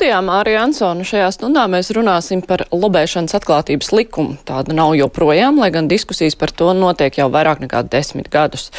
Studijā 0.00 0.22
Mārija 0.24 0.62
Ansona 0.64 1.04
šajā 1.04 1.26
stundā 1.34 1.66
mēs 1.68 1.90
runāsim 1.92 2.40
par 2.48 2.62
lobēšanas 2.72 3.34
atklātības 3.36 3.90
likumu. 3.92 4.38
Tāda 4.48 4.72
nav 4.72 4.94
joprojām, 4.96 5.58
lai 5.60 5.66
gan 5.74 5.90
diskusijas 5.90 6.38
par 6.40 6.54
to 6.56 6.70
notiek 6.72 7.18
jau 7.20 7.26
vairāk 7.28 7.60
nekā 7.60 7.82
desmit 7.92 8.30
gadus. 8.32 8.70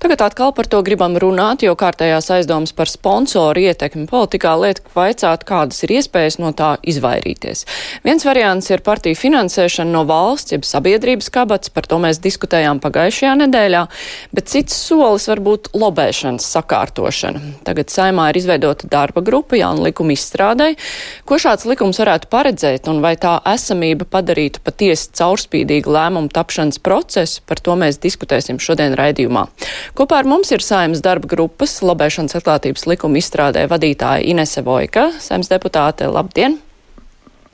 Tagad 0.00 0.24
atkal 0.24 0.54
par 0.56 0.70
to 0.72 0.80
gribam 0.80 1.18
runāt, 1.20 1.66
jo 1.66 1.74
kārtējās 1.76 2.30
aizdomas 2.32 2.72
par 2.72 2.88
sponsoru 2.88 3.60
ietekmi 3.60 4.06
politikā 4.08 4.54
liek 4.56 4.80
vaicāt, 4.94 5.44
kādas 5.44 5.84
ir 5.84 5.92
iespējas 5.98 6.40
no 6.40 6.54
tā 6.56 6.70
izvairīties. 6.80 7.66
Viens 8.08 8.24
variants 8.24 8.72
ir 8.72 8.80
partiju 8.80 9.20
finansēšana 9.20 9.92
no 9.92 10.06
valsts, 10.08 10.56
jeb 10.56 10.64
sabiedrības 10.64 11.28
kabats, 11.36 11.68
par 11.68 11.90
to 11.92 12.00
mēs 12.00 12.22
diskutējām 12.24 12.80
pagājušajā 12.80 13.34
nedēļā, 13.42 13.84
bet 14.32 14.48
cits 14.48 14.80
solis 14.88 15.28
var 15.28 15.44
būt 15.44 15.74
lobēšanas 15.76 16.48
sakārtošana. 16.56 17.44
Tagad 17.68 17.92
saimā 17.92 18.30
ir 18.32 18.40
izveidota 18.40 18.88
darba 18.88 19.20
grupa 19.20 19.60
jaunu 19.60 19.90
likumu 19.90 20.16
izstrāde 20.16 20.69
iestādai. 20.70 21.24
Ko 21.24 21.38
šāds 21.38 21.66
likums 21.68 21.98
varētu 22.00 22.28
paredzēt 22.30 22.88
un 22.88 23.00
vai 23.00 23.16
tā 23.16 23.40
esamība 23.46 24.04
padarītu 24.04 24.60
patiesi 24.64 25.10
caurspīdīgu 25.16 25.90
lēmumu 25.90 26.30
tapšanas 26.32 26.78
procesu, 26.78 27.42
par 27.46 27.60
to 27.60 27.76
mēs 27.76 28.00
diskutēsim 28.00 28.58
šodien 28.58 28.94
raidījumā. 28.94 29.48
Kopā 29.94 30.20
ar 30.20 30.24
mums 30.26 30.50
ir 30.52 30.60
saimas 30.62 31.00
darba 31.00 31.28
grupas 31.28 31.80
lobēšanas 31.82 32.36
atklātības 32.40 32.86
likuma 32.86 33.18
izstrādē 33.18 33.66
vadītāja 33.68 34.24
Inese 34.24 34.62
Vojka, 34.62 35.12
saimas 35.20 35.50
deputāte. 35.50 36.08
Labdien! 36.10 36.58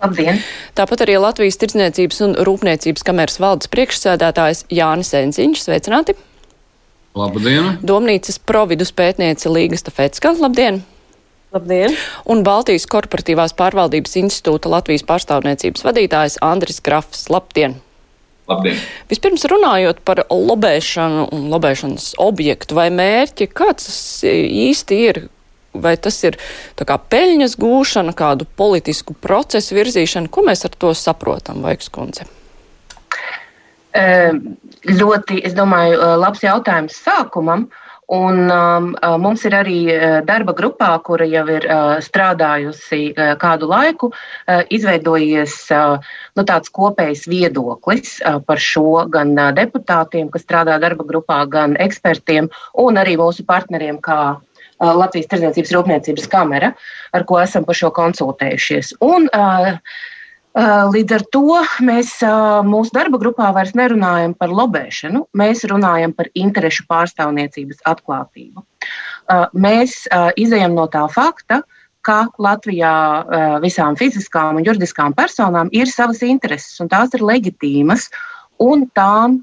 Labdien! 0.02 0.42
Tāpat 0.76 1.06
arī 1.06 1.16
Latvijas 1.20 1.56
Tirdzniecības 1.60 2.20
un 2.26 2.34
Rūpniecības 2.36 3.04
kameras 3.06 3.40
valdes 3.40 3.70
priekšsēdētājs 3.72 4.66
Jānis 4.70 5.14
Enziņš. 5.16 5.62
Sveicināti! 5.64 6.16
Labdien! 7.16 7.78
Domnīcas 7.80 8.36
providus 8.44 8.92
pētniece 8.92 9.48
Līga 9.48 9.80
Stafetska. 9.80 10.36
Labdien! 10.36 10.84
Labdien! 11.56 11.94
Un 12.28 12.42
Baltijas 12.44 12.84
korporatīvās 12.90 13.54
pārvaldības 13.56 14.18
institūta 14.20 14.68
Latvijas 14.68 15.06
pārstāvniecības 15.08 15.84
vadītājs 15.86 16.36
Andris 16.44 16.82
Grafs. 16.84 17.30
Labdien! 17.32 17.78
Labdien! 18.50 18.76
Vispirms 19.08 19.46
runājot 19.48 20.02
par 20.04 20.20
lobēšanu 20.28 21.30
un 21.32 21.46
lobēšanas 21.54 22.10
objektu 22.20 22.76
vai 22.76 22.90
mērķi, 22.92 23.48
kāds 23.56 23.88
tas 23.88 24.02
īsti 24.26 25.00
ir? 25.06 25.22
Vai 25.76 25.94
tas 26.00 26.18
ir 26.24 26.36
kā 26.76 26.98
peļņas 27.14 27.56
gūšana, 27.60 28.12
kādu 28.16 28.48
politisku 28.60 29.16
procesu 29.16 29.76
virzīšana? 29.76 30.32
Ko 30.32 30.44
mēs 30.44 30.64
ar 30.68 30.76
to 30.76 30.92
saprotam, 30.96 31.64
Vaigs 31.64 31.88
kundze? 31.92 32.28
Ļoti, 33.96 35.40
es 35.40 35.56
domāju, 35.56 36.00
labs 36.20 36.44
jautājums 36.44 37.00
sākumam. 37.00 37.64
Uh, 37.64 37.82
Un 38.06 38.50
um, 38.50 38.92
uh, 39.02 39.16
mums 39.18 39.42
ir 39.48 39.54
arī 39.58 39.80
uh, 39.90 40.20
darba 40.22 40.52
grupā, 40.54 40.92
kura 41.02 41.26
jau 41.26 41.42
ir 41.50 41.64
uh, 41.66 41.96
strādājusi 41.98 43.00
uh, 43.10 43.32
kādu 43.40 43.66
laiku, 43.66 44.12
uh, 44.12 44.62
izveidojies 44.70 45.56
uh, 45.74 45.98
nu, 46.38 46.44
tāds 46.46 46.70
kopējs 46.70 47.26
viedoklis 47.26 48.20
uh, 48.22 48.38
par 48.46 48.62
šo 48.62 49.08
gan 49.10 49.34
uh, 49.34 49.50
deputātiem, 49.56 50.30
kas 50.30 50.46
strādā 50.46 50.78
darba 50.78 51.02
grupā, 51.02 51.42
gan 51.50 51.74
ekspertiem 51.82 52.46
un 52.78 53.02
arī 53.02 53.16
mūsu 53.18 53.42
partneriem, 53.42 53.98
kā 53.98 54.20
uh, 54.38 54.92
Latvijas 55.02 55.26
Tirdzniecības 55.32 55.74
Rūpniecības 55.74 56.30
kamera, 56.30 56.76
ar 57.10 57.26
ko 57.26 57.42
esam 57.42 57.66
par 57.66 57.74
šo 57.74 57.90
konsultējušies. 57.96 59.00
Un, 59.02 59.26
uh, 59.34 59.80
Līdz 60.56 61.12
ar 61.12 61.22
to 61.34 61.58
mēs 61.84 62.14
mūsu 62.64 62.94
darba 62.96 63.18
grupā 63.20 63.50
vairs 63.52 63.74
nerunājam 63.76 64.32
par 64.40 64.48
lobēšanu, 64.56 65.26
mēs 65.36 65.66
runājam 65.68 66.14
par 66.16 66.30
interešu 66.32 66.86
pārstāvniecības 66.88 67.82
atklātību. 67.84 68.64
Mēs 69.52 70.06
izējam 70.40 70.78
no 70.78 70.86
tā 70.88 71.02
fakta, 71.12 71.60
ka 72.06 72.22
Latvijā 72.40 72.94
visām 73.60 73.98
fiziskām 74.00 74.56
un 74.56 74.64
juridiskām 74.64 75.12
personām 75.18 75.68
ir 75.76 75.90
savas 75.92 76.22
intereses, 76.24 76.80
un 76.80 76.88
tās 76.88 77.12
ir 77.18 77.26
leģitīmas, 77.26 78.08
un 78.62 78.86
tām 78.96 79.42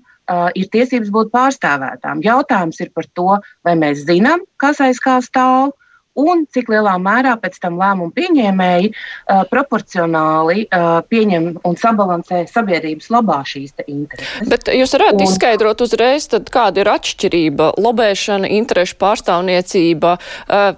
ir 0.58 0.70
tiesības 0.74 1.14
būt 1.14 1.30
pārstāvētām. 1.36 2.26
Jautājums 2.26 2.82
ir 2.82 2.90
par 2.96 3.06
to, 3.14 3.38
vai 3.62 3.78
mēs 3.78 4.08
zinām, 4.08 4.42
kas 4.58 4.82
aiz 4.82 4.98
kā 5.04 5.20
stāv, 5.22 5.76
un 6.20 6.46
cik 6.54 6.70
lielā 6.74 6.94
mērā 7.02 7.36
pēc 7.42 7.58
tam 7.64 7.80
lēmumu 7.82 8.14
pieņēmēji 8.16 8.92
uh, 8.92 9.44
proporcionāli 9.50 10.68
uh, 10.68 11.00
pieņem 11.10 11.50
un 11.66 11.80
sabalansē 11.80 12.44
sabiedrības 12.52 13.10
labā 13.14 13.42
šīs 13.48 13.76
intereses. 13.88 14.50
Bet 14.50 14.70
jūs 14.74 14.94
varētu 14.98 15.20
un, 15.22 15.26
izskaidrot 15.28 15.84
uzreiz, 15.86 16.30
tad 16.32 16.52
kāda 16.54 16.84
ir 16.84 16.94
atšķirība- 16.94 17.74
lobēšana, 17.86 18.52
interešu 18.60 19.00
pārstāvniecība. 19.02 20.18
Uh, 20.48 20.72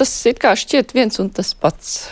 tas 0.00 0.16
it 0.26 0.40
kā 0.40 0.56
šķiet 0.56 0.96
viens 0.96 1.20
un 1.20 1.28
tas 1.34 1.52
pats 1.54 2.08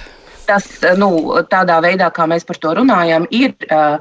tas, 0.48 0.66
nu, 0.98 1.10
tādā 1.50 1.78
veidā, 1.84 2.08
kā 2.14 2.26
mēs 2.30 2.46
par 2.48 2.58
to 2.62 2.72
runājam, 2.78 3.26
ir 3.34 3.54
uh, 3.68 3.98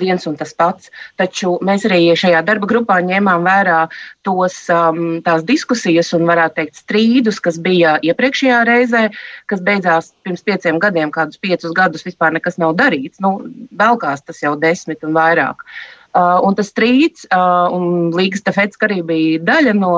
viens 0.00 0.26
un 0.28 0.36
tas 0.38 0.52
pats. 0.56 0.92
Taču 1.20 1.56
mēs 1.64 1.86
arī 1.88 2.00
šajā 2.18 2.44
darba 2.46 2.68
grupā 2.70 3.00
ņēmām 3.08 3.46
vērā 3.48 3.80
tos, 4.26 4.60
um, 4.72 5.18
tās 5.24 5.44
diskusijas 5.48 6.12
un, 6.16 6.26
varētu 6.28 6.60
teikt, 6.60 6.80
strīdus, 6.84 7.42
kas 7.44 7.60
bija 7.64 7.96
iepriekšējā 8.04 8.62
reizē, 8.68 9.04
kas 9.50 9.64
beidzās 9.64 10.12
pirms 10.26 10.44
pieciem 10.46 10.80
gadiem, 10.82 11.12
kādus 11.14 11.40
piecus 11.40 11.76
gadus 11.76 12.06
vispār 12.06 12.36
nekas 12.36 12.60
nav 12.60 12.76
darīts. 12.78 13.22
Nu, 13.24 13.38
Belkās 13.78 14.24
tas 14.26 14.42
jau 14.44 14.56
desmit 14.60 15.04
un 15.06 15.16
vairāk. 15.16 15.64
Uh, 15.64 15.97
un 16.16 16.56
tas 16.56 16.70
strīds, 16.72 17.26
uh, 17.28 17.68
un 17.74 18.10
Līgas 18.16 18.42
Tefetska 18.46 18.88
arī 18.88 19.02
bija 19.06 19.42
daļa 19.44 19.74
no 19.76 19.92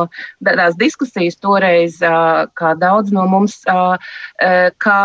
tās 0.44 0.76
diskusijas 0.80 1.38
toreiz, 1.38 2.00
uh, 2.02 2.48
kā 2.58 2.74
daudz 2.78 3.12
no 3.14 3.26
mums, 3.30 3.60
kā 4.80 4.98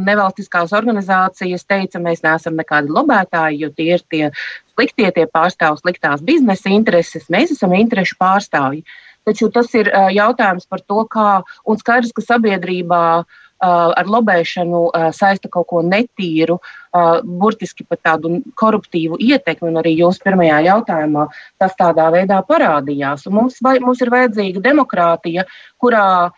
nevalstiskās 0.00 0.72
organizācijas 0.74 1.64
teica, 1.68 2.00
mēs 2.02 2.22
neesam 2.24 2.56
nekādi 2.58 2.92
lobētāji, 2.92 3.60
jo 3.62 3.70
tie 3.70 3.88
ir 3.94 4.04
tie 4.10 4.30
sliktie, 4.74 5.10
tie 5.14 5.26
pārstāv 5.30 5.78
sliktās 5.80 6.22
biznesa 6.24 6.72
intereses, 6.72 7.28
mēs 7.30 7.54
esam 7.54 7.74
interešu 7.76 8.16
pārstāvji. 8.20 8.84
Taču 9.24 9.48
tas 9.48 9.70
ir 9.72 9.88
jautājums 10.12 10.66
par 10.68 10.82
to, 10.84 11.04
kā, 11.08 11.28
un 11.64 11.78
skaidrs, 11.80 12.12
ka 12.12 12.24
sabiedrībā 12.24 13.04
uh, 13.22 13.43
ar 13.62 14.08
lobēšanu 14.10 14.80
saista 15.14 15.48
kaut 15.48 15.68
ko 15.70 15.82
netīru, 15.86 16.58
burtiski 17.24 17.86
pat 17.88 18.02
tādu 18.04 18.40
koruptīvu 18.60 19.16
ietekmi, 19.22 19.70
un 19.70 19.80
arī 19.80 19.94
jūsu 19.98 20.24
pirmajā 20.24 20.60
jautājumā 20.66 21.26
tas 21.62 21.76
tādā 21.78 22.10
veidā 22.12 22.40
parādījās. 22.46 23.26
Un 23.30 23.38
mums, 23.38 23.60
vai, 23.64 23.78
mums 23.80 24.02
ir 24.04 24.12
vajadzīga 24.12 24.62
demokrātija, 24.64 25.46
kurā 25.80 26.30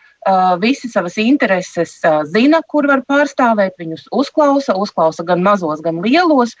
visi 0.61 0.89
savas 0.91 1.17
intereses 1.21 1.97
zina, 2.31 2.61
kur 2.67 2.87
var 2.87 3.03
pārstāvēt, 3.07 3.77
viņus 3.79 4.07
uzklausa, 4.11 4.75
uzklausa 4.75 5.23
gan 5.27 5.43
mazos, 5.43 5.83
gan 5.83 6.01
lielos, 6.03 6.55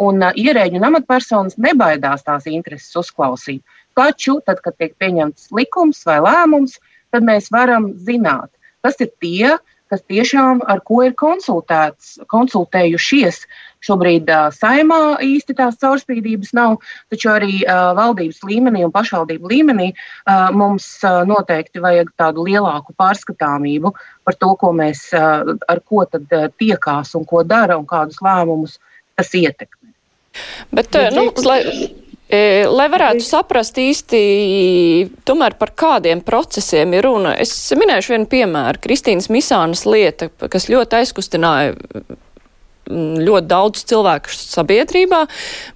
un 0.00 0.22
ierēģi 0.24 0.78
un 0.80 0.86
amatpersonas 0.88 1.58
nebaidās 1.60 2.24
tās 2.24 2.46
intereses 2.48 2.96
uzklausīt. 2.96 3.60
Taču, 3.98 4.38
tad, 4.46 4.62
kad 4.64 4.76
tiek 4.80 4.94
pieņemts 5.02 5.50
likums 5.52 6.00
vai 6.08 6.20
lēmums, 6.24 6.78
tad 7.12 7.26
mēs 7.26 7.50
varam 7.52 7.90
zināt, 7.98 8.48
kas 8.80 8.96
ir 9.02 9.10
tie, 9.20 9.58
kas 9.90 10.02
tiešām 10.08 10.62
ar 10.70 10.80
ko 10.86 11.02
ir 11.06 11.14
konsultējušies. 11.18 13.36
Šobrīd 13.80 14.28
uh, 14.28 14.50
saimā 14.52 15.16
īsti 15.24 15.54
tās 15.56 15.78
caurspīdības 15.80 16.52
nav, 16.56 16.76
taču 17.12 17.30
arī 17.32 17.62
uh, 17.62 17.94
valdības 17.96 18.42
līmenī 18.44 18.84
un 18.84 18.92
pašvaldību 18.92 19.48
līmenī 19.50 19.88
uh, 19.94 20.50
mums 20.52 20.86
uh, 21.00 21.22
noteikti 21.28 21.80
vajag 21.80 22.08
tādu 22.20 22.44
lielāku 22.48 22.92
pārskatāmību 23.00 23.94
par 24.28 24.34
to, 24.36 24.50
ko 24.60 24.68
mēs, 24.76 25.06
uh, 25.16 25.56
ar 25.72 25.80
ko 25.88 26.04
tad 26.04 26.28
uh, 26.36 26.52
tiekās 26.60 27.14
un 27.16 27.24
ko 27.24 27.40
dara 27.46 27.78
un 27.80 27.86
kādus 27.88 28.20
lēmumus 28.24 28.76
tas 29.16 29.32
ietekmē. 29.32 29.88
Bet, 30.76 30.94
nu, 31.16 31.32
lai, 31.48 31.64
lai 32.30 32.86
varētu 32.92 33.24
saprast 33.26 33.78
īsti, 33.82 34.20
tomēr 35.26 35.56
par 35.58 35.74
kādiem 35.78 36.22
procesiem 36.22 36.94
ir 36.94 37.06
runa, 37.08 37.34
es 37.42 37.52
minēšu 37.74 38.14
vienu 38.14 38.30
piemēru. 38.30 38.82
Kristīnas 38.84 39.30
Misānas 39.32 39.86
lieta, 39.88 40.30
kas 40.50 40.68
ļoti 40.70 41.00
aizkustināja 41.00 41.74
ļoti 42.90 43.46
daudz 43.50 43.84
cilvēku 43.90 44.32
sabiedrībā, 44.34 45.24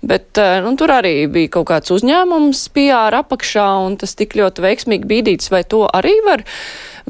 bet 0.06 0.40
nu, 0.64 0.74
tur 0.78 0.94
arī 0.96 1.14
bija 1.30 1.52
kaut 1.58 1.68
kāds 1.70 1.94
uzņēmums 1.94 2.66
PR 2.74 3.18
apakšā, 3.20 3.66
un 3.86 3.98
tas 4.00 4.16
tik 4.18 4.36
ļoti 4.38 4.64
veiksmīgi 4.64 5.10
bīdīts, 5.10 5.50
vai 5.54 5.62
to 5.68 5.84
arī 5.86 6.14
var, 6.26 6.44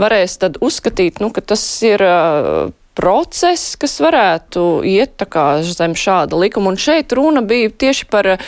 varēs 0.00 0.38
tad 0.42 0.60
uzskatīt, 0.64 1.22
nu, 1.24 1.30
ka 1.34 1.44
tas 1.54 1.64
ir 1.86 2.04
uh, 2.04 2.72
process, 2.94 3.74
kas 3.80 3.96
varētu 4.02 4.84
iet 4.86 5.16
tā 5.20 5.26
kā 5.30 5.46
zem 5.66 5.96
šāda 5.98 6.38
likuma. 6.38 6.72
Un 6.72 6.80
šeit 6.80 7.12
runa 7.16 7.42
bija 7.44 7.70
tieši 7.70 8.08
par 8.12 8.30
uh, 8.34 8.38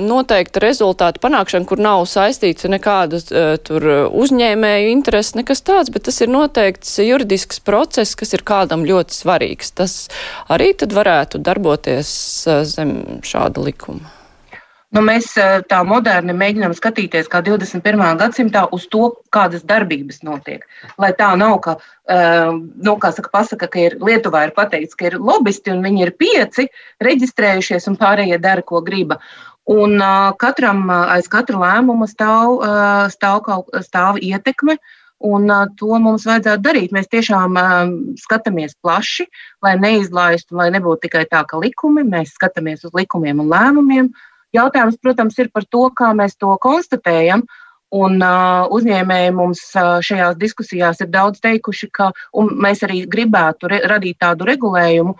noteikta 0.00 0.62
rezultātu 0.64 1.22
panākšanu, 1.24 1.68
kur 1.68 1.82
nav 1.84 2.06
saistīts 2.10 2.68
nekāda 2.70 3.20
uh, 3.20 3.54
tur 3.60 3.88
uzņēmēju 4.08 4.90
interesi, 4.94 5.38
nekas 5.40 5.64
tāds, 5.66 5.92
bet 5.94 6.08
tas 6.08 6.20
ir 6.24 6.32
noteikts 6.32 6.96
juridisks 7.04 7.62
process, 7.64 8.16
kas 8.18 8.34
ir 8.36 8.46
kādam 8.46 8.86
ļoti 8.88 9.20
svarīgs. 9.20 9.74
Tas 9.76 9.96
arī 10.48 10.72
tad 10.78 10.96
varētu 10.96 11.42
darboties 11.44 12.10
uh, 12.48 12.62
zem 12.68 13.22
šāda 13.26 13.68
likuma. 13.68 14.13
Nu, 14.94 15.02
mēs 15.02 15.32
tā 15.66 15.80
moderni 15.82 16.36
mēģinām 16.38 16.74
skatīties, 16.78 17.26
kā 17.30 17.40
21. 17.42 18.02
gadsimtā, 18.20 18.62
uz 18.76 18.84
to, 18.92 19.08
kādas 19.34 19.64
darbības 19.66 20.20
notiek. 20.22 20.62
Lai 21.02 21.10
tā 21.18 21.32
nav, 21.38 21.56
ka, 21.64 21.72
nu, 22.06 22.94
kā 23.02 23.10
saka, 23.16 23.32
pasaka, 23.32 23.66
ka 23.72 23.80
ir 23.82 23.96
Lietuvā 23.98 24.44
ir 24.46 24.52
pateikts, 24.54 24.94
ka 24.94 25.08
ir 25.08 25.16
lobbyisti 25.18 25.72
un 25.72 25.82
viņi 25.82 26.04
ir 26.04 26.12
pieci 26.20 26.68
reģistrējušies 27.02 27.90
un 27.90 27.98
pārējie 27.98 28.38
dara, 28.38 28.62
ko 28.62 28.84
griba. 28.86 29.18
Un 29.74 29.98
katram 30.38 30.84
aiz 30.92 31.26
katra 31.32 31.58
lēmuma 31.64 32.06
stāv, 32.06 32.62
stāv, 33.16 33.40
kaut, 33.48 33.72
stāv 33.88 34.20
ietekme. 34.22 34.78
Un 35.24 35.48
to 35.80 35.98
mums 36.04 36.26
vajadzētu 36.28 36.62
darīt. 36.62 36.92
Mēs 36.92 37.08
tiešām 37.08 37.56
skatāmies 38.20 38.76
plaši, 38.84 39.26
lai 39.64 39.72
neizlaistu, 39.80 40.58
lai 40.58 40.68
nebūtu 40.74 41.06
tikai 41.06 41.24
tā, 41.30 41.42
ka 41.48 41.58
likumi, 41.58 42.04
mēs 42.06 42.34
skatāmies 42.36 42.84
uz 42.84 42.92
likumiem 42.98 43.40
un 43.40 43.48
lēmumiem, 43.48 44.10
uh, 44.12 44.30
Jautājums, 44.54 44.98
protams, 45.02 45.36
ir 45.42 45.50
par 45.50 45.66
to, 45.66 45.88
kā 45.98 46.12
mēs 46.14 46.36
to 46.38 46.54
konstatējam. 46.62 47.42
Un 47.94 48.18
uh, 48.22 48.70
uzņēmēji 48.74 49.34
mums 49.34 49.60
uh, 49.78 50.00
šajās 50.02 50.38
diskusijās 50.38 51.02
ir 51.02 51.10
daudz 51.14 51.42
teikuši, 51.42 51.88
ka 51.94 52.08
mēs 52.34 52.82
arī 52.86 53.04
gribētu 53.10 53.70
re 53.70 53.80
radīt 53.86 54.18
tādu 54.22 54.48
regulējumu, 54.48 55.14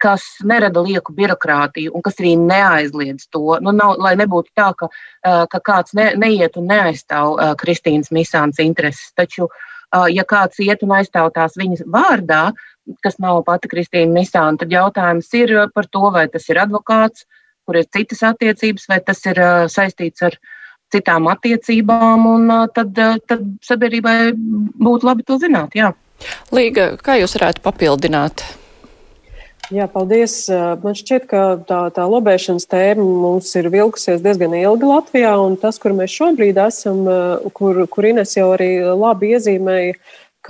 kas 0.00 0.26
nerada 0.46 0.82
lieku 0.84 1.14
birokrātiju 1.16 1.94
un 1.94 2.04
kas 2.06 2.20
arī 2.22 2.36
neaizliedz 2.38 3.26
to. 3.34 3.58
Nu, 3.62 3.74
nav, 3.74 3.96
lai 3.98 4.14
nebūtu 4.20 4.54
tā, 4.58 4.68
ka, 4.78 4.90
uh, 4.90 5.42
ka 5.50 5.62
kāds 5.70 5.96
ne, 5.98 6.12
neiet 6.22 6.58
un 6.60 6.70
neaizstāv 6.70 7.34
uh, 7.34 7.50
Kristīnas 7.58 8.14
Misānas 8.14 8.62
intereses. 8.62 9.10
Taču, 9.18 9.50
uh, 9.50 10.06
ja 10.10 10.26
kāds 10.26 10.62
iet 10.62 10.86
un 10.86 10.94
aizstāv 11.00 11.32
tās 11.34 11.58
viņas 11.58 11.86
vārdā, 11.90 12.44
kas 13.02 13.18
nav 13.22 13.42
pati 13.46 13.70
Kristīna 13.74 14.14
Misāna, 14.20 14.58
tad 14.62 14.70
jautājums 14.74 15.34
ir 15.38 15.56
par 15.74 15.90
to, 15.90 16.06
vai 16.14 16.28
tas 16.30 16.46
ir 16.50 16.62
advokāts, 16.62 17.26
uh, 17.26 17.39
kur 17.70 17.78
ir 17.78 17.86
citas 17.94 18.24
attiecības, 18.26 18.88
vai 18.90 18.98
tas 19.06 19.22
ir 19.30 19.38
saistīts 19.70 20.26
ar 20.26 20.34
citām 20.90 21.28
attiecībām, 21.30 22.26
un 22.26 22.54
tad, 22.74 22.96
tad 23.30 23.44
sabiedrībai 23.62 24.32
būtu 24.34 25.06
labi 25.06 25.26
to 25.28 25.38
zināt. 25.38 25.78
Jā. 25.78 25.92
Līga, 26.50 26.96
kā 26.98 27.20
jūs 27.20 27.38
varētu 27.38 27.62
papildināt? 27.62 28.42
Jā, 29.70 29.86
paldies. 29.86 30.48
Man 30.82 30.96
šķiet, 30.98 31.28
ka 31.30 31.42
tā, 31.68 31.78
tā 31.94 32.04
lobēšanas 32.10 32.66
tēma 32.66 33.04
mums 33.06 33.52
ir 33.54 33.68
vilkusies 33.70 34.18
diezgan 34.24 34.56
ilgi 34.58 34.88
Latvijā, 34.88 35.36
un 35.38 35.54
tas, 35.62 35.78
kur 35.78 35.94
mēs 35.94 36.10
šobrīd 36.10 36.58
esam, 36.58 37.04
kur, 37.54 37.78
kur 37.86 38.08
Ines 38.10 38.34
jau 38.34 38.48
arī 38.56 38.72
labi 38.82 39.30
iezīmēja, 39.36 39.94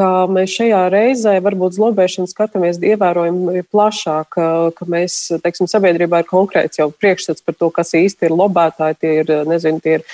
ka 0.00 0.08
mēs 0.32 0.54
šajā 0.56 0.80
reizē 0.92 1.34
varbūt 1.44 1.74
uz 1.76 1.80
lobēšanu 1.82 2.30
skatāmies 2.30 2.80
ievērojami 2.80 3.64
plašāk, 3.68 4.38
ka 4.76 4.88
mēs, 4.88 5.18
teiksim, 5.44 5.68
sabiedrībā 5.70 6.22
ir 6.22 6.30
konkrēts 6.30 6.80
jau 6.80 6.88
priekšstats 6.94 7.44
par 7.44 7.58
to, 7.60 7.68
kas 7.74 7.92
īsti 7.98 8.30
ir 8.30 8.36
lobētāji. 8.38 8.98
Tie 9.00 9.12
ir, 9.20 9.34
nezinu, 9.50 9.82
tie 9.84 9.98
ir 10.00 10.06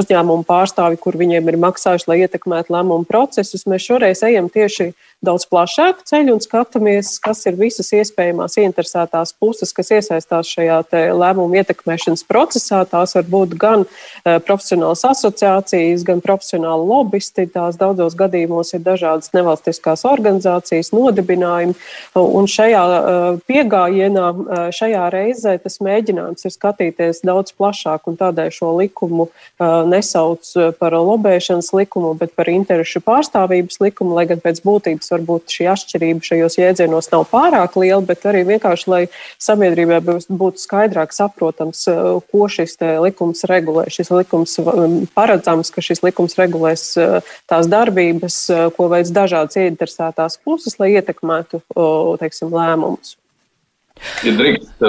uzņēmumu 0.00 0.46
pārstāvi, 0.48 1.00
kur 1.02 1.18
viņiem 1.20 1.52
ir 1.52 1.60
maksājuši, 1.60 2.08
lai 2.08 2.18
ietekmētu 2.24 2.72
lēmumu 2.72 3.08
procesus. 3.08 3.66
Mēs 3.68 3.84
šoreiz 3.90 4.24
ejam 4.26 4.48
tieši 4.52 4.90
daudz 5.24 5.44
plašāku 5.50 6.04
ceļu 6.08 6.34
un 6.36 6.40
skatāmies, 6.40 7.12
kas 7.22 7.42
ir 7.48 7.58
visas 7.60 7.90
iespējamās 7.92 8.56
interesētās 8.60 9.34
puses, 9.36 9.72
kas 9.76 9.92
iesaistās 9.92 10.48
šajā 10.48 10.80
lēmumu 11.16 11.60
ietekmēšanas 11.60 12.24
procesā. 12.28 12.80
Tās 12.88 13.12
var 13.16 13.26
būt 13.28 13.52
gan 13.60 13.84
uh, 13.84 14.38
profesionālas 14.46 15.04
asociācijas, 15.10 16.06
gan 16.08 16.22
profesionāli 16.24 16.88
lobbyisti. 16.88 17.46
Tās 17.52 17.76
daudzos 17.80 18.16
gadījumos 18.18 18.72
ir 18.76 18.84
dažādas 18.86 19.32
nevalstiskās 19.36 20.06
organizācijas, 20.08 20.92
nodibinājumi. 20.96 21.76
Un 22.20 22.48
šajā 22.48 22.84
uh, 22.88 23.28
piegājienā, 23.50 24.26
uh, 24.32 24.64
šajā 24.74 25.04
reizē 25.12 25.58
tas 25.60 25.80
mēģinājums 25.84 26.48
ir 26.48 26.56
skatīties 26.56 27.24
daudz 27.28 27.52
plašāk 27.60 28.08
un 28.08 28.16
tādēļ 28.20 28.52
šo 28.54 28.72
likumu 28.78 29.28
nesauc 29.60 30.46
par 30.78 30.94
lobēšanas 30.96 31.70
likumu, 31.76 32.12
bet 32.18 32.32
par 32.38 32.48
interešu 32.52 33.02
pārstāvības 33.04 33.80
likumu, 33.82 34.14
lai 34.16 34.26
gan 34.30 34.40
pēc 34.42 34.62
būtības 34.64 35.09
varbūt 35.12 35.52
šī 35.54 35.66
atšķirība 35.72 36.26
šajos 36.26 36.56
jēdzienos 36.58 37.10
nav 37.12 37.26
pārāk 37.30 37.76
liela, 37.80 38.00
bet 38.06 38.24
arī 38.28 38.42
vienkārši, 38.48 38.88
lai 38.90 39.00
sabiedrībai 39.42 40.00
būtu 40.02 40.62
skaidrāk 40.62 41.14
saprotams, 41.16 41.82
eh, 41.90 42.00
ko 42.32 42.48
šis 42.50 42.78
likums 43.04 43.44
regulē. 43.50 43.86
Šis 43.92 44.12
likums 44.14 44.56
um, 44.62 45.00
paredzams, 45.14 45.72
ka 45.74 45.84
šis 45.84 46.04
likums 46.06 46.36
regulēs 46.40 46.84
eh, 47.00 47.34
tās 47.50 47.70
darbības, 47.70 48.38
eh, 48.50 48.66
ko 48.76 48.90
veids 48.92 49.12
dažādas 49.14 49.58
ieinteresētās 49.60 50.40
puses, 50.44 50.78
lai 50.80 50.94
ietekmētu 50.96 51.62
teiksim, 52.20 52.50
lēmumus. 52.54 53.16
Ja 54.24 54.32
drīkst, 54.32 54.80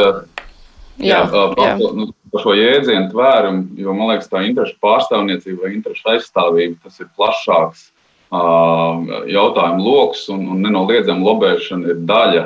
jā, 1.02 1.20
jā, 1.28 1.46
jā. 1.60 1.72
Nu, 1.78 2.12
par 2.32 2.46
šo 2.46 2.56
jēdzienu 2.56 3.10
tvērumu, 3.12 3.66
jo 3.80 3.96
man 3.96 4.14
liekas, 4.14 4.30
tā 4.32 4.44
interešu 4.48 4.78
pārstāvniecība 4.84 5.66
vai 5.66 5.74
interešu 5.76 6.14
aizstāvība 6.14 6.80
tas 6.86 7.02
ir 7.04 7.10
plašāks 7.18 7.90
jautājumu 8.32 9.84
lokus, 9.84 10.30
un, 10.32 10.48
un 10.54 10.64
nenoliedzami 10.64 11.26
lobēšana 11.26 11.92
ir 11.92 12.02
daļa 12.08 12.46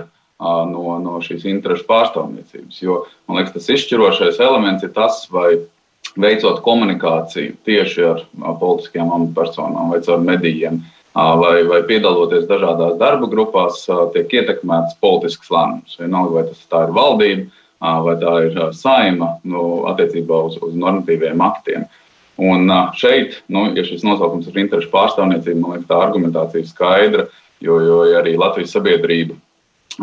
no, 0.72 0.98
no 1.02 1.20
šīs 1.22 1.46
interešu 1.46 1.86
pārstāvniecības. 1.90 2.82
Jo 2.82 3.04
man 3.28 3.40
liekas, 3.40 3.54
tas 3.54 3.70
izšķirošais 3.78 4.42
elements 4.42 4.84
ir 4.84 4.94
tas, 4.96 5.24
vai 5.32 5.60
veicot 6.18 6.64
komunikāciju 6.66 7.58
tieši 7.68 8.06
ar 8.08 8.24
politiskajām 8.60 9.12
amatpersonām 9.14 9.94
vai 9.94 10.02
caur 10.06 10.24
medijiem. 10.26 10.82
Vai, 11.16 11.62
vai 11.64 11.80
piedaloties 11.88 12.44
dažādās 12.50 12.98
darba 13.00 13.30
grupās, 13.32 13.86
tiek 14.12 14.34
ietekmēts 14.36 14.98
politisks 15.00 15.48
lēmums. 15.54 15.94
Vienalga, 16.02 16.42
vai 16.42 16.44
tas 16.50 16.66
ir 16.66 16.92
valdība, 16.98 17.46
vai 18.04 18.16
tā 18.20 18.34
ir 18.50 18.58
saima 18.76 19.30
nu, 19.48 19.86
attiecībā 19.94 20.42
uz, 20.50 20.58
uz 20.60 20.74
normatīviem 20.76 21.40
aktiem. 21.46 21.86
Uh, 21.86 22.02
Un 22.42 22.68
šeit, 23.00 23.40
nu, 23.48 23.70
ja 23.78 23.86
šis 23.88 24.04
nosaukums 24.04 24.50
ir 24.52 24.60
interešu 24.66 24.92
pārstāvniecība, 24.92 25.60
man 25.62 25.76
liekas, 25.76 25.88
tā 25.88 26.00
argumentācija 26.04 26.64
ir 26.64 26.68
skaidra, 26.68 27.28
jo, 27.64 27.80
jo 27.80 28.00
ja 28.10 28.20
arī 28.20 28.36
Latvijas 28.40 28.76
sabiedrība 28.76 29.38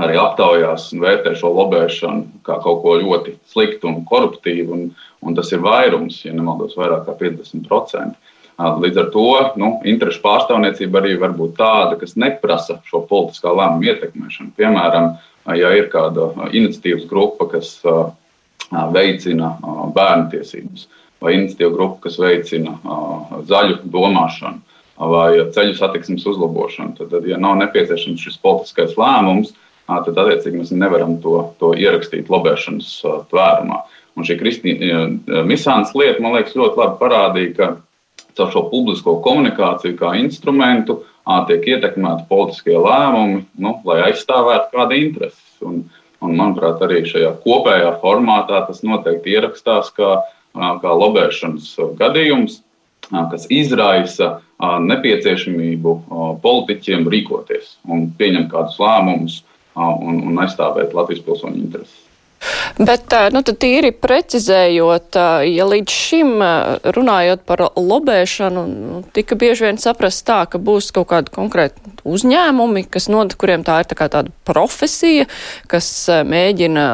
arī 0.01 0.17
aptaujās 0.17 0.87
un 0.95 1.03
vērtē 1.03 1.35
šo 1.37 1.51
lobēšanu 1.53 2.45
kā 2.47 2.57
kaut 2.65 2.81
ko 2.85 2.95
ļoti 3.03 3.35
sliktu 3.53 3.91
un 3.91 3.99
koruptīvu, 4.09 4.73
un, 4.73 4.87
un 5.21 5.37
tas 5.37 5.53
ir 5.53 5.61
vairums, 5.65 6.23
ja 6.25 6.33
nemaldos, 6.33 6.79
vairāk 6.79 7.05
kā 7.09 7.17
50%. 7.21 8.17
Līdz 8.63 8.99
ar 9.01 9.11
to 9.13 9.27
nu, 9.59 9.69
interešu 9.89 10.23
pārstāvniecība 10.23 11.01
arī 11.01 11.17
var 11.21 11.33
būt 11.37 11.57
tāda, 11.59 11.99
kas 12.01 12.15
neprasa 12.21 12.79
šo 12.89 13.03
politiskā 13.11 13.53
lēmumu 13.53 13.89
ietekmēšanu. 13.91 14.53
Piemēram, 14.57 15.13
ja 15.59 15.73
ir 15.77 15.89
kāda 15.93 16.31
iniciatīvas 16.53 17.09
grupa, 17.11 17.49
kas 17.53 17.75
veicina 18.95 19.57
bērnu 19.97 20.31
tiesības 20.33 20.87
vai 21.23 21.37
iniciatīva 21.39 21.73
grupa, 21.77 22.01
kas 22.07 22.19
veicina 22.21 22.77
zaļu 23.49 23.81
domāšanu 23.93 24.61
vai 25.13 25.31
ceļu 25.55 25.75
satiksmes 25.79 26.27
uzlabošanu. 26.29 26.97
Tad, 26.99 27.11
tad 27.15 27.27
ja 27.27 27.39
nav 27.41 27.57
nepieciešams 27.63 28.23
šis 28.23 28.39
politiskais 28.43 28.93
lēmums, 29.01 29.55
tad 29.89 30.19
attiecīgi 30.19 30.61
mēs 30.61 30.75
nevaram 30.77 31.17
to, 31.25 31.39
to 31.59 31.73
ierakstīt 31.79 32.31
lobēšanas 32.33 32.91
tvērumā. 33.33 33.81
Un 34.13 34.29
šī 34.29 34.37
Kristīna 34.41 35.43
Misānas 35.49 35.95
lieta, 35.97 36.21
man 36.23 36.37
liekas, 36.37 36.57
ļoti 36.59 36.79
labi 36.79 36.99
parādīja, 37.01 37.55
ka 37.57 37.71
caur 38.37 38.53
šo 38.53 38.67
publisko 38.71 39.17
komunikāciju 39.25 39.97
kā 39.99 40.13
instrumentu 40.21 41.01
tiek 41.49 41.67
ietekmēti 41.77 42.27
politiskie 42.29 42.77
lēmumi, 42.77 43.45
nu, 43.63 43.75
lai 43.89 44.01
aizstāvētu 44.09 44.73
kādu 44.75 44.99
interesi. 44.99 45.43
Un, 45.63 45.83
un, 46.23 46.37
manuprāt, 46.39 46.83
arī 46.83 47.03
šajā 47.09 47.33
kopējā 47.45 47.93
formātā 48.03 48.65
tas 48.67 48.83
noteikti 48.87 49.37
ierakstās, 49.37 49.93
ka 49.97 50.21
kā 50.55 50.95
lobēšanas 51.03 51.73
gadījums, 51.99 52.61
kas 53.11 53.49
izraisa 53.53 54.37
nepieciešamību 54.63 55.97
politiķiem 56.45 57.09
rīkoties 57.13 57.77
un 57.91 58.07
pieņemt 58.19 58.53
kādus 58.53 58.79
lēmumus 58.83 59.43
un, 59.75 60.23
un 60.29 60.41
aizstāvēt 60.45 60.95
Latvijas 60.97 61.25
pilsoņu 61.27 61.61
intereses. 61.65 61.99
Bet, 62.83 63.13
nu, 63.31 63.43
tīri 63.47 63.93
precizējot, 63.95 65.19
ja 65.47 65.67
līdz 65.69 65.95
šim 65.95 66.33
runājot 66.97 67.45
par 67.47 67.63
lobēšanu, 67.79 68.65
nu, 68.73 69.03
tika 69.15 69.39
bieži 69.39 69.69
vien 69.69 69.79
saprast 69.79 70.25
tā, 70.27 70.41
ka 70.51 70.59
būs 70.59 70.91
kaut 70.95 71.11
kādi 71.13 71.31
konkrēti 71.35 71.95
uzņēmumi, 72.09 72.87
kas, 72.91 73.07
no, 73.13 73.23
kuriem 73.39 73.63
tā 73.67 73.83
ir 73.83 73.91
tā 73.93 73.99
kā 73.99 74.11
tāda 74.11 74.35
profesija, 74.49 75.29
kas 75.71 75.93
mēģina 76.27 76.87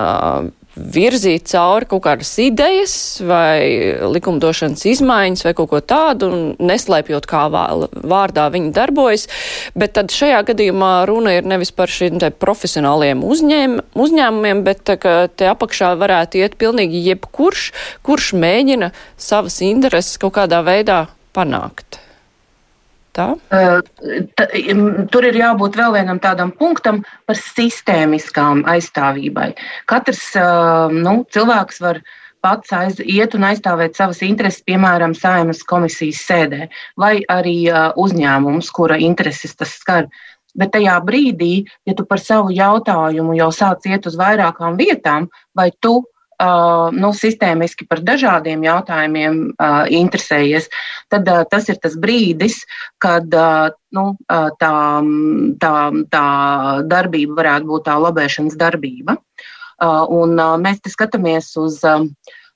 virzīt 0.78 1.48
cauri 1.50 1.88
kaut 1.90 2.04
kādas 2.06 2.30
idejas 2.42 2.94
vai 3.26 3.98
likumdošanas 4.14 4.86
izmaiņas 4.92 5.44
vai 5.48 5.54
kaut 5.58 5.70
ko 5.72 5.82
tādu, 5.82 6.30
neslēpjot, 6.58 7.28
kā 7.28 7.44
vārdā 7.50 8.48
viņi 8.54 8.72
darbojas. 8.76 9.28
Bet 9.78 9.96
tad 9.98 10.14
šajā 10.14 10.42
gadījumā 10.52 10.92
runa 11.10 11.36
ir 11.38 11.48
nevis 11.48 11.74
par 11.74 11.92
šiem 11.92 12.20
profesionāliem 12.40 13.22
uzņēm, 13.26 13.78
uzņēmumiem, 13.98 14.64
bet 14.66 14.96
ka 15.02 15.14
te 15.28 15.50
apakšā 15.50 15.92
varētu 16.00 16.42
iet 16.42 16.58
pilnīgi 16.60 17.04
jebkurš, 17.10 17.70
kurš 18.06 18.32
mēģina 18.38 18.92
savas 19.20 19.60
intereses 19.66 20.20
kaut 20.20 20.38
kādā 20.40 20.62
veidā 20.66 21.06
panākt 21.36 22.07
tā? 23.18 23.26
Tur 25.12 25.26
ir 25.28 25.40
jābūt 25.42 25.76
vēl 25.80 25.98
vienam 25.98 26.22
tādam 26.22 26.54
punktam 26.54 27.02
par 27.26 27.36
sistēmiskām 27.40 28.62
aizstāvībai. 28.70 29.50
Katrs 29.90 30.22
nu, 30.94 31.18
cilvēks 31.34 31.82
var 31.84 32.00
pats 32.44 32.72
aiz, 32.72 33.00
iet 33.02 33.34
un 33.34 33.48
aizstāvēt 33.48 33.98
savas 33.98 34.22
intereses, 34.22 34.62
piemēram, 34.66 35.16
saimas 35.18 35.64
komisijas 35.66 36.22
sēdē, 36.28 36.68
vai 36.96 37.18
arī 37.34 37.58
uzņēmums, 37.98 38.70
kura 38.74 38.98
intereses 39.02 39.58
tas 39.58 39.74
skar. 39.80 40.06
Bet 40.58 40.72
tajā 40.74 40.94
brīdī, 41.04 41.66
ja 41.86 41.94
tu 41.94 42.06
par 42.08 42.22
savu 42.22 42.54
jautājumu 42.54 43.34
jau 43.36 43.50
sāc 43.54 43.84
iet 43.90 44.06
uz 44.08 44.16
vairākām 44.18 44.78
vietām, 44.78 45.28
vai 45.54 45.68
tu 45.82 46.00
uh, 46.42 46.88
nu, 46.94 47.10
sistēmiski 47.14 47.86
par 47.88 48.02
dažādiem 48.06 48.62
jautājumiem 48.66 49.38
uh, 49.50 49.84
interesējies, 49.90 50.68
tad 51.12 51.28
uh, 51.28 51.44
tas 51.50 51.68
ir 51.68 51.78
tas 51.82 51.96
brīdis, 52.00 52.60
kad 53.02 53.26
uh, 53.34 53.70
nu, 53.94 54.04
uh, 54.14 54.50
tā, 54.60 54.72
tā, 55.62 55.72
tā 56.12 56.26
darbība 56.90 57.40
varētu 57.42 57.72
būt 57.72 57.88
tā 57.88 57.96
lobēšanas 58.02 58.58
darbība. 58.58 59.18
Uh, 59.78 60.04
un, 60.10 60.34
uh, 60.38 60.56
mēs 60.58 60.82
te 60.82 60.90
skatāmies 60.90 61.52
uz 61.60 61.80
uh, 61.86 62.02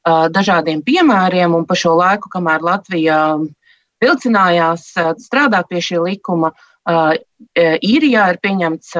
dažādiem 0.07 0.83
piemēriem, 0.83 1.55
un 1.55 1.67
pa 1.67 1.77
šo 1.79 1.95
laiku, 1.99 2.31
kamēr 2.33 2.65
Latvija 2.67 3.19
vilcinājās 4.03 4.89
strādāt 5.23 5.69
pie 5.71 5.79
šī 5.79 6.01
likuma, 6.03 6.51
īrijā 7.55 8.25
ir 8.33 8.39
pieņemts 8.43 8.97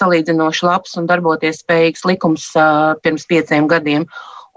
salīdzinoši 0.00 0.66
labs 0.66 0.96
un 1.00 1.06
darboties 1.10 1.62
spējīgs 1.62 2.06
likums 2.08 2.50
uh, 2.58 2.96
pirms 3.04 3.28
pieciem 3.30 3.70
gadiem. 3.70 4.08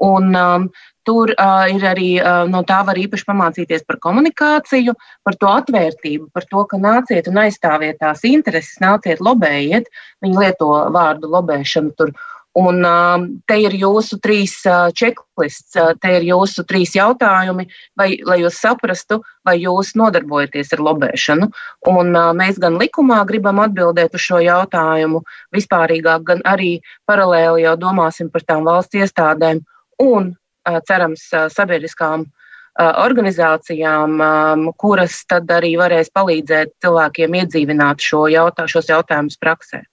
Un, 0.04 0.34
um, 0.36 0.72
Tur 1.04 1.34
uh, 1.36 1.66
ir 1.68 1.84
arī 1.84 2.10
uh, 2.24 2.46
no 2.48 2.62
tā 2.64 2.78
var 2.88 2.96
īpaši 2.96 3.26
pamācīties 3.28 3.82
par 3.84 3.98
komunikāciju, 4.06 4.94
par 5.28 5.36
to 5.36 5.50
atvērtību, 5.52 6.30
par 6.32 6.46
to, 6.48 6.64
ka 6.72 6.80
nāciet 6.80 7.28
un 7.28 7.42
aizstāviet 7.42 8.00
tās 8.00 8.24
intereses, 8.28 8.78
nāciet 8.80 9.20
lobējiet. 9.20 9.90
Viņi 10.24 10.40
lieto 10.40 10.70
vārdu 10.96 11.28
lobēšanu 11.34 11.92
tur. 12.00 12.14
Un 12.54 12.84
um, 12.86 13.24
te 13.50 13.56
ir 13.64 13.74
jūsu 13.74 14.20
trīs 14.22 14.52
checklists, 14.94 15.74
uh, 15.82 15.96
te 15.98 16.12
ir 16.20 16.26
jūsu 16.28 16.62
trīs 16.70 16.92
jautājumi, 16.94 17.66
vai, 17.98 18.10
lai 18.30 18.38
jūs 18.44 18.60
saprastu, 18.62 19.24
vai 19.42 19.56
jūs 19.58 19.96
nodarbojaties 19.98 20.76
ar 20.76 20.84
lobēšanu. 20.86 21.48
Un 21.90 22.12
uh, 22.14 22.30
mēs 22.38 22.60
gan 22.62 22.78
likumā 22.78 23.24
gribam 23.30 23.64
atbildēt 23.64 24.14
uz 24.14 24.26
šo 24.28 24.44
jautājumu, 24.46 25.24
vispārīgāk, 25.56 26.28
gan 26.28 26.46
arī 26.46 26.76
paralēli 27.10 27.66
jau 27.66 27.74
domāsim 27.88 28.30
par 28.30 28.46
tām 28.46 28.70
valsts 28.70 29.02
iestādēm 29.02 29.64
un 30.06 30.30
uh, 30.36 30.80
cerams 30.86 31.26
sabiedriskām 31.54 32.30
organizācijām, 32.74 34.16
um, 34.18 34.64
kuras 34.82 35.20
tad 35.30 35.52
arī 35.54 35.76
varēs 35.78 36.10
palīdzēt 36.10 36.72
cilvēkiem 36.82 37.36
iedzīvināt 37.38 38.02
šo 38.02 38.26
jautā, 38.34 38.66
šos 38.66 38.90
jautājumus 38.90 39.38
praksē. 39.38 39.84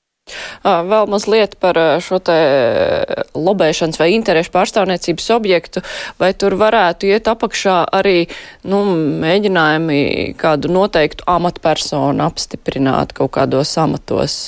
Vēl 0.64 1.10
mazliet 1.10 1.56
par 1.62 1.78
šo 2.04 2.20
te 2.24 2.38
lobēšanas 3.34 4.00
vai 4.00 4.12
interešu 4.16 4.52
pārstāvniecības 4.54 5.30
objektu, 5.36 5.82
vai 6.20 6.32
tur 6.34 6.56
varētu 6.60 7.10
iet 7.10 7.28
apakšā 7.30 7.82
arī 8.00 8.28
nu, 8.68 8.82
mēģinājumi 9.24 10.00
kādu 10.40 10.70
noteiktu 10.72 11.26
amatpersonu 11.30 12.24
apstiprināt 12.26 13.14
kaut 13.16 13.34
kādos 13.38 13.76
amatos? 13.80 14.38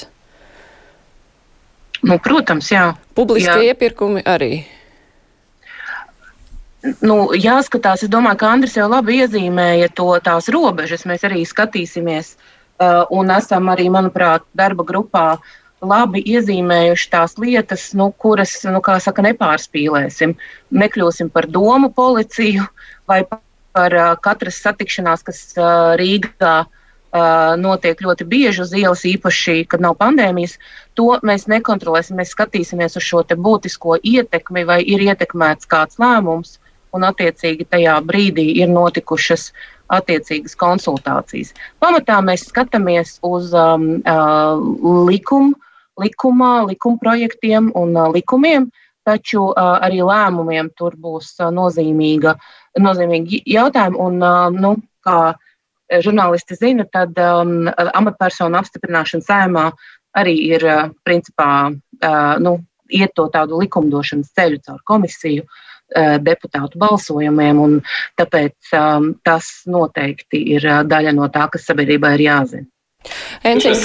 Nu, 2.03 2.19
protams, 2.19 2.71
jā. 2.73 2.93
Publiskie 3.15 3.63
jā. 3.63 3.73
iepirkumi 3.73 4.25
arī. 4.27 4.65
Nu, 6.99 7.31
jāskatās, 7.39 8.03
es 8.03 8.11
domāju, 8.11 8.41
ka 8.41 8.49
Andris 8.51 8.75
jau 8.75 8.89
labi 8.91 9.21
iezīmēja 9.23 9.93
to 9.95 10.09
tās 10.25 10.49
robežas. 10.51 11.07
Mēs 11.07 11.23
arī 11.29 11.45
skatīsimies, 11.47 12.33
uh, 12.35 13.05
un 13.15 13.31
esam 13.31 13.71
arī, 13.71 13.87
manuprāt, 13.95 14.43
darba 14.59 14.83
grupā 14.89 15.27
uh, 15.37 15.53
labi 15.83 16.23
iezīmējuši 16.31 17.09
tās 17.13 17.35
lietas, 17.43 17.89
nu, 17.99 18.11
kuras, 18.23 18.55
nu, 18.69 18.81
kā 18.85 18.99
saka, 19.03 19.25
nepārspīlēsim. 19.27 20.37
Nekļūsim 20.83 21.33
par 21.35 21.49
domu 21.51 21.91
policiju 21.95 22.67
vai 23.11 23.25
par 23.27 23.97
uh, 23.97 24.13
katras 24.23 24.61
satikšanās, 24.63 25.25
kas 25.27 25.43
uh, 25.57 25.95
Rīgā 25.99 26.55
uh, 26.65 26.71
notiek 27.59 28.01
ļoti 28.05 28.27
bieži 28.29 28.63
uz 28.65 28.75
ielas, 28.77 29.05
īpaši, 29.09 29.65
kad 29.69 29.83
nav 29.83 29.97
pandēmijas. 30.01 30.59
To 31.01 31.17
mēs 31.27 31.49
nekontrolēsim. 31.51 32.21
Mēs 32.21 32.35
skatīsimies 32.37 32.99
uz 33.01 33.07
šo 33.07 33.25
būtisko 33.25 33.99
ietekmi, 33.99 34.67
vai 34.69 34.83
ir 34.85 35.03
ietekmēts 35.09 35.69
kāds 35.71 35.99
lēmums, 36.03 36.59
un 36.93 37.09
attiecīgi 37.09 37.67
tajā 37.73 37.97
brīdī 38.05 38.53
ir 38.61 38.71
notikušas 38.71 39.51
attiecīgas 39.93 40.55
konsultācijas. 40.57 41.53
Pamatā 41.83 42.21
mēs 42.25 42.47
skatāmies 42.49 43.19
uz 43.27 43.53
um, 43.57 43.99
uh, 44.05 44.61
likumu 45.09 45.57
likumā, 46.03 46.55
likumprojektiem 46.71 47.71
un 47.79 47.97
likumiem, 48.15 48.71
taču 49.07 49.49
arī 49.59 50.03
lēmumiem 50.07 50.69
tur 50.79 50.95
būs 50.99 51.35
nozīmīga, 51.55 52.37
nozīmīgi 52.79 53.43
jautājumi. 53.51 53.99
Un, 53.99 54.21
nu, 54.59 54.77
kā 55.03 55.35
žurnālisti 56.01 56.57
zina, 56.57 56.87
tad 56.89 57.19
um, 57.21 57.67
amatpersonu 57.69 58.57
apstiprināšana 58.61 59.27
sēmā 59.27 59.67
arī 60.17 60.37
ir 60.53 60.65
principā 61.05 61.51
uh, 61.73 62.35
nu, 62.43 62.59
iet 62.93 63.15
to 63.17 63.27
tādu 63.33 63.61
likumdošanas 63.63 64.33
ceļu 64.37 64.61
caur 64.67 64.81
komisiju, 64.89 65.45
uh, 65.45 66.17
deputātu 66.23 66.81
balsojumiem, 66.81 67.61
un 67.61 67.79
tāpēc 68.21 68.73
um, 68.79 69.13
tas 69.25 69.51
noteikti 69.67 70.43
ir 70.57 70.69
daļa 70.89 71.17
no 71.17 71.29
tā, 71.33 71.49
kas 71.53 71.67
sabiedrībai 71.69 72.15
ir 72.19 72.27
jāzina. 72.29 72.69
Encins, 73.43 73.83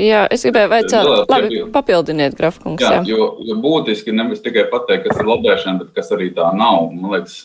Jā, 0.00 0.22
es 0.32 0.46
gribēju 0.46 0.70
vaicāt, 0.72 1.04
jā, 1.04 1.20
labi, 1.28 1.60
papildiniet, 1.72 2.36
grafikungs. 2.38 2.80
Jā, 2.80 3.02
jā. 3.02 3.02
Jo, 3.12 3.26
jo 3.44 3.56
būtiski 3.60 4.14
nevis 4.16 4.40
tikai 4.44 4.64
pateikt, 4.70 5.04
kas 5.08 5.20
ir 5.20 5.28
lobēšana, 5.28 5.82
bet 5.82 5.92
kas 5.98 6.08
arī 6.16 6.30
tā 6.36 6.48
nav. 6.56 6.86
Man 6.94 7.12
liekas, 7.12 7.42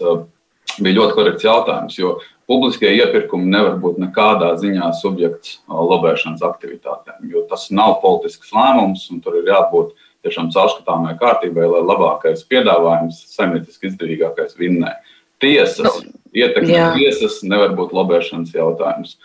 bija 0.80 1.00
ļoti 1.02 1.18
korekts 1.18 1.48
jautājums, 1.48 1.98
jo 2.00 2.14
publiskie 2.48 2.94
iepirkumi 2.96 3.52
nevar 3.52 3.76
būt 3.84 4.00
nekādā 4.00 4.54
ziņā 4.62 4.94
subjekts 5.02 5.60
lobēšanas 5.68 6.46
aktivitātēm, 6.48 7.28
jo 7.34 7.44
tas 7.50 7.68
nav 7.76 7.98
politisks 8.04 8.56
lēmums, 8.56 9.10
un 9.12 9.20
tur 9.24 9.42
ir 9.42 9.52
jābūt 9.52 9.92
tiešām 10.26 10.50
caurskatāmai 10.56 11.18
kārtībai, 11.20 11.68
lai 11.68 11.84
labākais 11.84 12.48
piedāvājums, 12.48 13.20
saimnieciski 13.36 13.92
izdevīgākais 13.92 14.56
vinnē. 14.60 14.96
Tiesas, 15.44 16.00
nu, 16.00 16.16
ietekme 16.34 16.94
tiesas 16.96 17.42
nevar 17.46 17.76
būt 17.78 17.94
lobēšanas 17.96 18.56
jautājums. 18.56 19.18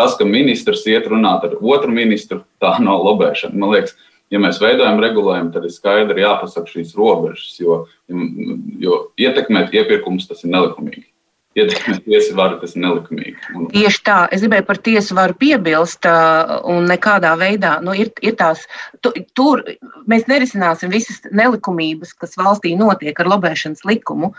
Tas, 0.00 0.14
ka 0.16 0.24
ministrs 0.24 0.86
iet 0.88 1.08
runāt 1.12 1.44
ar 1.44 1.58
otru 1.60 1.92
ministru, 1.92 2.40
tā 2.62 2.72
nav 2.80 3.02
lobēšana. 3.04 3.58
Man 3.60 3.74
liekas, 3.74 3.92
ja 4.32 4.40
mēs 4.40 4.60
veidojam 4.62 5.00
regulējumu, 5.02 5.52
tad 5.52 5.66
ir 5.68 5.74
skaidri 5.74 6.24
jāpasaka 6.24 6.70
šīs 6.70 6.94
robežas, 6.96 7.52
jo, 7.60 7.82
jo 8.80 9.00
ietekmēt 9.20 9.74
iepirkumus 9.76 10.30
tas 10.30 10.40
ir 10.46 10.54
nelikumīgi. 10.54 11.04
Ietekmēt 11.58 12.04
tiesu 12.06 12.36
varu 12.38 12.60
tas 12.60 12.76
ir 12.76 12.84
nelikumīgi. 12.84 13.34
Un... 13.58 13.66
Tieši 13.74 14.02
tā, 14.06 14.18
es 14.30 14.44
gribēju 14.44 14.66
par 14.68 14.78
tiesu 14.86 15.16
varu 15.18 15.34
piebilst, 15.40 16.06
un 16.70 16.86
nekādā 16.86 17.32
veidā 17.40 17.74
nu, 17.82 17.92
ir, 17.98 18.12
ir 18.22 18.36
tās, 18.38 18.62
tu, 19.02 19.10
tur 19.34 19.64
mēs 20.10 20.28
nerisināsim 20.30 20.94
visas 20.94 21.18
nelikumības, 21.34 22.14
kas 22.22 22.38
valstī 22.38 22.76
notiek 22.78 23.18
ar 23.18 23.32
lobēšanas 23.34 23.82
likumu. 23.90 24.30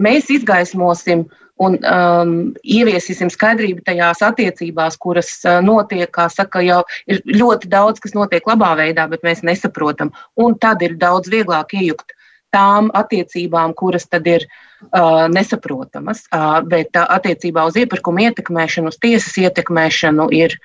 Mēs 0.00 0.30
izgaismosim 0.34 1.26
uh, 1.26 1.40
un 1.60 1.76
um, 1.84 2.32
ieviesīsim 2.64 3.30
skaidrību 3.32 3.84
tajās 3.84 4.22
attiecībās, 4.24 4.96
kuras 5.00 5.32
uh, 5.44 5.58
notiek, 5.64 6.08
kā 6.12 6.26
saka, 6.32 6.62
jau 6.64 6.80
ir 7.10 7.20
ļoti 7.28 7.68
daudz, 7.72 8.00
kas 8.00 8.16
notiek 8.16 8.46
labā 8.48 8.72
veidā, 8.80 9.06
bet 9.10 9.26
mēs 9.26 9.44
nesaprotam. 9.46 10.12
Un 10.40 10.56
tad 10.60 10.82
ir 10.86 10.96
daudz 11.00 11.28
vieglāk 11.32 11.74
iejukt 11.76 12.16
tām 12.54 12.88
attiecībām, 12.96 13.74
kuras 13.78 14.08
tad 14.10 14.26
ir 14.30 14.46
uh, 14.48 15.28
nesaprotamas. 15.30 16.24
Uh, 16.32 16.62
bet 16.66 16.96
uh, 16.96 17.04
attiecībā 17.18 17.66
uz 17.68 17.76
iepirkumu 17.82 18.24
ietekmēšanu, 18.30 18.94
uz 18.94 18.98
tiesas 19.02 19.36
ietekmēšanu 19.44 20.30
ir 20.40 20.56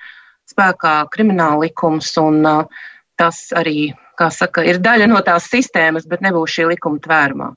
spēkā 0.48 0.96
krimināla 1.12 1.66
likums, 1.66 2.14
un 2.22 2.40
uh, 2.48 2.88
tas 3.20 3.44
arī, 3.56 3.92
kā 4.16 4.32
saka, 4.32 4.64
ir 4.64 4.80
daļa 4.80 5.12
no 5.12 5.20
tās 5.28 5.52
sistēmas, 5.52 6.08
bet 6.08 6.24
nebūs 6.24 6.56
šī 6.56 6.70
likuma 6.72 7.04
tvērumā. 7.04 7.52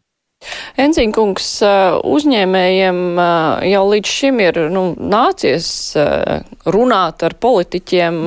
Enziņkungs, 0.80 1.48
uzņēmējiem 2.08 3.00
jau 3.68 3.82
līdz 3.90 4.12
šim 4.16 4.38
ir 4.40 4.60
nu, 4.72 4.84
nācies 4.96 5.68
runāt 6.70 7.26
ar 7.28 7.36
politiķiem. 7.44 8.20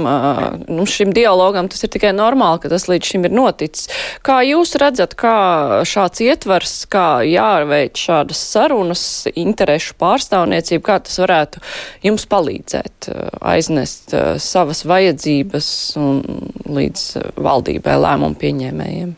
Nu, 0.68 0.84
šim 0.88 1.14
dialogam 1.16 1.70
tas 1.72 1.80
ir 1.86 1.92
tikai 1.94 2.12
normāli, 2.16 2.60
ka 2.62 2.72
tas 2.72 2.88
līdz 2.90 3.12
šim 3.12 3.24
ir 3.28 3.36
noticis. 3.36 3.88
Kā 4.26 4.42
jūs 4.44 4.76
redzat, 4.82 5.16
kā 5.18 5.36
šāds 5.88 6.20
ietvers, 6.26 6.74
kā 6.92 7.22
jārveic 7.24 7.96
šādas 8.02 8.44
sarunas, 8.52 9.06
interešu 9.32 9.96
pārstāvniecība, 10.02 10.84
kā 10.90 11.00
tas 11.08 11.16
varētu 11.24 11.64
jums 12.04 12.28
palīdzēt 12.28 13.08
aiznest 13.54 14.12
savas 14.42 14.84
vajadzības 14.88 15.72
un 16.02 16.22
līdz 16.68 17.08
valdībai 17.40 17.98
lēmumu 18.04 18.40
pieņēmējiem? 18.44 19.16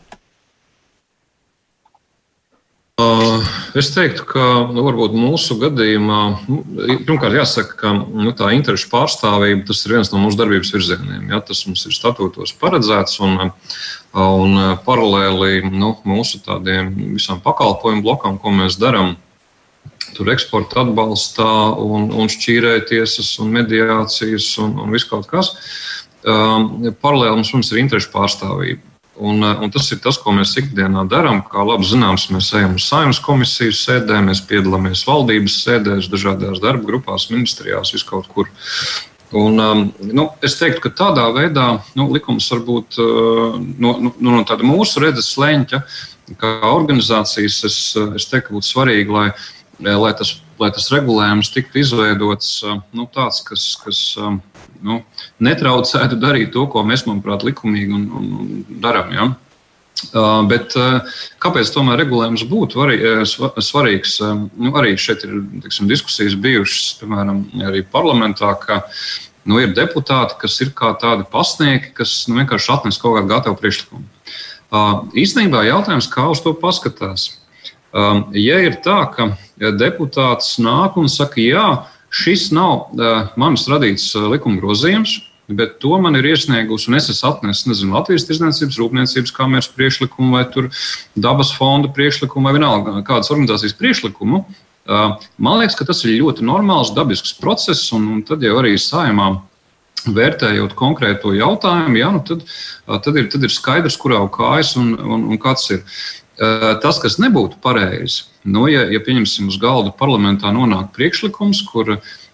Es 3.75 3.89
teiktu, 3.91 4.23
ka 4.23 4.41
nu, 4.71 4.85
varbūt 4.85 5.11
mūsu 5.19 5.57
gadījumā, 5.59 6.19
nu, 6.47 6.61
pirmkārt, 7.03 7.35
jāsaka, 7.35 7.73
ka 7.81 7.89
nu, 7.91 8.31
tā 8.31 8.53
interešu 8.55 8.87
pārstāvība 8.87 9.65
tas 9.67 9.81
ir 9.83 9.97
viens 9.97 10.13
no 10.13 10.21
mūsu 10.21 10.39
darbības 10.39 10.71
virzieniem. 10.71 11.25
Ja, 11.33 11.41
tas 11.43 11.65
mums 11.67 11.83
ir 11.89 11.91
statūtos 11.91 12.53
paredzēts 12.61 13.19
un, 13.25 13.51
un 14.15 14.55
paralēli 14.87 15.73
nu, 15.75 15.91
mūsu 16.07 16.39
tādiem 16.45 16.93
visām 17.17 17.43
pakalpojumu 17.43 18.05
blokam, 18.05 18.39
ko 18.39 18.55
mēs 18.55 18.79
darām. 18.79 19.17
Tur 20.15 20.31
eksporta 20.31 20.85
atbalstā, 20.85 21.51
un, 21.75 22.07
un 22.15 22.31
šķīrētiesas, 22.31 23.35
un 23.43 23.51
mediācijas 23.59 24.53
un, 24.63 24.79
un 24.85 24.95
viss 24.95 25.11
kaut 25.11 25.27
kas. 25.27 25.51
Um, 26.23 26.93
paralēli 27.03 27.41
mums, 27.41 27.51
mums 27.59 27.75
ir 27.75 27.83
interešu 27.83 28.15
pārstāvība. 28.15 28.94
Un, 29.15 29.43
eh, 29.43 29.59
un 29.63 29.71
tas 29.71 29.87
ir 29.91 30.01
tas, 30.03 30.17
ko 30.19 30.33
mēs 30.35 30.57
ikdienā 30.59 31.05
darām. 31.07 31.39
Kā 31.47 31.63
labi 31.63 31.87
zināms, 31.87 32.27
mēs 32.35 32.51
ejam 32.57 32.75
uz 32.75 32.87
saimnes 32.89 33.21
komisijas 33.23 33.85
sēdēm, 33.87 34.27
mēs 34.27 34.43
piedalāmies 34.43 35.05
valdības 35.07 35.55
sēdēs, 35.63 36.09
dažādās 36.11 36.59
darba 36.63 36.83
grupās, 36.89 37.29
ministrijās, 37.31 37.93
viskaut 37.95 38.27
kur. 38.27 38.49
Un, 39.35 39.59
um, 39.59 39.85
nu, 39.99 40.27
es 40.43 40.57
teiktu, 40.59 40.83
ka 40.83 40.91
tādā 40.99 41.29
veidā 41.33 41.81
nu, 41.95 42.09
likums 42.11 42.49
var 42.51 42.61
būt 42.67 42.99
uh, 42.99 43.55
no, 43.79 43.95
no, 44.03 44.11
no 44.19 44.43
tāda 44.47 44.67
mūsu 44.67 45.01
redzes 45.03 45.31
leņķa, 45.39 45.81
kā 46.39 46.51
organizācijas. 46.67 47.61
Es, 47.67 47.79
es 48.19 48.27
teiktu, 48.27 48.49
ka 48.49 48.57
būtu 48.57 48.67
svarīgi, 48.67 49.15
lai, 49.15 49.29
lai, 49.79 50.11
tas, 50.19 50.35
lai 50.59 50.69
tas 50.75 50.91
regulējums 50.91 51.55
tiktu 51.55 51.79
izveidots 51.81 52.51
nu, 52.91 53.07
tāds, 53.15 53.39
kas. 53.47 53.71
kas 53.79 54.03
um, 54.19 54.43
nu, 54.85 55.01
netraucētu 55.43 56.19
darīt 56.21 56.53
to, 56.53 56.67
ko 56.71 56.85
mēs, 56.87 57.05
manuprāt, 57.09 57.45
likumīgi 57.47 57.97
un, 57.97 58.05
un, 58.19 58.29
un 58.39 58.79
darām. 58.83 59.11
Ja? 59.15 59.27
Uh, 60.11 60.41
bet 60.49 60.73
uh, 60.75 61.05
kāpēc 61.39 61.69
tomēr 61.71 62.01
regulējums 62.03 62.43
būtu 62.49 62.81
vari, 62.81 62.97
uh, 62.99 63.53
svarīgs? 63.63 64.17
Nu, 64.59 64.73
arī 64.75 64.95
šeit 64.99 65.23
ir 65.23 65.37
tiksim, 65.63 65.87
diskusijas 65.89 66.35
bijušas, 66.43 66.97
piemēram, 66.99 67.45
arī 67.69 67.85
parlamentā, 67.87 68.51
ka 68.59 68.81
nu, 69.47 69.61
ir 69.63 69.71
deputāti, 69.77 70.35
kas 70.41 70.59
ir 70.65 70.73
kā 70.75 70.91
tādi 70.99 71.23
pasniegi, 71.31 71.93
kas 71.95 72.25
nu, 72.27 72.41
vienkārši 72.41 72.73
atnes 72.75 72.99
kaut 73.01 73.15
kādu 73.17 73.31
gatavu 73.31 73.59
priekšlikumu. 73.61 74.05
Uh, 74.75 75.05
īstenībā 75.15 75.63
jautājums, 75.69 76.11
kā 76.11 76.27
uz 76.33 76.43
to 76.43 76.51
paskatās. 76.59 77.29
Um, 77.95 78.25
ja 78.35 78.59
ir 78.59 78.81
tā, 78.83 78.97
ka 79.15 79.29
deputāts 79.79 80.57
nāk 80.59 80.97
un 80.99 81.07
saka, 81.07 81.39
jā, 81.39 81.67
Šis 82.13 82.49
nav 82.55 82.91
uh, 82.95 83.31
manis 83.39 83.65
radīts 83.71 84.11
uh, 84.15 84.27
likuma 84.31 84.61
grozījums, 84.61 85.17
bet 85.47 85.77
to 85.83 85.97
man 86.01 86.17
ir 86.17 86.25
iesniegusi 86.31 86.89
un 86.89 86.97
es 86.97 87.09
esmu 87.11 87.29
atnesis 87.29 87.67
nezinu, 87.69 87.95
Latvijas 87.97 88.25
Tirzniecības 88.29 88.77
Rūpniecības 88.81 89.33
kameras 89.35 89.69
priekšlikumu 89.73 90.37
vai 90.37 90.45
dabas 91.13 91.51
fonda 91.53 91.91
priekšlikumu 91.93 92.49
vai 92.49 92.55
vienalga 92.57 93.01
kādas 93.05 93.29
organizācijas 93.33 93.77
priekšlikumu. 93.77 94.45
Uh, 94.85 95.17
man 95.41 95.59
liekas, 95.61 95.77
ka 95.77 95.87
tas 95.89 96.03
ir 96.05 96.19
ļoti 96.19 96.45
normāls, 96.45 96.93
dabisks 96.93 97.33
process, 97.41 97.91
un, 97.93 98.07
un 98.13 98.23
tad 98.25 98.43
jau 98.45 98.57
arī 98.61 98.75
saimā 98.77 99.33
vērtējot 100.13 100.75
konkrēto 100.77 101.33
jautājumu, 101.33 101.97
ja, 101.97 102.11
nu 102.13 102.21
tad, 102.25 102.43
tad, 102.85 103.15
ir, 103.17 103.29
tad 103.31 103.45
ir 103.45 103.53
skaidrs, 103.53 103.97
kurā 103.97 104.19
kājas 104.33 104.75
un, 104.77 104.93
un, 104.99 105.25
un 105.33 105.41
kāds 105.41 105.71
ir. 105.73 105.81
Tas, 106.35 106.99
kas 106.99 107.15
nebūtu 107.21 107.61
pareizi, 107.63 108.25
nu, 108.43 108.65
ja, 108.67 108.83
ja 108.91 108.99
pieņemsim 108.99 109.47
uz 109.47 109.55
galda 109.61 109.93
parlamentā 109.95 110.51
nonāk 110.51 110.89
priekšlikums, 110.97 111.61
kur, 111.69 111.93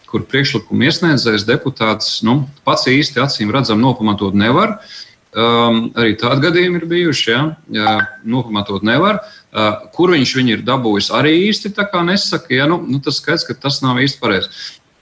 kur 0.10 0.26
priekšlikuma 0.26 0.88
iesniedzējs 0.90 1.46
deputāts 1.46 2.16
nu, 2.26 2.40
pats 2.66 2.90
īsti 2.90 3.22
acīm 3.22 3.54
redzam 3.54 3.82
nopamatot 3.84 4.34
nevar. 4.34 4.80
Um, 5.32 5.86
arī 5.96 6.18
tādi 6.20 6.44
gadījumi 6.44 6.82
ir 6.82 6.88
bijuši, 6.92 7.30
ja, 7.32 7.44
ja 7.72 7.92
nopamatot 8.28 8.84
nevar. 8.84 9.22
Uh, 9.52 9.86
kur 9.96 10.12
viņš 10.12 10.34
viņu 10.36 10.58
ir 10.58 10.66
dabūjis, 10.68 11.12
arī 11.16 11.38
īsti 11.48 11.72
nesaka. 12.04 12.52
Ja, 12.52 12.66
nu, 12.68 12.82
nu, 12.84 13.00
tas 13.00 13.22
skaidrs, 13.22 13.46
ka 13.48 13.54
tas 13.54 13.82
nav 13.86 14.02
īsti 14.02 14.20
pareizi. 14.20 14.50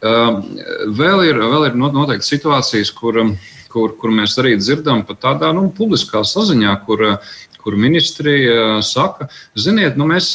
Uh, 0.03 0.43
vēl 0.85 1.23
ir, 1.31 1.39
vēl 1.39 1.71
ir 1.71 1.79
noteikti 1.79 2.35
situācijas, 2.35 2.91
kur, 2.91 3.17
kur, 3.71 3.95
kur 3.97 4.11
mēs 4.11 4.37
arī 4.37 4.57
dzirdam 4.59 5.01
pat 5.07 5.19
tādā 5.23 5.49
nu, 5.53 5.71
publiskā 5.71 6.21
saziņā, 6.21 6.75
kur, 6.85 7.17
kur 7.63 7.75
ministrija 7.75 8.81
saka, 8.85 9.27
ziniet, 9.55 9.97
nu 9.99 10.07
mēs, 10.09 10.31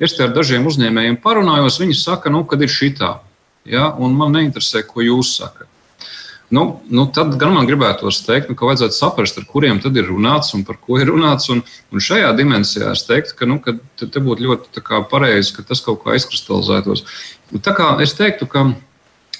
es 0.00 0.14
te 0.16 0.26
ar 0.26 0.34
dažiem 0.34 0.66
uzņēmējiem 0.70 1.18
parunājos, 1.24 1.80
viņi 1.82 1.96
saka, 1.98 2.30
nu, 2.30 2.44
kad 2.48 2.62
ir 2.62 2.70
šitā, 2.72 3.16
ja, 3.68 3.90
un 3.98 4.14
man 4.18 4.36
neinteresē, 4.36 4.84
ko 4.86 5.02
jūs 5.04 5.34
sakat. 5.40 5.66
Nu, 6.54 6.80
nu 6.88 7.04
tad 7.12 7.34
gan 7.36 7.52
man 7.52 7.66
gribētos 7.68 8.22
teikt, 8.24 8.48
nu, 8.48 8.56
ka 8.56 8.70
vajadzētu 8.70 8.96
saprast, 8.96 9.36
ar 9.36 9.44
kuriem 9.50 9.82
tad 9.84 9.98
ir 10.00 10.06
runāts 10.08 10.54
un 10.56 10.62
par 10.64 10.78
ko 10.80 10.96
ir 10.96 11.10
runāts. 11.10 11.50
Un, 11.52 11.60
un 11.92 12.00
šajā 12.00 12.30
dimensijā 12.38 12.94
es 12.94 13.04
teiktu, 13.04 13.34
ka, 13.36 13.48
nu, 13.50 13.58
ka 13.60 13.74
te, 14.00 14.08
te 14.08 14.22
būtu 14.24 14.46
ļoti 14.46 14.84
pareizi, 15.10 15.52
ka 15.58 15.66
tas 15.68 15.84
kaut 15.84 16.00
kā 16.06 16.16
izkristalizētos. 16.16 17.04
Tā 17.60 17.74
kā 17.76 17.90
es 18.00 18.16
teiktu, 18.16 18.48
ka, 18.48 18.64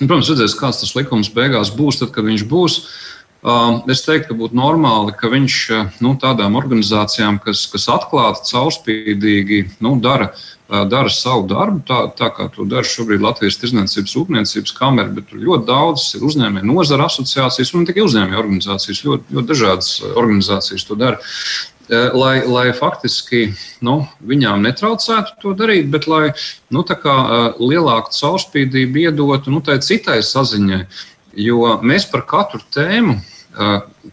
protams, 0.03 0.29
redzēs, 0.35 0.59
kāds 0.61 0.83
tas 0.83 0.93
likums 0.99 1.33
beigās 1.33 1.73
būs, 1.73 2.03
tad, 2.03 2.13
kad 2.13 2.29
viņš 2.29 2.45
būs. 2.53 2.77
Uh, 2.83 3.18
Es 3.39 4.01
teiktu, 4.03 4.33
ka 4.33 4.35
būtu 4.35 4.57
normāli, 4.59 5.13
ka 5.15 5.29
viņš 5.31 5.57
nu, 6.03 6.17
tādām 6.19 6.57
organizācijām, 6.59 7.39
kas, 7.39 7.69
kas 7.71 7.87
atklāti, 7.95 8.49
caurspīdīgi 8.51 9.61
nu, 9.85 9.93
dara, 10.03 10.33
dara 10.67 11.13
savu 11.13 11.47
darbu, 11.47 11.85
tā, 11.87 12.01
tā 12.19 12.33
kā 12.35 12.49
to 12.51 12.67
dara 12.67 12.83
šobrīd 12.83 13.23
Latvijas 13.23 13.61
Tirzniecības 13.63 14.17
Rūpniecības 14.19 14.75
kamera, 14.75 15.13
bet 15.15 15.31
ļoti 15.31 15.69
daudz 15.69 16.09
ir 16.19 16.25
uzņēmēju 16.27 16.67
nozara 16.67 17.07
asociācijas 17.07 17.71
un 17.73 17.85
ne 17.85 17.93
tikai 17.93 18.03
uzņēmēju 18.09 18.41
organizācijas, 18.43 19.05
ļoti, 19.07 19.37
ļoti 19.39 19.51
dažādas 19.53 19.93
organizācijas 20.11 20.89
to 20.89 20.99
dara. 20.99 21.21
Lai, 21.89 22.43
lai 22.45 22.67
faktiski 22.77 23.47
nu, 23.87 24.03
viņām 24.29 24.67
netraucētu 24.67 25.39
to 25.41 25.55
darīt, 25.57 25.87
bet 25.89 26.05
lai 26.11 26.35
nu, 26.75 26.83
lielāku 26.85 28.13
caurspīdību 28.19 29.07
iedotu 29.07 29.55
nu, 29.55 29.63
tai 29.65 29.79
citai 29.81 30.19
saziņai. 30.27 30.83
Jo 31.39 31.77
mēs 31.87 32.09
par 32.11 32.25
katru 32.27 32.61
tēmu, 32.75 33.19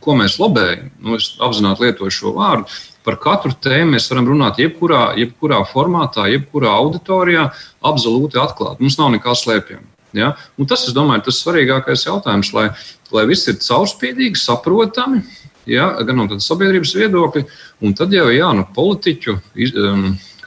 ko 0.02 0.18
mēs 0.18 0.38
lobējam, 0.42 0.92
nu, 1.02 1.18
es 1.18 1.34
apzināti 1.42 1.86
lietoju 1.86 2.14
šo 2.14 2.36
vārdu, 2.38 2.70
par 3.06 3.18
katru 3.22 3.54
tēmu 3.62 3.96
mēs 3.96 4.08
varam 4.12 4.30
runāt 4.32 4.60
jebkurā, 4.62 5.12
jebkurā 5.20 5.62
formātā, 5.70 6.26
jebkurā 6.34 6.74
auditorijā, 6.82 7.50
absolūti 7.86 8.42
atklāti. 8.42 8.82
Mums 8.82 8.98
nav 9.02 9.12
nekā 9.14 9.36
slēpjama. 9.38 9.86
Ja? 10.16 10.34
Un 10.58 10.70
tas, 10.70 10.86
domāju, 10.96 11.22
ir 11.22 11.26
tas 11.28 11.42
svarīgākais 11.44 12.06
jautājums, 12.08 12.54
lai, 12.56 12.70
lai 13.14 13.26
viss 13.30 13.50
ir 13.52 13.60
caurspīdīgi, 13.62 14.40
saprotami, 14.40 15.22
ja? 15.70 15.92
gan 16.08 16.22
no 16.22 16.40
sabiedrības 16.42 16.96
viedokļa, 16.98 17.44
un 17.86 17.98
tad 17.98 18.16
jau 18.16 18.30
jā, 18.34 18.54
nu, 18.56 18.66
politiķu 18.76 19.38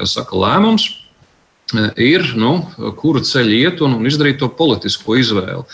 saka, 0.08 0.38
lēmums 0.38 0.88
ir, 2.00 2.24
nu, 2.40 2.54
kuru 2.98 3.22
ceļu 3.26 3.56
iet 3.60 3.82
un, 3.84 3.98
un 3.98 4.08
izdarīt 4.08 4.40
to 4.40 4.48
politisko 4.48 5.18
izvēli. 5.20 5.66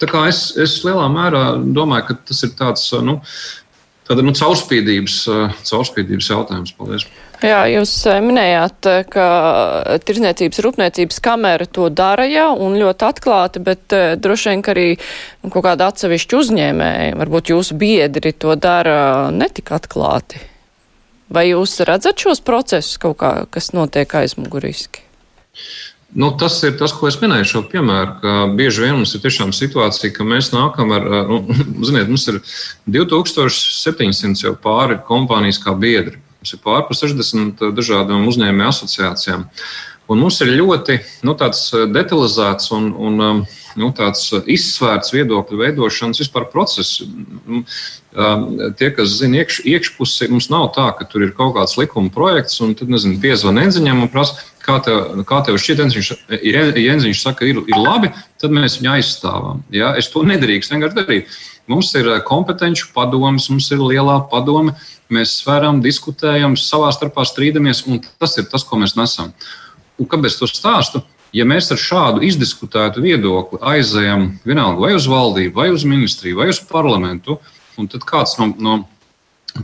Es, 0.00 0.44
es 0.56 0.78
lielā 0.86 1.08
mērā 1.12 1.44
domāju, 1.60 2.10
ka 2.10 2.18
tas 2.30 2.44
ir 2.46 2.54
tāds 2.56 2.86
nu, 3.04 3.18
tāda, 4.08 4.24
nu, 4.24 4.32
caurspīdības, 4.36 5.16
caurspīdības 5.68 6.30
jautājums. 6.32 6.72
Paldies! 6.78 7.04
Jā, 7.40 7.62
jūs 7.72 7.92
minējāt, 8.20 8.86
ka 9.08 9.26
Tirzniecības 10.04 10.60
rūpniecības 10.60 11.20
kamera 11.24 11.64
to 11.64 11.86
dara 11.88 12.26
jau 12.28 12.50
un 12.60 12.76
ļoti 12.76 13.06
atklāti, 13.08 13.62
bet 13.64 13.96
droši 14.20 14.52
vien, 14.52 14.64
ka 14.64 14.74
arī 14.74 14.86
kaut 15.46 15.64
kāda 15.64 15.88
atsevišķa 15.88 16.40
uzņēmēja, 16.42 17.16
varbūt 17.20 17.52
jūsu 17.54 17.78
biedri 17.80 18.34
to 18.36 18.56
dara 18.60 19.30
netik 19.32 19.72
atklāti. 19.72 20.42
Vai 21.30 21.46
jūs 21.52 21.78
redzat 21.86 22.20
šos 22.20 22.42
procesus 22.44 22.98
kaut 23.00 23.20
kā, 23.22 23.32
kas 23.54 23.70
notiek 23.72 24.16
aizmuguriski? 24.20 25.06
Nu, 26.14 26.32
tas 26.34 26.56
ir 26.66 26.74
tas, 26.78 26.90
ko 26.96 27.06
es 27.06 27.20
minēju 27.20 27.46
šo 27.46 27.60
piemēru, 27.70 28.16
ka 28.22 28.32
bieži 28.58 28.82
vien 28.82 28.96
mums 28.98 29.12
ir 29.14 29.22
tiešām 29.22 29.52
situācija, 29.54 30.10
ka 30.16 30.26
mēs 30.26 30.50
nākam 30.50 30.90
ar, 30.96 31.06
nu, 31.28 31.38
ziniet, 31.86 32.10
mums 32.10 32.26
ir 32.32 32.40
2700 32.90 34.42
jau 34.42 34.56
pāri 34.58 34.98
kompānijas 35.06 35.62
kā 35.62 35.76
biedri. 35.78 36.18
Mums 36.40 36.56
ir 36.56 36.62
pāri 36.64 36.88
par 36.88 36.98
60 36.98 37.62
dažādām 37.76 38.26
uzņēmēju 38.26 38.72
asociācijām. 38.72 39.46
Un 40.10 40.18
mums 40.18 40.40
ir 40.42 40.50
ļoti 40.58 40.96
nu, 41.22 41.36
detalizēts 41.94 42.72
un, 42.74 42.88
un 42.98 43.44
nu, 43.78 43.90
izsvērts 44.50 45.12
viedokļu 45.14 45.58
veidošanas 45.60 46.22
vispār 46.24 46.48
process. 46.50 47.04
Tie, 48.80 48.88
kas 48.96 49.12
zina 49.20 49.44
iekš, 49.44 49.60
iekšpusi, 49.70 50.32
mums 50.32 50.50
nav 50.50 50.72
tā, 50.74 50.88
ka 50.98 51.06
tur 51.06 51.28
ir 51.28 51.36
kaut 51.36 51.54
kāds 51.54 51.76
likuma 51.78 52.10
projekts 52.10 52.58
un 52.64 52.74
tad, 52.74 52.90
nezinu, 52.90 53.20
piezvan 53.22 53.62
enziņam 53.62 54.02
un 54.02 54.10
prasa, 54.10 54.42
kā 54.70 54.78
tev, 54.86 55.22
kā 55.28 55.42
tev 55.46 55.58
šķiet, 55.60 55.84
Jenziņš 56.80 57.22
saka, 57.22 57.46
ir, 57.48 57.60
ir 57.66 57.78
labi, 57.78 58.12
tad 58.40 58.54
mēs 58.54 58.78
viņu 58.80 58.94
aizstāvam. 58.94 59.64
Ja? 59.74 59.92
Es 59.98 60.10
to 60.12 60.22
nedrīkstu 60.26 60.76
vienkārši 60.76 60.98
darīt. 61.00 61.38
Mums 61.70 61.92
ir 61.94 62.08
kompetenci 62.26 62.88
padoms, 62.94 63.46
mums 63.52 63.68
ir 63.70 63.82
lielā 63.82 64.16
padome, 64.30 64.74
mēs 65.12 65.36
sveram, 65.42 65.82
diskutējam, 65.84 66.56
savā 66.58 66.90
starpā 66.94 67.26
strīdamies, 67.28 67.84
un 67.86 68.02
tas 68.02 68.36
ir 68.40 68.48
tas, 68.50 68.64
ko 68.66 68.80
mēs 68.80 68.96
nesam. 68.98 69.34
Un 70.00 70.08
kāpēc 70.10 70.38
to 70.40 70.48
stāstu? 70.50 71.04
Ja 71.36 71.44
mēs 71.46 71.68
ar 71.70 71.78
šādu 71.78 72.24
izdiskutētu 72.26 73.04
viedokli 73.04 73.60
aizējam 73.62 74.32
vienalga 74.42 74.82
vai 74.82 74.96
uz 74.96 75.06
valdību, 75.10 75.54
vai 75.54 75.68
uz 75.70 75.84
ministriju, 75.86 76.40
vai 76.40 76.48
uz 76.50 76.58
parlamentu, 76.66 77.38
un 77.78 77.86
tad 77.90 78.02
kāds 78.08 78.34
no, 78.40 78.50
no 78.58 78.80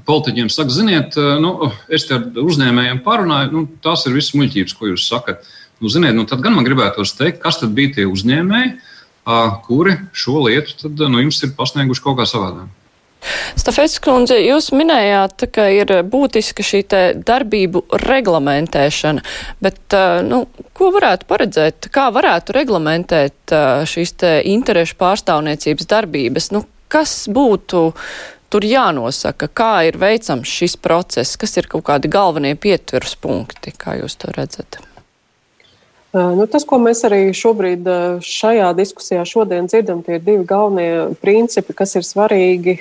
politiķiem 0.06 0.50
saka, 0.52 0.74
ziniet, 0.74 1.16
nu, 1.42 1.70
es 1.92 2.08
te 2.08 2.18
ar 2.18 2.26
uzņēmējiem 2.42 3.02
parunāju, 3.06 3.52
nu, 3.52 3.64
tās 3.84 4.06
ir 4.06 4.16
visas 4.16 4.34
muļķības, 4.38 4.76
ko 4.76 4.92
jūs 4.92 5.06
sakat. 5.10 5.46
Nu, 5.80 5.90
ziniet, 5.92 6.16
nu, 6.16 6.24
tad 6.28 6.40
gan 6.44 6.56
man 6.56 6.66
gribētos 6.66 7.14
teikt, 7.18 7.42
kas 7.42 7.60
tad 7.60 7.74
bija 7.76 7.98
tie 7.98 8.08
uzņēmēji, 8.08 8.72
kuri 9.66 9.98
šo 10.16 10.46
lietu 10.46 10.76
tad, 10.86 11.06
nu, 11.12 11.20
jums 11.24 11.42
ir 11.44 11.54
pasnieguši 11.58 12.04
kaut 12.04 12.20
kā 12.20 12.28
savādāk. 12.28 12.72
Stafets 13.58 13.96
kundze, 14.02 14.36
jūs 14.38 14.68
minējāt, 14.76 15.48
ka 15.50 15.66
ir 15.72 15.90
būtiska 16.06 16.62
šī 16.62 16.82
darbību 17.26 17.82
reglamentēšana, 18.04 19.24
bet 19.64 19.96
nu, 20.28 20.44
ko 20.76 20.92
varētu 20.94 21.26
paredzēt, 21.30 21.88
kā 21.94 22.06
varētu 22.14 22.54
reglamentēt 22.54 23.56
šīs 23.90 24.14
interešu 24.52 24.98
pārstāvniecības 25.00 25.90
darbības? 25.90 26.52
Nu, 26.54 26.62
kas 26.92 27.24
būtu 27.32 27.88
tur 28.50 28.66
jānosaka, 28.66 29.48
kā 29.48 29.72
ir 29.88 30.00
veicams 30.00 30.50
šis 30.50 30.76
process, 30.80 31.38
kas 31.40 31.56
ir 31.56 31.70
kaut 31.70 31.86
kādi 31.88 32.10
galvenie 32.12 32.56
pieturas 32.58 33.16
punkti, 33.20 33.74
kā 33.76 33.98
jūs 34.00 34.18
to 34.20 34.32
redzat? 34.36 34.80
Nu, 36.16 36.46
tas, 36.48 36.64
ko 36.64 36.78
mēs 36.80 37.02
arī 37.04 37.28
šobrīd 37.36 37.84
šajā 38.24 38.70
diskusijā 38.78 39.24
dzirdam, 39.26 40.00
tie 40.06 40.16
ir 40.16 40.22
divi 40.24 40.44
galvenie 40.48 41.16
principi, 41.20 41.74
kas 41.76 41.92
ir 41.98 42.06
svarīgi 42.06 42.78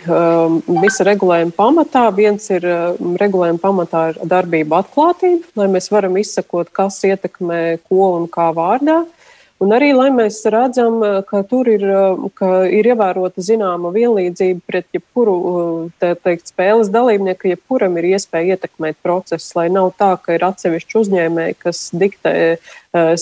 visa 0.80 1.04
regulējuma 1.04 1.52
pamatā. 1.58 2.06
Viens 2.16 2.48
ir 2.54 2.64
regulējuma 3.20 3.60
pamatā 3.60 4.06
ir 4.14 4.22
darbība 4.24 4.80
atklātība, 4.84 5.44
lai 5.60 5.68
mēs 5.68 5.92
varam 5.92 6.16
izsakot, 6.22 6.72
kas 6.72 7.02
ietekmē 7.04 7.82
ko 7.90 8.14
un 8.22 8.30
kā 8.32 8.54
vārdā. 8.56 9.04
Un 9.64 9.72
arī, 9.72 9.94
lai 9.96 10.10
mēs 10.12 10.42
redzam, 10.52 10.98
ka 11.30 11.40
tur 11.48 11.70
ir, 11.72 11.84
ka 12.36 12.66
ir 12.68 12.90
ievērota 12.92 13.40
zināma 13.40 13.88
vienlīdzība 13.96 14.60
pret 14.68 14.98
jebkuru 14.98 15.36
te, 16.02 16.10
teikt, 16.28 16.52
spēles 16.52 16.92
dalībnieku, 16.92 17.54
jebkuram 17.54 17.96
ir 18.02 18.10
iespēja 18.10 18.58
ietekmēt 18.58 19.00
procesu, 19.06 19.54
lai 19.56 19.70
nav 19.72 19.94
tā, 19.96 20.12
ka 20.20 20.36
ir 20.36 20.44
atsevišķi 20.50 21.00
uzņēmēji, 21.02 21.58
kas 21.64 21.86
diktē 21.96 22.36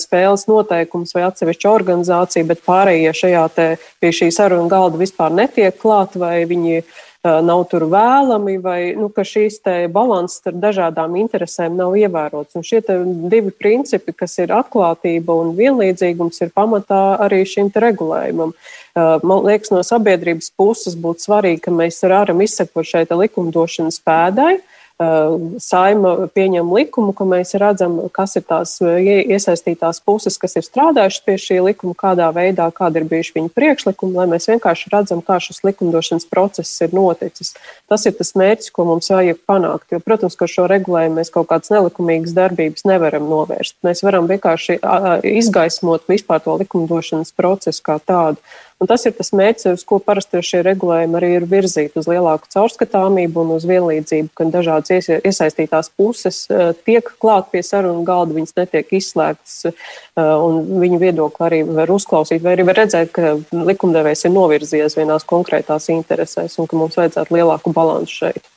spēles 0.02 0.48
noteikumus 0.50 1.14
vai 1.14 1.22
atsevišķa 1.28 1.70
organizācija, 1.70 2.50
bet 2.50 2.66
pārējie 2.66 3.14
šajā 3.22 3.46
te 3.54 3.70
pie 4.02 4.10
šī 4.18 4.32
saruna 4.34 4.66
galda 4.74 4.98
vispār 4.98 5.30
netiek 5.38 5.78
klāt 5.78 6.18
vai 6.18 6.40
viņi 6.50 6.82
nav 7.24 7.64
tur 7.70 7.86
vēlami, 7.88 8.58
vai 8.60 8.78
nu, 8.98 9.08
ka 9.08 9.24
šīs 9.24 9.60
balanss 9.92 10.40
starp 10.40 10.60
dažādām 10.60 11.16
interesēm 11.16 11.76
nav 11.78 11.96
ievērots. 11.96 12.56
Un 12.58 12.66
šie 12.66 12.82
divi 12.84 13.50
principi, 13.50 14.12
kas 14.12 14.36
ir 14.42 14.52
atklātība 14.52 15.36
un 15.40 15.54
vienlīdzīgums, 15.56 16.42
ir 16.44 16.52
pamatā 16.54 17.16
arī 17.24 17.42
šim 17.48 17.72
regulējumam. 17.72 18.52
Man 18.94 19.46
liekas, 19.46 19.72
no 19.74 19.80
sabiedrības 19.82 20.52
puses 20.54 20.94
būtu 20.94 21.26
svarīgi, 21.26 21.64
ka 21.64 21.74
mēs 21.74 22.02
varam 22.04 22.44
izsekot 22.44 22.86
šai 22.86 23.06
likumdošanas 23.08 23.98
pēdai. 24.04 24.58
Saima 24.94 26.28
pieņem 26.30 26.68
likumu, 26.70 27.10
ka 27.18 27.24
mēs 27.26 27.56
redzam, 27.58 27.96
kas 28.14 28.36
ir 28.38 28.44
tās 28.46 28.76
iesaistītās 28.78 29.98
puses, 30.06 30.36
kas 30.38 30.54
ir 30.54 30.62
strādājušas 30.62 31.24
pie 31.26 31.34
šī 31.42 31.56
likuma, 31.66 31.96
kādā 31.98 32.28
veidā, 32.30 32.68
kādi 32.70 33.00
ir 33.02 33.08
bijuši 33.10 33.34
viņu 33.34 33.50
priekšlikumi, 33.58 34.14
lai 34.14 34.28
mēs 34.30 34.46
vienkārši 34.52 34.92
redzam, 34.92 35.18
kā 35.18 35.40
šis 35.42 35.64
likumdošanas 35.66 36.28
process 36.30 36.78
ir 36.86 36.94
noticis. 36.94 37.56
Tas 37.90 38.06
ir 38.06 38.14
tas 38.14 38.30
mērķis, 38.38 38.70
ko 38.70 38.86
mums 38.92 39.10
vajag 39.10 39.40
panākt. 39.50 39.90
Jo, 39.90 39.98
protams, 39.98 40.38
ka 40.38 40.46
šo 40.46 40.68
regulējumu 40.70 41.18
mēs 41.18 41.34
kaut 41.34 41.50
kādas 41.50 41.74
nelikumīgas 41.74 42.36
darbības 42.38 42.86
nevaram 42.86 43.26
novērst. 43.26 43.80
Mēs 43.82 44.04
varam 44.06 44.30
vienkārši 44.30 44.78
izgaismot 45.26 46.06
vispār 46.06 46.38
to 46.46 46.54
likumdošanas 46.62 47.34
procesu 47.34 47.82
kā 47.82 47.98
tādu. 47.98 48.38
Un 48.82 48.88
tas 48.90 49.04
ir 49.06 49.14
tas 49.14 49.30
mērķis, 49.36 49.68
uz 49.78 49.84
ko 49.86 50.00
parasti 50.02 50.40
šie 50.44 50.60
regulējumi 50.66 51.18
arī 51.18 51.28
ir 51.36 51.46
virzīti- 51.48 51.96
uz 52.00 52.08
lielāku 52.10 52.50
caurskatāmību 52.52 53.44
un 53.44 53.52
uz 53.56 53.66
vienlīdzību, 53.70 54.32
ka 54.34 54.46
dažādas 54.50 55.08
iesaistītās 55.22 55.90
puses 55.96 56.46
eh, 56.50 56.72
tiek 56.84 57.12
klāt 57.22 57.52
pie 57.52 57.62
sarunu 57.62 58.02
galda, 58.04 58.34
viņas 58.34 58.56
netiek 58.58 58.90
izslēgtas, 58.98 59.70
eh, 59.70 60.20
un 60.20 60.66
viņu 60.82 60.98
viedokli 61.00 61.46
arī 61.48 61.60
var 61.68 61.88
uzklausīt, 61.94 62.42
vai 62.42 62.56
arī 62.56 62.66
var 62.66 62.82
redzēt, 62.82 63.12
ka 63.12 63.36
likumdevējs 63.52 64.26
ir 64.26 64.34
novirzies 64.34 64.98
vienās 64.98 65.24
konkrētās 65.24 65.88
interesēs 65.94 66.58
un 66.58 66.66
ka 66.66 66.76
mums 66.76 66.98
vajadzētu 66.98 67.38
lielāku 67.38 67.72
balansu 67.72 68.20
šeit. 68.24 68.53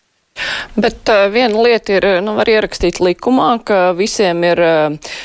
Bet 0.78 1.10
uh, 1.12 1.26
viena 1.34 1.63
lieta 1.65 1.97
ir, 1.97 2.08
nu, 2.26 2.36
var 2.38 2.50
ierakstīt 2.52 3.02
likumā, 3.04 3.50
ka 3.67 3.80
visiem 3.97 4.43
ir 4.47 4.62
uh, 4.62 5.15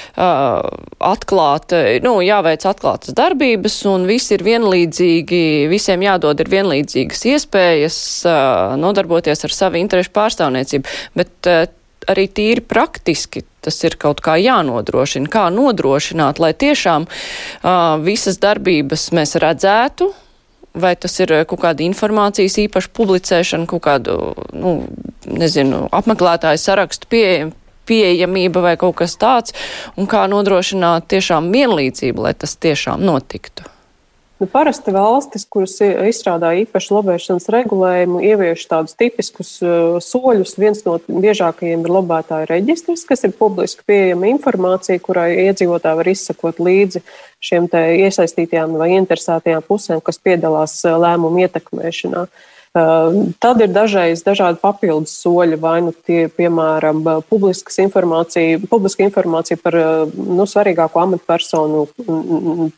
atklāta, 1.12 1.83
nu, 2.05 2.16
jāveic 2.25 2.66
atklātas 2.68 3.16
darbības 3.18 3.77
un 3.90 4.09
visi 4.09 4.37
ir 4.37 4.46
vienlīdzīgi, 4.46 5.42
visiem 5.72 6.07
jādod 6.07 6.40
ir 6.42 6.51
vienlīdzīgas 6.53 7.27
iespējas 7.35 8.01
uh, 8.27 8.75
nodarboties 8.81 9.44
ar 9.46 9.57
savu 9.57 9.81
interešu 9.83 10.14
pārstāvniecību. 10.16 10.98
Bet 11.18 11.51
uh, 11.51 11.64
arī 12.11 12.27
tīri 12.33 12.64
praktiski 12.66 13.44
tas 13.62 13.79
ir 13.87 13.96
kaut 14.01 14.20
kā 14.25 14.35
jānodrošina. 14.42 15.31
Kā 15.31 15.46
nodrošināt, 15.55 16.40
lai 16.42 16.51
tiešām 16.59 17.07
uh, 17.07 17.79
visas 18.03 18.40
darbības 18.42 19.11
mēs 19.14 19.37
redzētu, 19.42 20.11
vai 20.75 20.95
tas 20.97 21.19
ir 21.21 21.33
eh, 21.33 21.45
kaut 21.49 21.63
kāda 21.65 21.85
informācijas 21.87 22.59
īpaša 22.67 22.93
publicēšana, 22.97 23.69
kaut 23.71 23.85
kādu, 23.87 24.19
nu, 24.57 24.77
nezinu, 25.29 25.87
apmeklētāju 25.93 26.61
sarakstu 26.61 27.11
pieejam, 27.13 27.53
pieejamība 27.89 28.63
vai 28.63 28.77
kaut 28.81 29.01
kas 29.03 29.17
tāds, 29.21 29.57
un 29.99 30.07
kā 30.11 30.25
nodrošināt 30.31 31.09
tiešām 31.13 31.51
vienlīdzību, 31.55 32.29
lai 32.29 32.35
tas 32.39 32.55
tiešām 32.57 33.03
notiktu. 33.05 33.67
Nu, 34.43 34.49
parasti 34.51 34.91
valstis, 34.91 35.45
kuras 35.47 35.77
izstrādā 35.79 36.49
īpašu 36.65 36.97
lobēšanas 36.97 37.45
regulējumu, 37.55 38.19
ievieš 38.27 38.65
tādus 38.67 38.97
tipiskus 38.99 39.53
uh, 39.63 40.01
soļus. 40.03 40.57
Viens 40.59 40.81
no 40.83 40.97
biežākajiem 41.07 41.85
ir 41.87 41.93
lobētāja 41.95 42.49
reģistrs, 42.51 43.05
kas 43.07 43.23
ir 43.23 43.37
publiski 43.39 43.87
pieejama 43.87 44.33
informācija, 44.33 44.99
kurai 45.05 45.29
iedzīvotāji 45.45 46.01
var 46.01 46.11
izsakot 46.11 46.59
līdzi 46.59 47.05
šiem 47.39 47.69
iesaistītajām 47.71 48.75
vai 48.83 48.91
interesētajām 48.97 49.63
pusēm, 49.69 50.03
kas 50.03 50.19
piedalās 50.19 50.75
uh, 50.89 50.99
lēmumu 51.05 51.45
ietekmēšanā. 51.47 52.27
Uh, 52.27 52.51
tad 52.73 53.61
ir 53.61 53.69
dažreiz 53.69 54.23
dažādi 54.25 54.57
papildus 54.63 55.13
soļi, 55.21 55.59
vai 55.61 55.75
nu 55.85 55.93
tie, 55.93 56.25
piemēram, 56.33 57.03
informācija, 57.85 58.63
publiska 58.71 59.05
informācija 59.05 59.61
par 59.61 59.77
nu, 60.17 60.47
svarīgāko 60.49 61.03
amatpersonu 61.03 61.85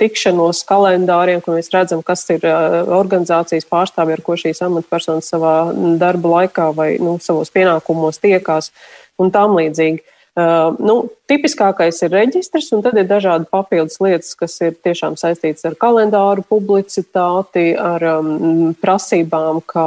tikšanos 0.01 0.65
kalendāriem, 0.67 1.45
kur 1.45 1.55
mēs 1.55 1.71
redzam, 1.75 2.03
kas 2.03 2.27
ir 2.35 2.43
organizācijas 2.45 3.69
pārstāvji, 3.71 4.19
ar 4.19 4.25
ko 4.27 4.35
šīs 4.41 4.65
amatpersonas 4.67 5.31
savā 5.31 5.55
darba 6.01 6.41
laikā 6.41 6.73
vai 6.75 6.97
nu, 6.99 7.21
savos 7.23 7.55
pienākumos 7.55 8.19
tiekās 8.19 8.73
un 9.23 9.31
tam 9.31 9.55
līdzīgi. 9.61 10.03
Uh, 10.35 10.75
nu, 10.83 10.95
tipiskākais 11.31 12.03
ir 12.05 12.13
reģistrs, 12.13 12.69
un 12.77 12.83
tad 12.85 12.99
ir 13.01 13.07
dažādi 13.09 13.49
papildus 13.49 13.97
lietas, 14.05 14.35
kas 14.37 14.59
ir 14.65 14.75
tiešām 14.85 15.17
saistītas 15.21 15.65
ar 15.69 15.77
kalendāru, 15.81 16.45
publicitāti, 16.45 17.71
ar 17.81 18.05
um, 18.19 18.75
prasībām, 18.83 19.63
ka 19.65 19.85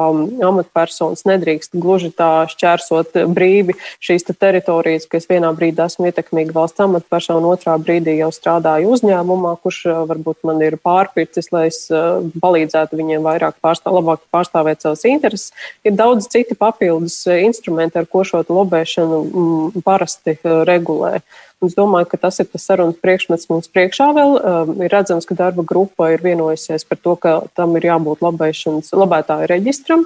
amatpersonas 0.50 1.26
nedrīkst 1.30 1.78
gluži 1.78 2.10
tā 2.18 2.48
šķērsot 2.50 3.20
brīvi 3.36 3.78
šīs 4.04 4.26
te 4.26 4.34
teritorijas, 4.34 5.06
ka 5.06 5.20
es 5.22 5.30
vienā 5.30 5.52
brīdī 5.58 5.86
esmu 5.86 6.10
ietekmīga 6.10 6.56
valsts 6.56 6.86
amatpersona, 6.88 7.54
otrā 7.54 7.78
brīdī 7.78 8.18
jau 8.18 8.32
strādāju 8.34 8.96
uzņēmumā, 8.98 9.54
kurš 9.62 9.84
uh, 9.92 10.02
varbūt 10.10 10.42
man 10.48 10.64
ir 10.66 10.80
pārpircis, 10.82 11.52
lai 11.54 11.68
es 11.70 11.84
uh, 11.94 12.26
palīdzētu 12.42 12.98
viņiem 12.98 13.30
vairāk 13.30 13.62
pārstāv, 13.62 14.00
labāk 14.00 14.26
pārstāvēt 14.34 14.82
savas 14.88 15.06
intereses. 15.06 15.54
Ir 15.86 15.94
daudz 16.00 16.32
citi 16.34 16.58
papildus 16.58 17.22
instrumenti, 17.38 18.02
ar 18.02 18.10
ko 18.10 18.26
šo 18.26 18.42
lobēšanu 18.48 19.24
mm, 19.28 19.86
parasti 19.86 20.38
Uh, 20.48 20.64
regulē. 20.68 21.20
Es 21.66 21.74
domāju, 21.74 22.06
ka 22.12 22.20
tas 22.22 22.38
ir 22.38 22.46
tas 22.52 22.68
sarunas 22.70 23.00
priekšmets 23.02 23.50
mums 23.50 23.70
priekšā 23.74 24.12
vēl. 24.14 24.38
Um, 24.38 24.76
ir 24.86 24.94
redzams, 24.94 25.26
ka 25.26 25.38
darba 25.38 25.66
grupa 25.66 26.12
ir 26.14 26.22
vienojusies 26.22 26.86
par 26.86 27.02
to, 27.02 27.16
ka 27.18 27.40
tam 27.58 27.74
ir 27.80 27.90
jābūt 27.90 28.22
labētāju 28.22 29.50
reģistram. 29.50 30.06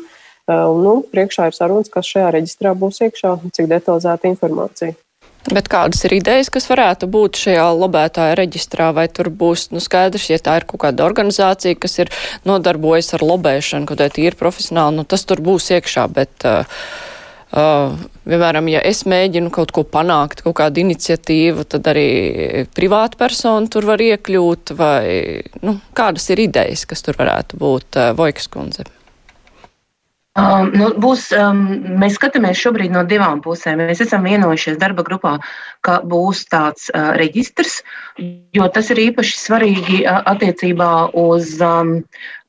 Un, 0.51 0.81
nu, 0.83 0.95
priekšā 1.11 1.51
ir 1.51 1.55
sarunas, 1.55 1.91
kas 1.91 2.07
šajā 2.07 2.31
reģistrā 2.37 2.73
būs 2.75 3.03
iekšā, 3.05 3.37
cik 3.55 3.69
detalizēta 3.71 4.31
informācija. 4.31 4.95
Bet 5.49 5.67
kādas 5.73 6.03
ir 6.05 6.13
idejas, 6.19 6.51
kas 6.53 6.67
varētu 6.69 7.07
būt 7.09 7.39
šajā 7.41 7.65
lobētāja 7.73 8.35
reģistrā, 8.37 8.91
vai 8.93 9.07
tur 9.09 9.31
būs 9.33 9.71
nu, 9.73 9.81
skaidrs, 9.81 10.27
ja 10.29 10.37
tā 10.37 10.59
ir 10.59 10.67
kaut 10.69 10.83
kāda 10.83 11.05
organizācija, 11.07 11.79
kas 11.81 11.97
ir 12.03 12.11
nodarbojas 12.45 13.15
ar 13.17 13.25
lobēšanu, 13.25 13.89
kaut 13.89 14.03
kā 14.03 14.09
tīri 14.13 14.37
profesionāli, 14.37 14.99
nu 14.99 15.07
tas 15.09 15.25
tur 15.25 15.41
būs 15.41 15.71
iekšā, 15.73 16.05
bet 16.13 16.45
uh, 16.45 16.85
Uh, 17.51 17.97
piemēram, 18.23 18.69
ja 18.71 18.79
es 18.87 19.01
mēģinu 19.03 19.49
kaut 19.51 19.73
ko 19.75 19.83
panākt, 19.83 20.39
kaut 20.45 20.55
kādu 20.61 20.85
iniciatīvu, 20.85 21.65
tad 21.67 21.89
arī 21.91 22.07
privāta 22.71 23.19
persona 23.19 23.67
tur 23.67 23.89
var 23.89 23.99
iekļūt, 23.99 24.71
vai 24.79 25.43
nu, 25.59 25.75
kādas 25.97 26.29
ir 26.31 26.45
idejas, 26.47 26.85
kas 26.87 27.03
tur 27.03 27.19
varētu 27.19 27.59
būt 27.59 27.99
uh, 27.99 28.13
Vojkas 28.15 28.47
kundze? 28.51 28.87
Um, 30.39 30.69
nu, 30.71 30.85
būs, 30.95 31.25
um, 31.35 31.57
mēs 31.99 32.15
skatāmies 32.15 32.55
šobrīd 32.55 32.93
no 32.95 33.01
divām 33.03 33.41
pusēm. 33.43 33.81
Mēs 33.83 33.99
esam 34.05 34.23
vienojušies 34.23 34.77
darba 34.79 35.03
grupā, 35.03 35.33
ka 35.83 35.97
būs 36.07 36.45
tāds 36.47 36.87
uh, 36.93 37.11
reģistrs, 37.19 37.81
jo 38.55 38.69
tas 38.71 38.93
ir 38.95 39.01
īpaši 39.09 39.35
svarīgi 39.41 39.97
uh, 40.05 40.21
attiecībā 40.31 40.91
uz 41.19 41.57
um, 41.59 41.97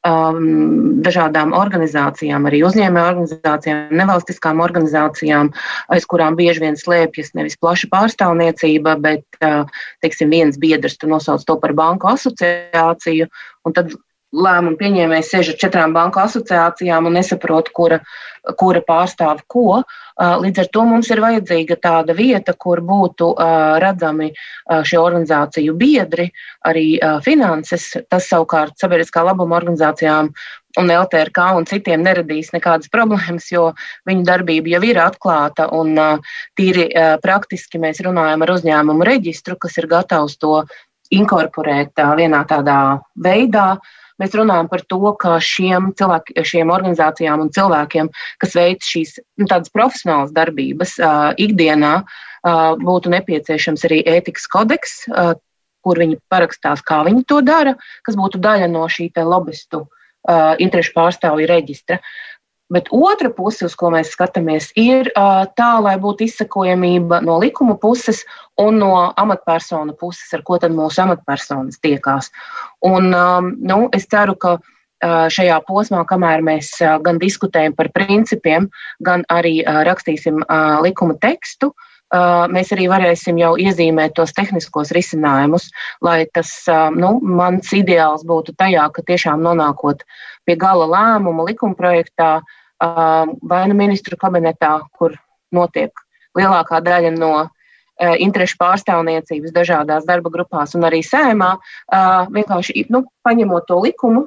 um, 0.08 1.00
dažādām 1.04 1.54
organizācijām, 1.56 2.46
arī 2.48 2.62
uzņēmēju 2.66 3.10
organizācijām, 3.12 3.82
nevalstiskām 4.02 4.62
organizācijām, 4.64 5.52
aiz 5.94 6.06
kurām 6.10 6.38
bieži 6.38 6.64
vien 6.64 6.78
slēpjas 6.78 7.34
nevis 7.38 7.58
plaša 7.60 7.90
pārstāvniecība, 7.92 8.96
bet 9.02 9.42
uh, 9.42 9.68
teiksim, 10.04 10.32
viens 10.34 10.58
biedrs 10.60 10.98
nosauc 11.06 11.44
to 11.46 11.58
par 11.62 11.76
banku 11.78 12.10
asociāciju. 12.12 13.30
Tad 13.72 13.94
lēmumu 14.32 14.78
pieņēmējs 14.80 15.32
sēž 15.32 15.52
ar 15.52 15.58
četrām 15.60 15.94
banku 15.96 16.22
asociācijām 16.22 17.08
un 17.08 17.18
nesaprot, 17.18 17.68
kura, 17.76 18.00
kura 18.58 18.82
pārstāv 18.86 19.42
ko. 19.50 19.82
Līdz 20.18 20.64
ar 20.64 20.70
to 20.74 20.84
mums 20.86 21.10
ir 21.12 21.22
vajadzīga 21.22 21.78
tāda 21.82 22.14
vieta, 22.16 22.54
kur 22.58 22.82
būtu 22.84 23.32
redzami 23.82 24.32
šie 24.68 24.98
organizāciju 24.98 25.76
biedri, 25.78 26.28
arī 26.66 26.98
finanses. 27.24 27.92
Tas 28.10 28.28
savukārt 28.30 28.78
sabiedriskā 28.82 29.24
labuma 29.26 29.58
organizācijām 29.60 30.32
un 30.80 30.90
LTRK 30.90 31.48
un 31.58 31.66
citiem 31.68 32.02
neradīs 32.04 32.52
nekādas 32.54 32.90
problēmas, 32.92 33.50
jo 33.52 33.70
viņu 34.08 34.24
darbība 34.26 34.76
jau 34.76 34.82
ir 34.88 35.02
atklāta 35.02 35.68
un 35.76 35.94
tīri 36.58 36.88
praktiski 37.22 37.80
mēs 37.82 38.00
runājam 38.04 38.42
ar 38.42 38.56
uzņēmumu 38.56 39.06
reģistru, 39.06 39.58
kas 39.60 39.76
ir 39.78 39.90
gatavs 39.90 40.38
to 40.40 40.62
inkorporēt 41.12 42.00
vienā 42.16 42.40
tādā 42.48 42.78
veidā, 43.20 43.74
uh, 43.76 44.01
Mēs 44.20 44.34
runājam 44.36 44.68
par 44.72 44.82
to, 44.88 45.00
ka 45.20 45.36
šiem, 45.42 45.92
cilvēki, 45.98 46.36
šiem 46.48 46.72
organizācijām 46.74 47.44
un 47.44 47.52
cilvēkiem, 47.54 48.10
kas 48.42 48.56
veic 48.58 48.84
šīs 48.84 49.16
nu, 49.40 49.46
tādas 49.46 49.72
profesionālas 49.72 50.34
darbības 50.36 50.98
uh, 51.00 51.30
ikdienā, 51.40 51.94
uh, 52.02 52.74
būtu 52.82 53.12
nepieciešams 53.14 53.86
arī 53.88 54.02
ētikas 54.16 54.48
kodeks, 54.52 54.98
uh, 55.12 55.32
kur 55.82 55.98
viņi 55.98 56.20
parakstās, 56.30 56.84
kā 56.86 57.02
viņi 57.08 57.24
to 57.28 57.40
dara, 57.44 57.74
kas 58.06 58.18
būtu 58.18 58.40
daļa 58.42 58.68
no 58.70 58.84
šī 58.90 59.10
lobbyistu 59.16 59.82
uh, 59.82 60.54
interešu 60.62 60.94
pārstāvju 60.98 61.48
reģistra. 61.50 61.98
Bet 62.72 62.88
otra 62.90 63.28
puse, 63.28 63.66
uz 63.68 63.74
ko 63.76 63.90
mēs 63.92 64.14
skatāmies, 64.14 64.70
ir 64.80 65.10
tā, 65.12 65.70
lai 65.84 65.98
būtu 66.00 66.24
izsakojamība 66.24 67.20
no 67.24 67.36
likuma 67.42 67.76
puses 67.76 68.22
un 68.60 68.80
no 68.80 68.92
amatpersonu 69.20 69.92
puses, 70.00 70.30
ar 70.32 70.44
ko 70.46 70.56
tad 70.62 70.72
mūsu 70.72 71.02
amatpersonas 71.04 71.82
tiekās. 71.84 72.30
Un, 72.88 73.12
nu, 73.12 73.78
es 73.92 74.08
ceru, 74.08 74.38
ka 74.40 74.56
šajā 75.02 75.58
posmā, 75.66 76.04
kamēr 76.08 76.44
mēs 76.46 76.74
gan 77.04 77.18
diskutējam 77.20 77.74
par 77.76 77.90
principiem, 77.92 78.70
gan 79.04 79.26
arī 79.28 79.60
rakstīsim 79.66 80.40
likuma 80.84 81.18
tekstu, 81.20 81.72
mēs 82.52 82.72
arī 82.74 82.88
varēsim 82.92 83.38
jau 83.40 83.54
iezīmēt 83.60 84.14
tos 84.16 84.34
tehniskos 84.36 84.92
risinājumus, 84.96 85.70
lai 86.04 86.24
tas 86.32 86.52
nu, 86.96 87.16
mans 87.20 87.72
ideāls 87.76 88.24
būtu 88.28 88.54
tajā, 88.56 88.88
ka 88.92 89.04
tiešām 89.08 89.42
nonākot 89.42 90.04
pie 90.46 90.56
gala 90.56 90.88
lēmuma 90.90 91.48
likuma 91.48 91.74
projektā, 91.78 92.40
vai 92.82 93.62
nu 93.70 93.78
ministru 93.78 94.18
kabinetā, 94.18 94.80
kur 94.98 95.14
notiek 95.54 95.92
lielākā 96.38 96.80
daļa 96.82 97.12
no 97.16 97.32
interešu 98.02 98.56
pārstāvniecības 98.58 99.54
dažādās 99.54 100.06
darba 100.08 100.32
grupās 100.32 100.74
un 100.74 100.86
arī 100.88 101.02
sēmā, 101.06 101.54
vienkārši 102.32 102.86
nu, 102.90 103.04
paņemot 103.22 103.68
to 103.68 103.78
likumu, 103.84 104.26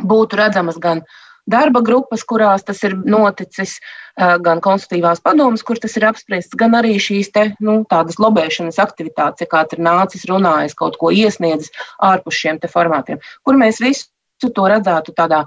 būtu 0.00 0.38
redzamas 0.40 0.80
gan 0.80 1.04
darba 1.50 1.82
grupas, 1.84 2.24
kurās 2.24 2.64
tas 2.66 2.82
ir 2.86 2.96
noticis, 3.04 3.78
gan 4.16 4.60
konsultīvās 4.64 5.22
padomas, 5.24 5.62
kur 5.66 5.78
tas 5.80 5.96
ir 5.96 6.06
apspriests, 6.08 6.56
gan 6.58 6.74
arī 6.78 6.96
šīs 7.00 7.30
te, 7.34 7.44
nu, 7.64 7.80
tādas 7.90 8.18
lobēšanas 8.22 8.80
aktivitātes, 8.82 9.44
ja 9.44 9.50
kāds 9.50 9.76
ir 9.76 9.84
nācis, 9.84 10.26
runājis, 10.30 10.76
kaut 10.78 10.98
ko 11.00 11.12
iesniedzis 11.14 11.72
ārpus 12.02 12.40
šiem 12.40 12.60
formātiem, 12.70 13.22
kur 13.44 13.60
mēs 13.60 13.80
visu 13.82 14.08
to 14.48 14.64
redzētu 14.72 15.12
tādā 15.16 15.42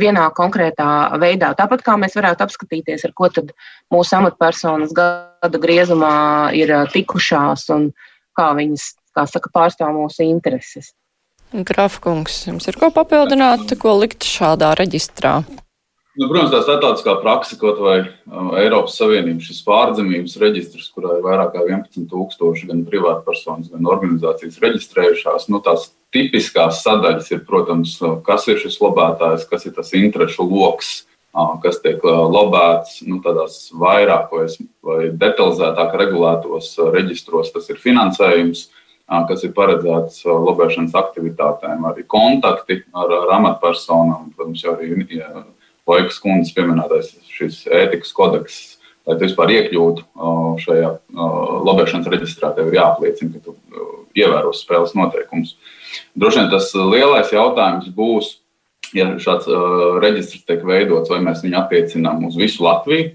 vienā 0.00 0.30
konkrētā 0.36 1.18
veidā. 1.20 1.52
Tāpat 1.58 1.84
kā 1.84 1.96
mēs 2.00 2.16
varētu 2.16 2.46
apskatīties, 2.46 3.04
ar 3.04 3.12
ko 3.12 3.28
tad 3.28 3.52
mūsu 3.92 4.16
amatpersonas 4.16 4.94
gada 4.96 5.60
griezumā 5.60 6.54
ir 6.56 6.72
tikušās 6.94 7.68
un 7.76 7.90
kā 8.38 8.50
viņas, 8.56 8.86
kā 9.12 9.26
saka, 9.28 9.52
pārstāv 9.52 9.92
mūsu 9.98 10.24
intereses. 10.24 10.94
Grafkungs, 11.50 12.46
jums 12.46 12.68
ir 12.70 12.78
ko 12.78 12.92
papildināt, 12.94 13.74
ko 13.82 13.98
likt 13.98 14.22
šādā 14.24 14.70
reģistrā? 14.78 15.40
Nu, 16.18 16.26
protams, 16.26 16.50
tā 16.50 16.58
starptautiskā 16.64 17.12
praksa, 17.22 17.54
kaut 17.60 17.78
vai 17.78 18.00
uh, 18.02 18.48
Eiropas 18.58 18.96
Savienības 18.98 19.46
šis 19.46 19.60
pārzemības 19.62 20.32
reģistrs, 20.42 20.88
kurā 20.90 21.12
ir 21.16 21.22
vairāk 21.22 21.52
kā 21.54 21.62
11,000 21.62 22.66
gan 22.66 22.80
privātpersonas, 22.88 23.68
gan 23.70 23.86
organizācijas 23.86 24.58
reģistrējušās. 24.64 25.46
Nu, 25.54 25.60
tās 25.62 25.92
tipiskās 26.10 26.80
sadaļas 26.82 27.30
ir, 27.30 27.44
protams, 27.46 27.92
uh, 28.02 28.16
kas 28.26 28.48
ir 28.50 28.58
šis 28.58 28.80
lobētājs, 28.82 29.46
kas 29.52 29.68
ir 29.70 29.76
tas 29.76 29.94
interešu 29.94 30.48
lokus, 30.50 30.90
uh, 31.30 31.54
kas 31.62 31.78
tiek 31.84 32.02
lobēts 32.02 33.04
nu, 33.06 33.20
tādās 33.22 33.60
vairāk 33.70 34.34
vai, 34.34 34.48
vai 34.82 34.98
detalizētāk 35.14 35.94
regulētos 36.02 36.72
reģistros. 36.90 37.54
Tas 37.54 37.70
ir 37.70 37.78
finansējums, 37.78 38.66
kas 39.30 39.46
ir 39.46 39.54
paredzēts 39.54 40.26
lobēšanas 40.26 40.98
aktivitātēm, 40.98 41.86
arī 41.86 42.02
kontakti 42.06 42.82
ar, 42.94 43.14
ar 43.22 43.32
amatpersonām, 43.38 44.34
protams, 44.34 44.66
arī. 44.74 44.92
Ja, 45.14 45.46
Laikas 45.90 46.20
kundzes 46.22 46.54
pieminētais 46.56 47.14
šis 47.34 47.64
ētikas 47.66 48.12
kodeks, 48.16 48.58
lai 49.08 49.16
tu 49.16 49.26
vispār 49.26 49.54
iekļūtu 49.56 50.28
šajā 50.62 50.90
lobēšanas 51.66 52.10
reģistrā, 52.12 52.52
tev 52.56 52.70
ir 52.70 52.78
jāapliecina, 52.80 53.38
ka 53.38 53.50
tu 53.50 53.56
ievēros 54.18 54.64
spēles 54.64 54.94
noteikumus. 54.98 55.56
Droši 56.18 56.42
vien 56.42 56.52
tas 56.52 56.70
lielais 56.74 57.32
jautājums 57.34 57.88
būs, 57.94 58.36
ja 58.96 59.06
šāds 59.22 59.48
reģistrs 60.02 60.46
tiek 60.46 60.62
veidots, 60.66 61.10
vai 61.12 61.20
mēs 61.24 61.42
viņu 61.44 61.58
attiecinām 61.60 62.26
uz 62.28 62.38
visu 62.38 62.64
Latviju, 62.66 63.14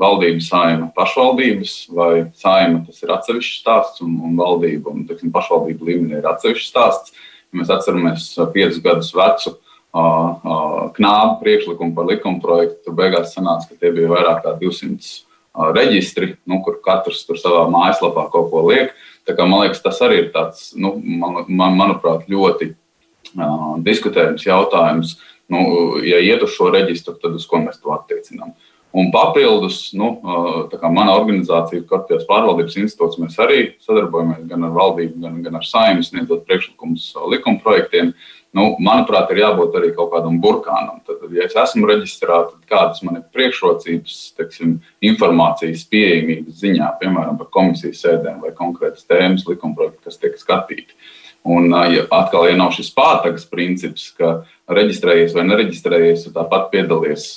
valdības, 0.00 0.46
saima, 0.48 0.88
pašvaldības, 0.96 1.74
vai 1.92 2.12
saima 2.40 2.80
tas 2.86 3.02
ir 3.04 3.12
atsevišķs 3.12 3.58
stāsts, 3.60 4.00
un, 4.04 4.16
un 4.24 4.38
valdība 4.38 4.94
un 4.94 5.04
teiksim, 5.08 5.32
pašvaldība 5.34 5.90
līmenī 5.90 6.20
ir 6.20 6.30
atsevišķs 6.30 6.70
stāsts. 6.72 7.12
Ja 7.50 7.60
mēs 7.60 7.72
atceramies 7.74 8.30
piecus 8.54 8.80
gadus 8.80 9.12
vecu 9.16 9.58
knābu 9.92 11.40
priekšlikumu 11.40 11.94
par 11.94 12.06
likuma 12.06 12.40
projektu. 12.42 12.78
Tur 12.84 12.94
beigās 12.98 13.34
sanāca, 13.34 13.68
ka 13.68 13.78
tie 13.80 13.90
bija 13.94 14.10
vairāk 14.12 14.44
kā 14.44 14.54
200 14.60 15.26
reģistri, 15.74 16.36
nu, 16.46 16.60
kur 16.62 16.78
katrs 16.84 17.24
tur 17.26 17.38
savā 17.40 17.66
mājaslapā 17.70 18.28
kaut 18.30 18.50
ko 18.52 18.64
liek. 18.68 18.94
Tā 19.26 19.34
kā, 19.34 19.46
man 19.46 19.64
liekas, 19.64 19.82
tas 19.82 19.98
arī 20.06 20.24
ir 20.24 20.30
tāds, 20.34 20.70
nu, 20.78 20.94
man, 20.96 21.44
man, 21.48 21.76
manuprāt, 21.76 22.28
ļoti 22.30 22.72
uh, 22.72 23.76
diskutējams 23.84 24.46
jautājums. 24.46 25.18
Nu, 25.50 25.98
ja 26.06 26.20
iet 26.22 26.42
uz 26.46 26.54
šo 26.54 26.70
reģistru, 26.70 27.18
tad 27.18 27.34
uz 27.34 27.46
ko 27.50 27.58
mēs 27.58 27.82
to 27.82 27.90
attiecinām? 27.92 28.54
Un 28.90 29.12
papildus, 29.14 29.92
nu, 29.94 30.16
tā 30.70 30.78
kā 30.80 30.88
mana 30.90 31.12
organizācija, 31.14 31.84
Kortijas 31.86 32.24
pārvaldības 32.26 32.74
institūts, 32.80 33.20
mēs 33.22 33.36
arī 33.38 33.60
sadarbojamies 33.84 34.48
gan 34.50 34.66
ar 34.66 34.72
valdību, 34.74 35.20
gan, 35.22 35.36
gan 35.44 35.58
ar 35.60 35.66
saimnes, 35.66 36.08
sniedzot 36.10 36.42
priekšlikumus 36.48 37.12
likuma 37.30 37.62
projektiem. 37.62 38.10
Uh, 38.10 38.39
nu, 38.56 38.66
manuprāt, 38.82 39.30
ir 39.30 39.42
jābūt 39.44 39.78
arī 39.78 39.92
kaut 39.96 40.10
kādam 40.14 40.40
burkānam. 40.42 40.98
Tad, 41.06 41.22
ja 41.36 41.46
es 41.46 41.56
esmu 41.58 41.88
reģistrā, 41.90 42.42
tad 42.50 42.60
kādas 42.70 43.02
man 43.06 43.20
ir 43.20 43.24
priekšrocības, 43.34 44.18
teiksim, 44.38 44.76
informācijas 45.12 45.86
pieejamības 45.90 46.60
ziņā, 46.64 46.92
piemēram, 47.02 47.38
par 47.40 47.50
komisijas 47.54 48.02
sēdēm 48.04 48.42
vai 48.44 48.52
konkrētas 48.56 49.06
tēmas 49.10 49.46
likumprojektu, 49.48 50.02
kas 50.06 50.20
tiek 50.22 50.38
skatīti. 50.40 50.98
Un 51.50 51.70
ja 51.72 52.04
atkal, 52.12 52.50
ja 52.50 52.56
nav 52.58 52.74
šis 52.76 52.90
pārtagas 52.92 53.46
princips, 53.48 54.10
ka 54.12 54.42
reģistrējies 54.68 55.32
vai 55.36 55.46
nereģistrējies, 55.48 56.26
tāpat 56.34 56.68
piedalies 56.74 57.30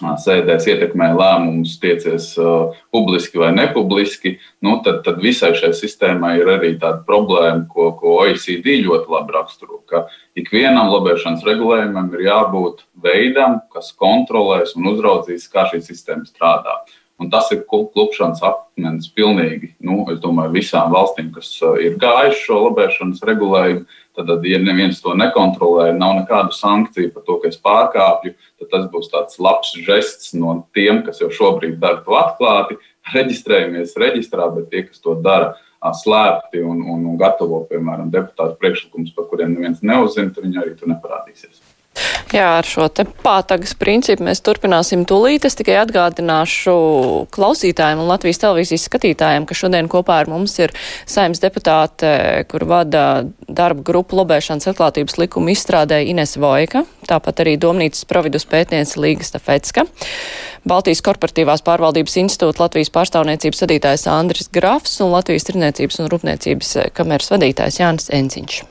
sēdēs 0.00 0.66
ietekmē 0.70 1.10
lēmumus, 1.16 1.76
tiecies 1.82 2.30
uh, 2.40 2.76
publiski 2.94 3.40
vai 3.40 3.50
nepubliski, 3.56 4.36
nu, 4.64 4.78
tad, 4.84 5.02
tad 5.06 5.20
visai 5.22 5.54
šai 5.58 5.72
sistēmai 5.76 6.36
ir 6.40 6.52
arī 6.58 6.74
tāda 6.80 7.02
problēma, 7.08 7.66
ko, 7.72 7.90
ko 7.98 8.18
OECD 8.22 8.78
ļoti 8.86 9.12
labi 9.14 9.36
raksturo, 9.36 9.82
ka 9.90 10.06
ikvienam 10.38 10.92
lobēšanas 10.94 11.44
regulējumam 11.48 12.12
ir 12.14 12.28
jābūt 12.28 12.86
veidam, 13.02 13.60
kas 13.74 13.92
kontrolēs 13.98 14.76
un 14.78 14.92
uzraudzīs, 14.92 15.50
kā 15.52 15.68
šī 15.72 15.82
sistēma 15.84 16.28
strādā. 16.28 16.80
Un 17.18 17.30
tas 17.32 17.48
ir 17.50 17.64
klupšanas 17.66 18.44
akmens 18.46 19.08
pilnīgi, 19.10 19.72
nu, 19.82 20.04
domāju, 20.22 20.52
visām 20.54 20.92
valstīm, 20.94 21.32
kas 21.34 21.48
ir 21.82 21.96
gājuši 21.98 22.44
šo 22.44 22.58
lobēšanas 22.68 23.24
regulējumu. 23.26 23.86
Tad, 24.18 24.30
ja 24.46 24.58
neviens 24.62 25.00
to 25.02 25.14
nekontrolē, 25.18 25.88
nav 25.94 26.16
nekādu 26.20 26.54
sankciju 26.54 27.12
par 27.14 27.24
to, 27.26 27.38
ka 27.42 27.50
es 27.50 27.58
pārkāpju, 27.62 28.34
tad 28.58 28.70
tas 28.72 28.86
būs 28.92 29.10
tāds 29.12 29.38
labs 29.42 29.74
žests 29.86 30.34
no 30.34 30.60
tiem, 30.74 31.02
kas 31.06 31.22
jau 31.22 31.30
šobrīd 31.34 31.78
dara 31.82 32.02
to 32.06 32.14
atklāti. 32.18 32.78
Reģistrējamies 33.14 33.96
reģistrā, 33.98 34.50
bet 34.54 34.70
tie, 34.70 34.84
kas 34.86 35.02
to 35.02 35.16
dara 35.22 35.56
slēpti 35.94 36.62
un, 36.66 36.82
un, 36.82 37.06
un 37.12 37.18
gatavo, 37.18 37.64
piemēram, 37.70 38.10
deputātu 38.14 38.58
priekšlikumus, 38.62 39.14
par 39.14 39.26
kuriem 39.30 39.54
neviens 39.54 39.82
neuzzina, 39.82 40.34
tad 40.34 40.46
viņi 40.46 40.62
arī 40.62 40.74
tur 40.78 40.90
neparādīsies. 40.94 41.77
Jā, 42.34 42.58
ar 42.58 42.66
šo 42.68 42.86
te 42.92 43.06
pātagas 43.24 43.72
principu 43.78 44.26
mēs 44.26 44.42
turpināsim 44.44 45.04
tūlīt. 45.08 45.46
Es 45.48 45.56
tikai 45.58 45.78
atgādināšu 45.80 46.74
klausītājiem 47.34 48.02
un 48.02 48.10
Latvijas 48.10 48.42
televīzijas 48.42 48.84
skatītājiem, 48.90 49.46
ka 49.48 49.56
šodien 49.56 49.88
kopā 49.90 50.20
ar 50.22 50.30
mums 50.30 50.58
ir 50.60 50.74
saimnes 51.08 51.42
deputāte, 51.42 52.12
kur 52.50 52.66
vada 52.68 53.04
darba 53.48 53.84
grupu 53.86 54.18
lobēšanas 54.20 54.68
atklātības 54.72 55.18
likuma 55.22 55.54
izstrādēja 55.54 56.12
Ines 56.12 56.36
Vojka, 56.40 56.84
tāpat 57.08 57.44
arī 57.44 57.56
Domnīcas 57.60 58.04
providus 58.08 58.46
pētniece 58.48 59.00
Līga 59.00 59.26
Stafecka, 59.26 59.86
Baltijas 60.68 61.00
korporatīvās 61.06 61.64
pārvaldības 61.64 62.18
institūta 62.20 62.66
Latvijas 62.66 62.92
pārstāvniecības 62.92 63.64
vadītājs 63.64 64.08
Andris 64.12 64.50
Grafs 64.52 64.98
un 65.04 65.14
Latvijas 65.16 65.48
tirniecības 65.48 66.02
un 66.02 66.10
rūpniecības 66.12 66.74
kameras 66.98 67.32
vadītājs 67.32 67.80
Jānis 67.80 68.12
Enciņš. 68.20 68.66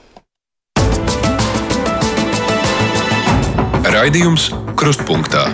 Raidījums 3.87 4.49
Krustpunktā. 4.75 5.45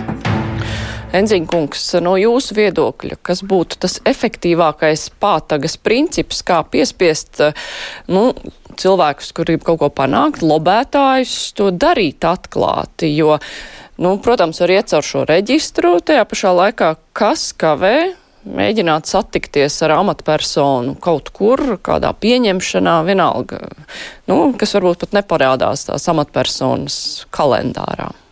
Enziņkungs, 1.14 1.82
no 2.02 2.16
jūsu 2.18 2.56
viedokļa, 2.56 3.20
kas 3.22 3.44
būtu 3.46 3.78
tas 3.84 4.00
efektīvākais 4.10 5.04
pātagas 5.22 5.76
princips, 5.78 6.40
kā 6.42 6.64
piespiest 6.66 7.44
nu, 8.10 8.24
cilvēkus, 8.80 9.30
kuri 9.36 9.54
grib 9.54 9.62
kaut 9.68 9.78
ko 9.84 9.90
panākt, 9.94 10.42
lobētājus, 10.42 11.36
to 11.54 11.68
darīt 11.70 12.26
atklāti, 12.26 13.12
jo, 13.14 13.36
nu, 14.02 14.16
protams, 14.24 14.58
var 14.64 14.74
iet 14.74 14.90
caur 14.90 15.06
šo 15.06 15.22
reģistru, 15.30 16.00
tajā 16.02 16.26
pašā 16.26 16.56
laikā 16.58 16.90
kas 17.14 17.52
kavē 17.54 17.94
mēģināt 18.50 19.06
satikties 19.14 19.78
ar 19.86 19.94
amatpersonu 20.00 20.96
kaut 20.98 21.30
kur, 21.38 21.62
kādā 21.86 22.10
pieņemšanā, 22.18 22.98
vienalga, 23.06 23.62
nu, 24.26 24.42
kas 24.58 24.74
varbūt 24.74 25.06
pat 25.06 25.16
neparādās 25.20 25.86
tās 25.86 26.10
amatpersonas 26.10 26.98
kalendārā. 27.30 28.10
Nu 28.10 28.22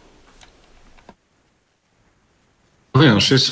jā, 3.01 3.15
šis, 3.25 3.49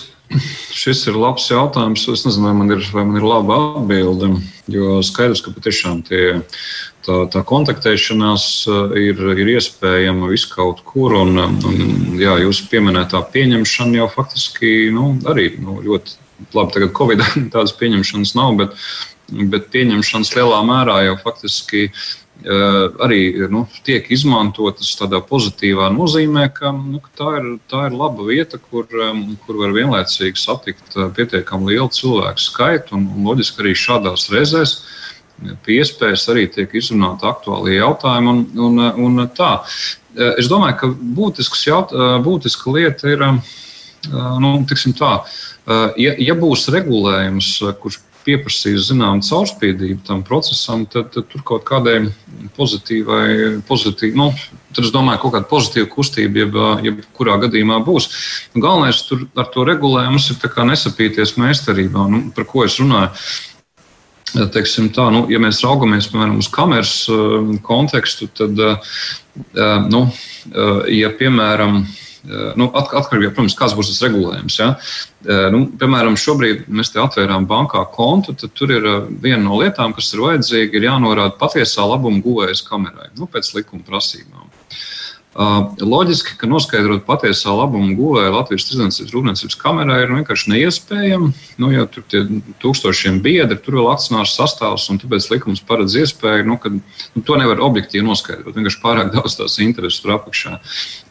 šis 0.77 1.07
ir 1.11 1.19
labs 1.21 1.49
jautājums. 1.51 2.07
Es 2.13 2.25
nezinu, 2.27 2.49
vai 2.49 2.55
man 2.59 2.75
ir, 2.75 2.85
vai 2.93 3.05
man 3.09 3.21
ir 3.21 3.27
laba 3.27 3.59
atbilde. 3.81 4.35
Jo 4.71 5.01
skaidrs, 5.07 5.43
ka 5.45 5.55
patiešām 5.55 6.03
tie, 6.07 6.41
tā, 7.07 7.23
tā 7.33 7.45
kontaktēšanās 7.49 8.47
uh, 8.71 8.97
ir, 9.01 9.23
ir 9.41 9.53
iespējama 9.57 10.31
viskaut 10.31 10.85
kur. 10.87 11.17
Un, 11.25 11.41
un, 11.41 11.85
jā, 12.21 12.37
jūsu 12.45 12.69
pieminētā 12.73 13.23
pieņemšana 13.33 14.03
jau 14.03 14.11
faktiski 14.13 14.91
nu, 14.95 15.15
arī 15.31 15.55
nu, 15.59 15.81
ļoti 15.87 16.19
labi. 16.57 16.77
Tagad 16.77 16.97
Covid 17.01 17.25
tādas 17.55 17.77
pieņemšanas 17.81 18.37
nav, 18.39 18.57
bet, 18.61 18.81
bet 19.53 19.71
pieņemšanas 19.73 20.35
lielā 20.37 20.65
mērā 20.69 21.05
jau 21.09 21.21
faktiski 21.25 21.89
Eh, 21.89 22.20
arī 22.45 23.49
nu, 23.53 23.65
tiek 23.85 24.07
izmantotas 24.13 24.95
tādā 24.99 25.21
pozitīvā 25.25 25.91
nozīmē, 25.93 26.47
ka, 26.55 26.73
nu, 26.73 27.01
ka 27.05 27.11
tā, 27.19 27.33
ir, 27.41 27.49
tā 27.71 27.87
ir 27.89 27.97
laba 27.99 28.25
vieta, 28.25 28.59
kur, 28.59 28.87
kur 29.45 29.61
var 29.61 29.75
vienlaicīgi 29.77 30.41
satikt 30.41 30.97
eh, 30.97 31.11
pietiekami 31.17 31.75
lielu 31.75 31.91
cilvēku 31.93 32.41
skaitu. 32.41 32.97
Un, 32.97 33.07
un 33.17 33.29
loģiski 33.29 33.65
arī 33.65 33.75
šādās 33.77 34.31
reizēs 34.33 34.79
pie 35.65 35.81
iespējas 35.81 36.27
arī 36.33 36.47
tiek 36.53 36.73
izrunāti 36.77 37.29
aktuālie 37.29 37.79
jautājumi. 37.79 38.33
Un, 38.33 38.69
un, 38.69 38.85
un 39.05 39.27
tā. 39.37 39.53
Eh, 40.17 40.37
es 40.41 40.49
domāju, 40.51 40.79
ka 40.81 40.93
būtisks 41.21 41.67
jaut, 41.69 41.97
būtiska 42.25 42.77
lieta 42.77 43.13
ir, 43.13 43.27
nu, 44.41 44.55
tā, 44.97 45.15
ja, 46.01 46.13
ja 46.17 46.35
būs 46.41 46.71
regulējums, 46.73 47.59
kurš 47.83 48.01
pieprasīs 48.25 48.89
zināmu 48.91 49.25
caurspīdību 49.27 50.05
tam 50.07 50.23
procesam, 50.27 50.87
tad, 50.91 51.11
tad 51.15 51.29
tur 51.31 51.45
kaut 51.47 51.65
kādai 51.69 52.11
pozitīvai, 52.57 53.61
pozitīvi, 53.69 54.17
nu, 54.19 54.31
tad 54.75 54.87
es 54.87 54.95
domāju, 54.95 55.19
ka 55.19 55.25
kaut 55.25 55.37
kāda 55.37 55.51
pozitīva 55.51 55.91
kustība, 55.93 56.45
jeb, 56.45 56.59
jeb 56.87 57.05
kurā 57.17 57.39
gadījumā 57.45 57.81
būs. 57.87 58.11
Galvenais 58.57 59.05
tur 59.09 59.25
ar 59.39 59.49
to 59.55 59.65
regulējumu 59.69 60.21
ir 60.21 60.59
nesapīties 60.73 61.37
meistarībā, 61.41 62.09
nu, 62.11 62.27
par 62.37 62.49
ko 62.51 62.67
es 62.67 62.79
runāju. 62.83 63.15
Teiksim 64.31 64.93
tā, 64.95 65.09
nu, 65.11 65.25
ja 65.27 65.41
mēs 65.43 65.59
raugamies 65.65 66.07
piemēram, 66.13 66.37
uz 66.39 66.47
kameras 66.55 66.93
uh, 67.11 67.49
kontekstu, 67.67 68.29
tad, 68.31 68.61
uh, 68.63 69.01
nu, 69.91 70.05
uh, 70.07 70.85
ja 70.87 71.11
piemēram 71.11 71.83
Eh, 71.83 72.10
nu, 72.29 72.69
atkarībā 72.77 73.33
no 73.33 73.47
tā, 73.49 73.57
kāds 73.59 73.75
būs 73.79 73.93
tas 73.93 74.03
regulējums. 74.05 74.59
Ja? 74.61 74.69
Eh, 75.25 75.47
nu, 75.53 75.65
piemēram, 75.81 76.19
šobrīd 76.21 76.69
mēs 76.69 76.93
te 76.95 77.01
atvērām 77.03 77.49
bankā 77.49 77.83
kontu, 77.95 78.37
tad 78.37 78.55
tur 78.57 78.73
ir 78.77 78.87
eh, 78.89 79.01
viena 79.23 79.43
no 79.45 79.61
lietām, 79.61 79.95
kas 79.97 80.13
ir 80.15 80.25
vajadzīga, 80.27 80.77
ir 80.77 80.89
jānorāda 80.91 81.37
patiesā 81.41 81.87
labuma 81.89 82.23
guvējas 82.25 82.65
kamerai, 82.67 83.11
nu, 83.19 83.29
pēc 83.31 83.55
likuma 83.57 83.87
prasībām. 83.87 84.49
Loģiski, 85.31 86.35
ka 86.41 86.49
noskaidrot 86.51 87.05
patiesā 87.07 87.53
labuma 87.55 87.93
guvēja 87.95 88.33
Latvijas 88.35 88.65
tirdzniecības 88.67 89.13
rūpniecības 89.15 89.59
kamerā 89.61 90.01
ir 90.03 90.11
vienkārši 90.11 90.51
neiespējami. 90.51 91.29
Nu, 91.63 91.69
jo 91.71 91.85
tur 91.87 92.17
ir 92.19 92.33
tūkstošiem 92.61 93.21
biedri, 93.23 93.61
tur 93.63 93.79
vēl 93.79 93.93
akcionārs 93.93 94.35
sastāvs, 94.35 94.89
un 94.91 94.99
tāpēc 94.99 95.29
likums 95.31 95.63
paredz 95.63 95.95
iespēju, 96.03 96.49
nu, 96.51 96.59
ka 96.59 96.75
nu, 96.75 97.23
to 97.23 97.39
nevar 97.39 97.63
objektīvi 97.63 98.03
noskaidrot. 98.09 98.59
Vienkārši 98.59 98.83
pārāk 98.83 99.15
daudz 99.15 99.39
tās 99.39 99.61
intereses 99.63 100.03
tur 100.03 100.17
apakšā. 100.19 100.59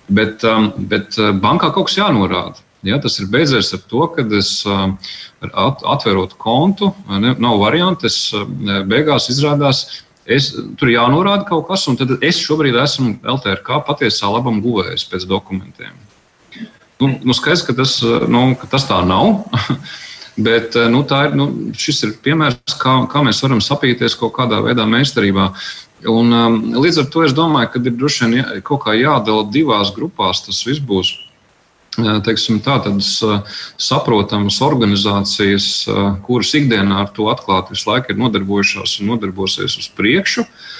Bet, 0.10 0.44
um, 0.48 0.72
bet 0.90 1.18
uh, 1.22 1.30
bankā 1.38 1.70
kaut 1.74 1.90
kas 1.90 2.00
jānorāda. 2.00 2.64
Ja, 2.88 2.98
tas 3.02 3.20
ir 3.20 3.28
beidzies 3.30 3.74
ar 3.76 3.82
to, 3.92 4.06
ka 4.16 4.24
es 4.38 4.64
um, 4.66 4.96
atverot 5.44 6.38
kontu, 6.40 6.94
ne, 7.12 7.36
nav 7.38 7.60
variantu. 7.62 8.08
Es 8.10 8.32
uh, 8.34 8.48
beigās 8.90 9.30
izrādās, 9.30 9.84
es, 10.26 10.52
tur 10.80 10.90
jānorāda 10.94 11.46
kaut 11.50 11.68
kas, 11.70 11.86
un 11.92 12.00
tad 12.00 12.18
es 12.26 12.40
šobrīd 12.42 12.78
esmu 12.82 13.20
LTRK 13.36 13.84
patiesā 13.88 14.32
labam 14.32 14.62
guvējs 14.64 15.06
pēc 15.12 15.28
dokumentiem. 15.30 15.94
Nu, 17.00 17.14
nu 17.24 17.36
skaidrs, 17.36 17.64
ka 17.68 17.76
tas, 17.78 18.00
uh, 18.06 18.26
nu, 18.32 18.54
ka 18.60 18.72
tas 18.72 18.90
tā 18.90 19.04
nav. 19.06 19.44
Bet 20.40 20.78
nu, 20.88 21.02
ir, 21.04 21.34
nu, 21.36 21.46
šis 21.76 21.98
ir 22.06 22.12
piemērs, 22.24 22.78
kā, 22.80 22.94
kā 23.12 23.22
mēs 23.26 23.42
varam 23.44 23.60
sapīties 23.60 24.14
kaut 24.16 24.32
kādā 24.38 24.62
veidā 24.64 24.86
meistarībā. 24.88 25.50
Un, 26.08 26.32
um, 26.32 26.60
līdz 26.80 27.02
ar 27.02 27.08
to 27.12 27.24
es 27.28 27.34
domāju, 27.36 27.74
ka 27.74 27.82
ir 27.84 27.96
droši 27.98 28.26
vien 28.26 28.38
jā, 28.40 28.46
kaut 28.64 28.86
kā 28.86 28.96
jādala 28.96 29.48
divās 29.52 29.92
grupās. 29.96 30.46
Tas 30.46 30.62
viss 30.68 30.80
būs 30.80 31.16
teiksim, 32.00 32.62
tā, 32.64 32.78
tādas 32.86 33.18
uh, 33.26 33.42
saprotamas 33.82 34.62
organizācijas, 34.64 35.70
uh, 35.90 36.14
kuras 36.24 36.54
ikdienā 36.56 37.02
ar 37.04 37.10
to 37.16 37.28
atklāti 37.32 37.76
visu 37.76 37.90
laiku 37.90 38.14
ir 38.14 38.22
nodarbojušās 38.22 39.00
un 39.02 39.12
nodarbosies 39.12 39.76
uz 39.82 39.90
priekšu. 39.98 40.46
Uh, 40.46 40.79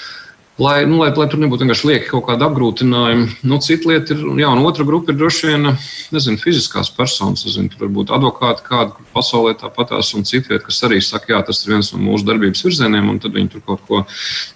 lai, 0.60 0.84
nu, 0.86 1.00
lai, 1.00 1.10
lai 1.16 1.26
tur 1.30 1.40
nebūtu 1.40 1.64
vienkārši 1.64 1.88
lieki 1.88 2.08
kaut 2.10 2.26
kāda 2.28 2.50
apgrūtinājuma. 2.50 3.28
Nu, 3.48 3.58
cita 3.64 3.88
lieta 3.90 4.14
ir, 4.14 4.22
jā, 4.42 4.50
un 4.52 4.66
otra 4.68 4.84
grupa 4.88 5.12
ir 5.12 5.18
droši 5.20 5.50
vien, 5.50 5.70
nezinu, 6.14 6.40
fiziskās 6.42 6.92
personas. 6.94 7.46
Zinu, 7.48 7.72
tur 7.72 7.86
varbūt 7.86 8.12
advokāti 8.14 8.66
kādi, 8.66 8.96
kur 8.96 9.08
pasaulē 9.16 9.54
tāpatās, 9.60 10.12
un 10.18 10.28
cita 10.28 10.52
vieta, 10.52 10.64
kas 10.66 10.82
arī 10.88 11.00
saka, 11.04 11.32
jā, 11.34 11.40
tas 11.48 11.62
ir 11.64 11.74
viens 11.74 11.92
no 11.94 12.02
mūsu 12.04 12.28
darbības 12.28 12.64
virzieniem, 12.66 13.08
un 13.14 13.22
tad 13.22 13.36
viņi 13.36 13.54
tur 13.54 13.64
kaut 13.66 13.86
ko 13.88 14.02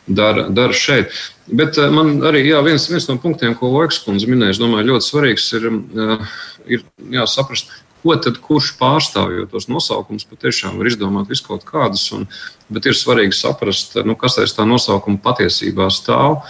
dara, 0.07 0.49
dara 0.53 0.77
šeit. 0.77 1.15
Bet 1.47 1.77
eh, 1.81 1.91
man 1.93 2.19
arī 2.25 2.47
jā, 2.47 2.61
viens, 2.65 2.87
viens 2.89 3.09
no 3.11 3.19
punktiem, 3.21 3.57
ko 3.59 3.73
Loiks 3.73 4.01
kundze 4.05 4.29
minēja, 4.31 4.61
domāju, 4.63 4.95
ļoti 4.95 5.09
svarīgs 5.11 5.49
ir, 5.59 5.67
eh, 5.73 6.37
ir 6.77 6.85
jā, 7.13 7.27
saprast, 7.29 7.73
ko 8.05 8.17
tad 8.21 8.39
kurš 8.45 8.75
pārstāv, 8.79 9.33
jo 9.33 9.49
tos 9.49 9.67
nosaukumus 9.73 10.29
patiešām 10.29 10.77
var 10.79 10.91
izdomāt 10.91 11.33
viskaut 11.33 11.65
kādus, 11.65 12.05
un, 12.17 12.29
bet 12.69 12.87
ir 12.91 12.99
svarīgi 12.99 13.37
saprast, 13.39 13.97
nu, 14.05 14.17
kas 14.21 14.37
aiz 14.43 14.53
tā 14.57 14.69
nosaukuma 14.69 15.23
patiesībā 15.25 15.89
stāv, 15.93 16.43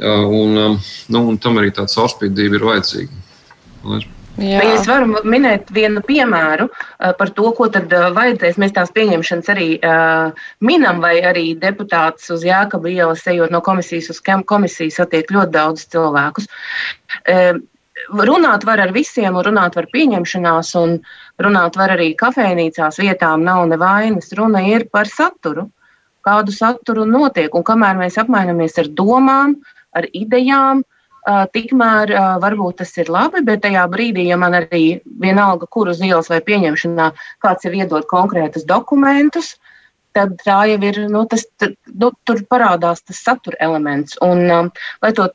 un, 0.00 0.78
nu, 0.78 1.20
un 1.20 1.38
tam 1.42 1.58
arī 1.60 1.74
tā 1.74 1.88
caurspīdība 1.90 2.58
ir 2.58 2.68
vajadzīga. 2.70 3.22
Jā. 4.40 4.62
Vai 4.62 4.68
es 4.72 4.86
varu 4.88 5.20
minēt 5.28 5.68
vienu 5.76 6.00
piemēru 6.06 6.70
par 7.18 7.32
to, 7.36 7.50
ko 7.56 7.66
tad 7.72 7.92
vajadzēs. 7.92 8.56
Mēs 8.62 8.72
tās 8.72 8.92
pieņemšanas 8.96 9.50
arī 9.52 9.66
uh, 9.76 10.46
minam, 10.64 11.02
vai 11.04 11.18
arī 11.28 11.50
deputāts 11.60 12.32
uz 12.32 12.46
Jākaba 12.46 12.88
ielas 12.88 13.26
ejot 13.28 13.52
no 13.52 13.60
komisijas 13.60 14.08
uz 14.14 14.22
komisiju 14.24 14.94
satiek 14.94 15.28
ļoti 15.36 15.52
daudz 15.52 15.84
cilvēkus. 15.92 16.48
Uh, 17.28 17.60
runāt 18.12 18.64
var 18.64 18.80
ar 18.80 18.92
visiem, 18.92 19.36
un 19.36 19.44
runāt 19.46 19.76
var 19.76 19.88
pieņemšanās, 19.92 20.72
un 20.80 20.98
runāt 21.42 21.76
var 21.76 21.94
arī 21.96 22.12
kafejnīcās 22.18 23.00
vietām. 23.02 23.44
Nav 23.44 23.66
nevainas. 23.70 24.32
Runa 24.38 24.64
ir 24.68 24.88
par 24.92 25.10
saturu, 25.10 25.68
kādu 26.24 26.54
saturu 26.54 27.04
notiek. 27.08 27.52
Un 27.54 27.64
kamēr 27.66 28.00
mēs 28.00 28.18
apmainamies 28.22 28.78
ar 28.78 28.88
domām, 28.88 29.58
ar 29.92 30.08
idejām, 30.12 30.84
Tikmēr 31.22 32.10
varbūt 32.42 32.80
tas 32.80 32.96
ir 32.98 33.06
labi, 33.12 33.44
bet 33.46 33.60
tajā 33.62 33.84
brīdī, 33.86 34.24
ja 34.26 34.36
man 34.36 34.56
arī 34.58 34.98
vienalga, 35.22 35.68
kur 35.70 35.92
uz 35.92 36.00
ielas 36.02 36.26
vai 36.32 36.40
pieņemšanā 36.42 37.12
kāds 37.44 37.68
ir 37.68 37.76
iedod 37.78 38.08
konkrētus 38.10 38.66
dokumentus, 38.66 39.52
tad 40.18 40.34
tā 40.42 40.58
jau 40.72 40.80
ir, 40.82 40.98
nu, 41.12 41.22
tas, 41.30 41.46
nu, 41.94 42.10
tur 42.26 42.42
parādās 42.50 43.04
tas 43.06 43.22
satura 43.22 43.56
elements. 43.62 44.18
Un, 44.18 44.72
lai 44.98 45.12
to 45.14 45.28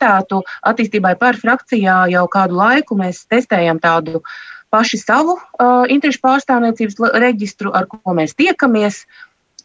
testētu, 0.00 0.42
attīstībai 0.64 1.16
par 1.18 1.36
frakcijā 1.36 2.08
jau 2.10 2.26
kādu 2.28 2.56
laiku 2.56 2.96
mēs 2.96 3.26
testējam 3.28 3.78
tādu 3.80 4.22
paši 4.70 4.98
savu 4.98 5.36
uh, 5.36 5.84
interešu 5.88 6.20
pārstāvniecības 6.24 6.96
reģistru, 7.20 7.72
ar 7.74 7.86
ko 7.86 8.14
mēs 8.14 8.34
tiekamies 8.34 9.04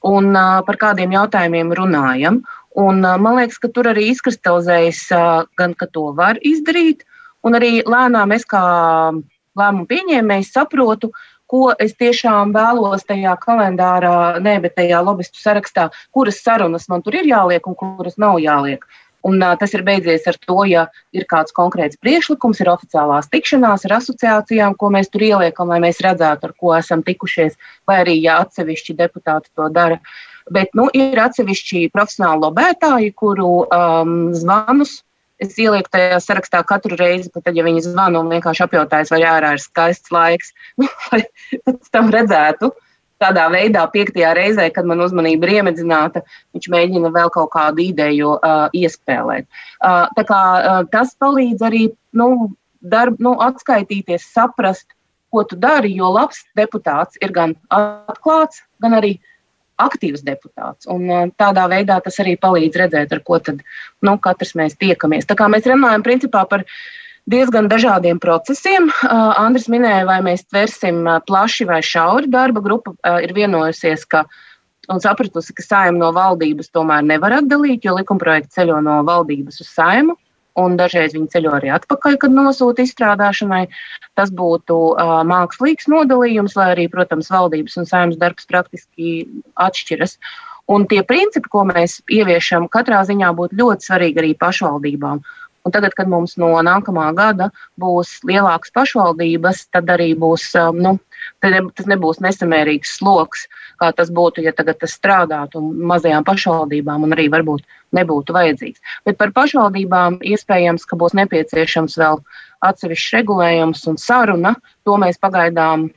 un 0.04 0.34
uh, 0.36 0.62
par 0.66 0.78
kādiem 0.78 1.14
jautājumiem 1.16 1.72
runājam. 1.74 2.44
Un, 2.76 3.00
man 3.00 3.38
liekas, 3.38 3.56
ka 3.56 3.70
tur 3.72 3.88
arī 3.88 4.10
izkristalizējas 4.12 5.06
gan, 5.56 5.74
ka 5.80 5.88
to 5.88 6.10
var 6.12 6.36
izdarīt, 6.44 7.06
un 7.48 7.56
arī 7.56 7.86
lēnām 7.88 8.34
es 8.36 8.44
kā 8.44 8.64
lēmumu 9.56 9.88
pieņēmējs 9.88 10.52
saprotu, 10.52 11.14
ko 11.48 11.70
es 11.80 11.96
tiešām 11.96 12.52
vēlos 12.52 13.08
tajā 13.08 13.38
kalendārā, 13.40 14.42
ne, 14.44 14.58
bet 14.60 14.76
tajā 14.76 15.00
lobbyistu 15.08 15.40
sarakstā, 15.40 15.88
kuras 16.12 16.42
sarunas 16.44 16.90
man 16.92 17.06
tur 17.06 17.16
ir 17.16 17.32
jāliek 17.32 17.64
un 17.64 17.80
kuras 17.80 18.20
nav 18.20 18.42
jāliek. 18.44 18.84
Un, 19.26 19.40
uh, 19.42 19.56
tas 19.58 19.74
ir 19.74 19.82
beidzies 19.86 20.28
ar 20.30 20.38
to, 20.42 20.60
ja 20.70 20.86
ir 21.16 21.26
kāds 21.30 21.56
konkrēts 21.56 21.98
priekšlikums, 22.04 22.62
ir 22.62 22.70
oficiālās 22.74 23.32
tikšanās 23.32 23.88
ar 23.88 23.98
asociācijām, 23.98 24.78
ko 24.78 24.92
mēs 24.94 25.10
tur 25.14 25.26
ieliekam, 25.26 25.72
lai 25.74 25.82
mēs 25.84 26.04
redzētu, 26.06 26.50
ar 26.50 26.54
ko 26.62 26.76
esam 26.78 27.02
tikušies, 27.06 27.58
vai 27.90 28.04
arī, 28.04 28.20
ja 28.22 28.38
atsevišķi 28.44 28.98
deputāti 29.02 29.50
to 29.58 29.72
dara. 29.74 29.98
Bet 30.54 30.78
nu, 30.78 30.86
ir 30.94 31.18
atsevišķi 31.18 31.88
profesionāli 31.96 32.46
lobētāji, 32.46 33.16
kuru 33.18 33.66
um, 33.66 34.16
zvanus 34.38 35.00
es 35.42 35.58
ielieku 35.60 35.92
tajā 35.92 36.20
sarakstā 36.24 36.62
katru 36.68 36.98
reizi, 37.00 37.32
pat 37.34 37.48
tad, 37.48 37.58
ja 37.58 37.66
viņi 37.66 37.84
zvana 37.90 38.22
un 38.22 38.32
vienkārši 38.32 38.66
apjautājas, 38.66 39.12
vai 39.12 39.22
ārā 39.28 39.56
ir 39.56 39.64
skaists 39.64 40.14
laiks, 40.16 40.54
nu, 40.80 40.88
lai 41.12 41.24
pēc 41.66 41.92
tam 41.92 42.12
redzētu. 42.14 42.72
Tādā 43.24 43.46
veidā, 43.54 43.86
piektajā 43.94 44.34
reizē, 44.36 44.68
kad 44.76 44.88
man 44.90 45.00
uzmanība 45.06 45.48
ir 45.48 45.62
iemedzināta, 45.62 46.26
viņš 46.56 46.68
mēģina 46.74 47.14
vēl 47.16 47.32
kaut 47.32 47.54
kādu 47.54 47.86
ideju 47.86 48.34
uh, 48.36 48.66
iespēlēt. 48.76 49.48
Uh, 49.80 50.04
tā 50.18 50.26
kā, 50.28 50.42
uh, 50.60 50.82
tas 50.92 51.14
palīdz 51.22 51.64
arī 51.64 51.86
nu, 52.18 52.50
darb, 52.84 53.22
nu, 53.24 53.38
atskaitīties, 53.46 54.28
saprast, 54.36 54.90
ko 55.32 55.46
tu 55.48 55.56
dari, 55.60 55.94
jo 55.96 56.12
labs 56.12 56.44
deputāts 56.60 57.16
ir 57.24 57.32
gan 57.36 57.56
atklāts, 57.72 58.62
gan 58.84 59.00
arī 59.00 59.16
uh, 59.16 59.32
aktīvs 59.82 60.24
deputāts. 60.26 60.88
Un, 60.92 61.08
uh, 61.10 61.26
tādā 61.40 61.66
veidā 61.72 61.98
tas 62.04 62.20
arī 62.24 62.36
palīdz 62.40 62.80
redzēt, 62.84 63.16
ar 63.16 63.22
ko 63.28 63.40
tad, 63.44 63.64
nu, 64.06 64.16
katrs 64.22 64.56
mēs 64.60 64.78
tiekamies. 64.80 65.28
Tā 65.28 65.38
kā 65.38 65.50
mēs 65.52 65.68
runājam 65.70 66.06
principā 66.06 66.46
par 66.50 66.66
diezgan 67.32 67.70
dažādiem 67.72 68.20
procesiem. 68.22 68.90
Uh, 68.90 69.34
Andris 69.42 69.70
minēja, 69.72 70.06
vai 70.10 70.20
mēs 70.26 70.46
tversim 70.50 71.04
uh, 71.06 71.22
plaši 71.26 71.68
vai 71.70 71.82
šauri. 71.86 72.32
Darba 72.32 72.62
grupa 72.66 72.96
ir 73.24 73.34
vienojusies, 73.36 74.06
ka 74.10 74.26
un 74.92 75.02
sapratusi, 75.02 75.56
ka 75.58 75.66
saima 75.66 75.98
no 75.98 76.12
valdības 76.16 76.70
tomēr 76.76 77.06
nevar 77.06 77.40
atdalīt, 77.42 77.86
jo 77.86 77.96
likumprojekts 77.98 78.58
ceļo 78.60 78.78
no 78.86 79.02
valdības 79.08 79.64
uz 79.66 79.74
saimu 79.74 80.18
un 80.60 80.78
dažreiz 80.80 81.16
viņi 81.16 81.32
ceļo 81.34 81.54
arī 81.58 81.72
atpakaļ, 81.76 82.18
kad 82.22 82.36
nosūta 82.36 82.86
izstrādāšanai. 82.86 83.66
Tas 84.16 84.32
būtu 84.32 84.78
uh, 84.94 85.20
mākslīgs 85.28 85.90
nodalījums, 85.92 86.56
lai 86.60 86.72
arī, 86.76 86.88
protams, 86.92 87.32
valdības 87.34 87.80
un 87.82 87.90
saimnes 87.90 88.20
darbs 88.22 88.48
praktiski 88.48 89.26
atšķiras. 89.60 90.18
Un 90.72 90.88
tie 90.90 91.04
principi, 91.06 91.52
ko 91.52 91.66
mēs 91.68 92.00
ieviešam, 92.10 92.70
katrā 92.74 93.04
ziņā 93.06 93.34
būtu 93.38 93.60
ļoti 93.60 93.90
svarīgi 93.90 94.22
arī 94.24 94.32
pašvaldībām. 94.40 95.22
Un 95.66 95.74
tagad, 95.74 95.96
kad 95.98 96.10
mums 96.10 96.36
no 96.38 96.52
nākamā 96.62 97.08
gada 97.18 97.50
būs 97.82 98.20
lielākas 98.30 98.70
pašvaldības, 98.76 99.64
tad 99.74 99.90
arī 99.90 100.12
būs, 100.14 100.52
nu, 100.78 100.92
tad 101.42 101.72
tas 101.80 101.90
nebūs 101.90 102.22
nesamērīgs 102.22 102.92
sloks, 103.00 103.48
kā 103.82 103.90
tas 103.98 104.12
būtu, 104.14 104.44
ja 104.46 104.54
tagad 104.54 104.78
tas 104.84 104.94
strādātu 104.94 105.64
mazajām 105.92 106.28
pašvaldībām 106.28 107.08
un 107.08 107.18
arī 107.18 107.26
varbūt 107.34 107.66
nebūtu 107.98 108.36
vajadzīgs. 108.38 108.84
Bet 109.10 109.18
par 109.18 109.34
pašvaldībām 109.34 110.20
iespējams, 110.22 110.86
ka 110.86 111.00
būs 111.02 111.18
nepieciešams 111.18 111.98
vēl 111.98 112.22
atsevišķs 112.70 113.18
regulējums 113.18 113.86
un 113.90 113.98
saruna. 114.02 114.54
To 114.86 115.00
mēs 115.02 115.18
pagaidām 115.22 115.90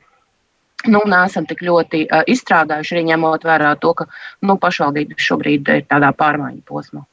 nu, 0.87 1.03
neesam 1.13 1.45
tik 1.45 1.61
ļoti 1.65 2.05
uh, 2.07 2.25
izstrādājuši, 2.31 2.97
arī 2.97 3.05
ņemot 3.11 3.45
vērā 3.45 3.75
to, 3.83 3.93
ka 4.01 4.09
nu, 4.41 4.57
pašvaldības 4.57 5.29
šobrīd 5.29 5.73
ir 5.77 5.87
tādā 5.91 6.13
pārmaiņu 6.15 6.65
posmā. 6.65 7.05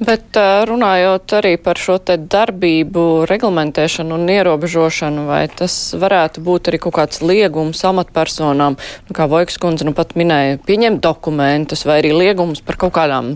Bet 0.00 0.38
runājot 0.64 1.34
arī 1.36 1.52
par 1.60 1.76
šo 1.76 1.98
te 2.00 2.16
darbību 2.16 3.26
reglamentēšanu 3.28 4.16
un 4.16 4.32
ierobežošanu, 4.32 5.26
vai 5.28 5.42
tas 5.52 5.74
varētu 5.92 6.40
būt 6.46 6.70
arī 6.70 6.80
kaut 6.80 6.96
kāds 6.96 7.20
liegums 7.20 7.84
amatpersonām, 7.84 8.78
nu, 8.80 9.16
kā 9.16 9.28
Vojks 9.28 9.60
kundze 9.60 9.84
nu 9.84 9.92
pat 9.96 10.16
minēja, 10.16 10.56
pieņemt 10.64 11.04
dokumentus 11.04 11.84
vai 11.84 12.00
arī 12.00 12.14
liegums 12.16 12.64
par 12.64 12.80
kaut 12.80 12.96
kādām 12.96 13.34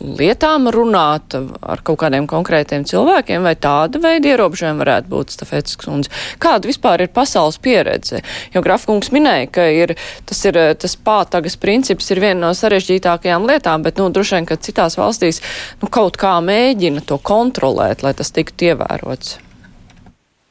lietām 0.00 0.68
runāt 0.74 1.36
ar 1.36 1.82
kaut 1.86 2.00
kādiem 2.02 2.26
konkrētiem 2.30 2.86
cilvēkiem, 2.88 3.44
vai 3.46 3.54
tāda 3.54 4.00
veida 4.02 4.32
ierobežojumi 4.34 4.82
varētu 4.82 5.10
būt 5.12 5.34
stafetes 5.36 5.78
kundze? 5.80 6.12
Kāda 6.42 6.70
vispār 6.70 7.04
ir 7.04 7.12
pasaules 7.14 7.60
pieredze? 7.62 8.22
Jo 8.54 8.64
Grafkungs 8.64 9.12
minēja, 9.14 9.48
ka 9.54 9.68
ir, 9.70 9.94
tas, 10.28 10.42
ir, 10.48 10.58
tas 10.80 10.96
pātagas 10.96 11.58
princips 11.60 12.10
ir 12.14 12.22
viena 12.24 12.48
no 12.48 12.52
sarežģītākajām 12.56 13.48
lietām, 13.50 13.86
bet, 13.86 14.00
nu, 14.00 14.10
droši 14.14 14.38
vien, 14.38 14.50
ka 14.50 14.60
citās 14.60 14.98
valstīs, 15.00 15.42
nu, 15.82 15.90
kaut 15.92 16.18
kā 16.20 16.36
mēģina 16.44 17.06
to 17.08 17.20
kontrolēt, 17.22 18.06
lai 18.06 18.14
tas 18.18 18.34
tiktu 18.34 18.72
ievērots. 18.72 19.38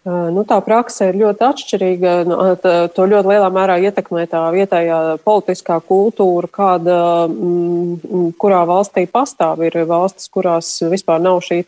Nu, 0.03 0.41
tā 0.43 0.57
praksa 0.59 1.05
ir 1.07 1.15
ļoti 1.21 1.45
atšķirīga. 1.47 2.13
Nu, 2.27 2.37
to 2.59 3.05
ļoti 3.07 3.29
lielā 3.29 3.47
mērā 3.55 3.77
ietekmē 3.87 4.25
tā 4.27 4.41
vietējā 4.51 4.97
politiskā 5.23 5.77
kultūra, 5.79 6.49
kāda, 6.51 6.97
mm, 7.31 8.33
kurā 8.35 8.65
valstī 8.67 9.05
pastāv. 9.07 9.63
Ir 9.63 9.85
valstis, 9.87 10.27
kurās 10.27 10.75
vispār 10.91 11.23
nav 11.23 11.39
šī 11.47 11.61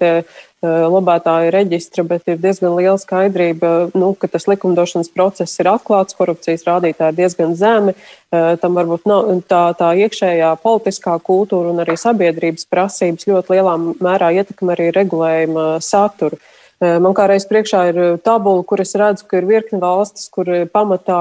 lobētāja 0.66 1.52
reģistra, 1.54 2.04
bet 2.08 2.28
ir 2.28 2.40
diezgan 2.42 2.76
liela 2.76 2.98
skaidrība, 3.00 3.92
nu, 3.96 4.14
ka 4.20 4.28
tas 4.32 4.48
likumdošanas 4.50 5.12
process 5.14 5.60
ir 5.62 5.70
atklāts, 5.72 6.18
korupcijas 6.18 6.66
rādītāji 6.68 7.14
ir 7.14 7.20
diezgan 7.20 7.56
zemi. 7.56 7.96
Tam 8.32 8.76
varbūt 8.76 9.06
nav 9.08 9.30
tā, 9.48 9.64
tā 9.78 9.94
iekšējā 10.06 10.52
politiskā 10.64 11.16
kultūra 11.24 11.72
un 11.72 11.84
arī 11.86 11.96
sabiedrības 12.00 12.68
prasības 12.72 13.28
ļoti 13.30 13.56
lielā 13.56 13.78
mērā 14.04 14.34
ietekmē 14.42 14.76
arī 14.76 14.92
regulējuma 14.96 15.68
saturu. 15.80 16.42
Man 16.84 17.13
kā 17.15 17.23
reiz 17.32 17.45
priekšā 17.47 17.82
ir 17.88 17.97
tabula, 18.19 18.59
kur 18.67 18.82
es 18.84 18.89
redzu, 18.99 19.23
ka 19.30 19.38
ir 19.39 19.45
virkni 19.47 19.78
valstis, 19.80 20.26
kur 20.28 20.49
pamatā 20.73 21.19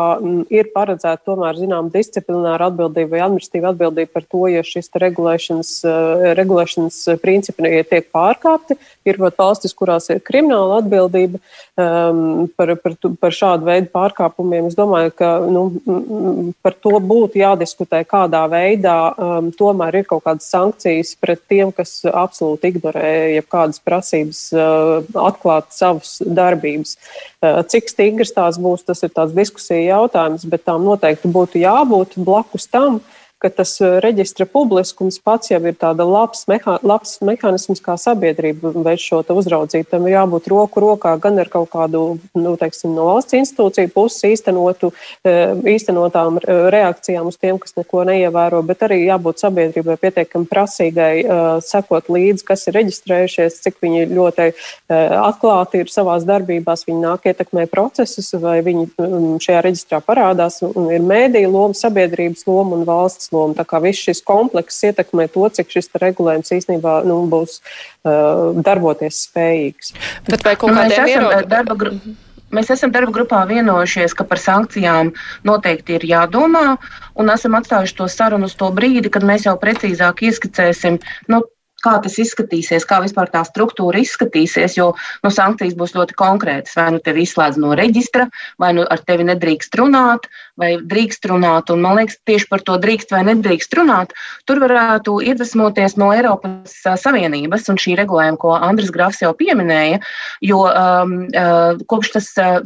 ir 0.51 0.73
paredzēta 0.75 1.23
tomēr 1.31 1.55
zinām 1.61 1.93
disciplināra 1.95 2.73
atbildība 2.73 3.13
vai 3.13 3.21
administratīva 3.23 3.71
atbildība 3.71 4.11
par 4.17 4.27
to, 4.27 4.41
ja 4.51 4.65
šis 4.67 4.91
regulēšanas, 4.99 5.71
regulēšanas 6.41 6.99
principi 7.23 7.71
tiek 7.87 8.09
pārkāpti. 8.11 8.75
Ir 9.07 9.21
pat 9.23 9.39
valstis, 9.39 9.77
kurās 9.79 10.11
ir 10.11 10.25
krimināla 10.27 10.81
atbildība 10.83 11.39
um, 11.39 12.49
par, 12.59 12.75
par, 12.83 12.99
par 13.23 13.39
šādu 13.39 13.69
veidu 13.69 13.93
pārkāpumiem. 13.95 14.67
Es 14.73 14.79
domāju, 14.79 15.15
ka 15.15 15.31
nu, 15.47 15.65
par 16.67 16.75
to 16.83 16.97
būtu 16.99 17.39
jādiskutē, 17.45 18.03
kādā 18.11 18.43
veidā 18.51 18.97
um, 19.13 19.53
tomēr 19.55 20.01
ir 20.01 20.11
kaut 20.11 20.27
kādas 20.27 20.51
sankcijas 20.51 21.15
pret 21.23 21.47
tiem, 21.47 21.71
kas 21.77 22.01
absolūti 22.11 22.75
ignorē 22.75 23.15
jebkādas 23.37 23.79
prasības 23.87 24.45
uh, 24.57 25.23
atklāt 25.45 25.73
savas 25.75 26.17
darbības. 26.25 26.97
Uh, 27.43 27.63
cik 27.69 27.91
stingras 27.93 28.33
tās 28.33 28.59
būs, 28.59 28.85
tas 28.85 29.03
ir 29.05 29.13
diskusija 29.35 29.99
jautājums, 29.99 30.45
bet 30.49 30.65
tām 30.65 30.85
noteikti 30.85 31.29
būtu 31.29 31.61
jābūt 31.61 32.17
blakus 32.17 32.67
tam, 32.67 32.97
uh, 32.97 33.24
ka 33.45 33.51
tas 33.53 33.77
uh, 33.83 33.99
reģistra 34.01 34.47
publiskums 34.49 35.21
pats 35.25 35.53
jau 35.53 35.61
ir 35.69 35.77
tāds 35.77 36.01
labs, 36.09 36.47
mehā, 36.49 36.79
labs 36.87 37.19
mehānisms, 37.25 37.83
kā 37.85 37.99
sabiedrība 38.01 38.73
veic 38.87 39.03
šo 39.05 39.21
uzraudzību. 39.35 39.89
Tam 39.91 40.07
ir 40.09 40.17
jābūt 40.17 40.49
roku 40.53 40.81
rokā 40.85 41.15
gan 41.21 41.41
ar 41.43 41.51
kaut 41.53 41.69
kādu 41.75 42.05
nu, 42.33 42.55
teiksim, 42.61 42.95
no 42.97 43.11
valsts 43.11 43.37
institūciju 43.37 43.93
puses 43.93 44.25
īstenotu, 44.31 44.93
uh, 44.95 45.53
īstenotām 45.75 46.41
uh, 46.41 46.69
reakcijām 46.73 47.29
uz 47.29 47.37
tiem, 47.41 47.61
kas 47.61 47.77
neko 47.77 48.07
neievēro, 48.09 48.63
bet 48.65 48.87
arī 48.89 49.03
jābūt 49.05 49.45
sabiedrībai 49.45 49.99
pietiekami 50.01 50.49
prasīgai 50.49 51.13
sekot 51.65 52.09
līdzi, 52.13 52.45
kas 52.47 52.65
ir 52.69 52.77
reģistrējušies, 52.79 53.59
cik 53.65 53.81
viņi 53.83 54.07
ļoti 54.13 54.47
atklāti 54.89 55.83
ir 55.83 55.91
savās 55.93 56.27
darbībās, 56.29 56.85
viņi 56.89 57.01
nāk 57.03 57.29
ietekmē 57.31 57.67
procesus, 57.73 58.31
vai 58.41 58.59
viņi 58.65 58.89
šajā 59.45 59.63
reģistrā 59.67 60.01
parādās, 60.05 60.61
ir 60.63 61.05
mēdīja 61.05 61.51
loma, 61.51 61.77
sabiedrības 61.79 62.47
loma 62.49 62.79
un 62.79 62.87
valsts 62.89 63.33
loma. 63.35 63.57
Tā 63.59 63.67
kā 63.69 63.81
viss 63.85 64.07
šis 64.09 64.23
komplekss 64.27 64.87
ietekmē 64.91 65.29
to, 65.35 65.47
cik 65.59 65.73
šis 65.75 65.91
regulējums 66.01 66.55
īstenībā 66.59 67.01
nu, 67.09 67.23
būs 67.31 67.59
uh, 67.61 68.55
darboties 68.65 69.25
spējīgs. 69.29 69.97
Bet 70.31 70.47
vai 70.47 70.55
kaut 70.59 70.77
kādiem 70.79 71.11
ierobežojumiem? 71.17 71.99
Mhm. 71.99 72.21
Mēs 72.55 72.71
esam 72.71 72.93
darba 72.95 73.11
grupā 73.15 73.41
vienojušies, 73.51 74.15
ka 74.15 74.27
par 74.31 74.39
sankcijām 74.39 75.11
noteikti 75.49 75.97
ir 75.97 76.05
jādomā, 76.07 76.77
un 77.19 77.33
esam 77.33 77.57
atstājuši 77.59 77.97
to 77.99 78.07
sarunu 78.13 78.47
uz 78.51 78.55
to 78.61 78.69
brīdi, 78.77 79.11
kad 79.11 79.27
mēs 79.27 79.49
jau 79.49 79.57
precīzāk 79.59 80.23
ieskicēsim, 80.29 81.01
nu, 81.33 81.41
kā 81.85 81.95
tas 82.05 82.17
izskatīsies, 82.21 82.87
kā 82.89 83.01
vispār 83.05 83.31
tā 83.33 83.43
struktūra 83.47 84.01
izskatīsies, 84.03 84.79
jo 84.79 84.93
nu, 85.25 85.33
sankcijas 85.33 85.77
būs 85.79 85.95
ļoti 85.97 86.17
konkrētas. 86.19 86.77
Vai 86.79 86.89
nu 86.97 87.03
tevi 87.05 87.25
izslēdz 87.27 87.61
no 87.61 87.75
reģistra, 87.79 88.29
vai 88.63 88.73
nu 88.77 88.87
ar 88.91 89.03
tevi 89.05 89.27
nedrīkst 89.29 89.77
runāt, 89.81 90.29
vai 90.61 90.75
drīkst 90.81 91.29
runāt. 91.31 91.73
Un, 91.75 91.83
man 91.85 91.99
liekas, 92.01 92.19
tieši 92.29 92.49
par 92.51 92.65
to 92.67 92.79
drīkst 92.81 93.15
vai 93.15 93.23
nedrīkst 93.29 93.77
runāt, 93.79 94.15
tur 94.49 94.63
varētu 94.63 95.19
iedvesmoties 95.31 95.99
no 96.01 96.11
Eiropas 96.15 96.77
Savienības 97.03 97.69
un 97.73 97.81
šī 97.81 97.97
regulējuma, 98.03 98.41
ko 98.41 98.55
Andris 98.57 98.93
Grafs 98.95 99.23
jau 99.25 99.33
pieminēja, 99.37 100.01
jo 100.45 100.65
um, 100.69 101.17
uh, 101.31 101.81
kopš 101.91 102.15
tas 102.19 102.31
uh, 102.41 102.61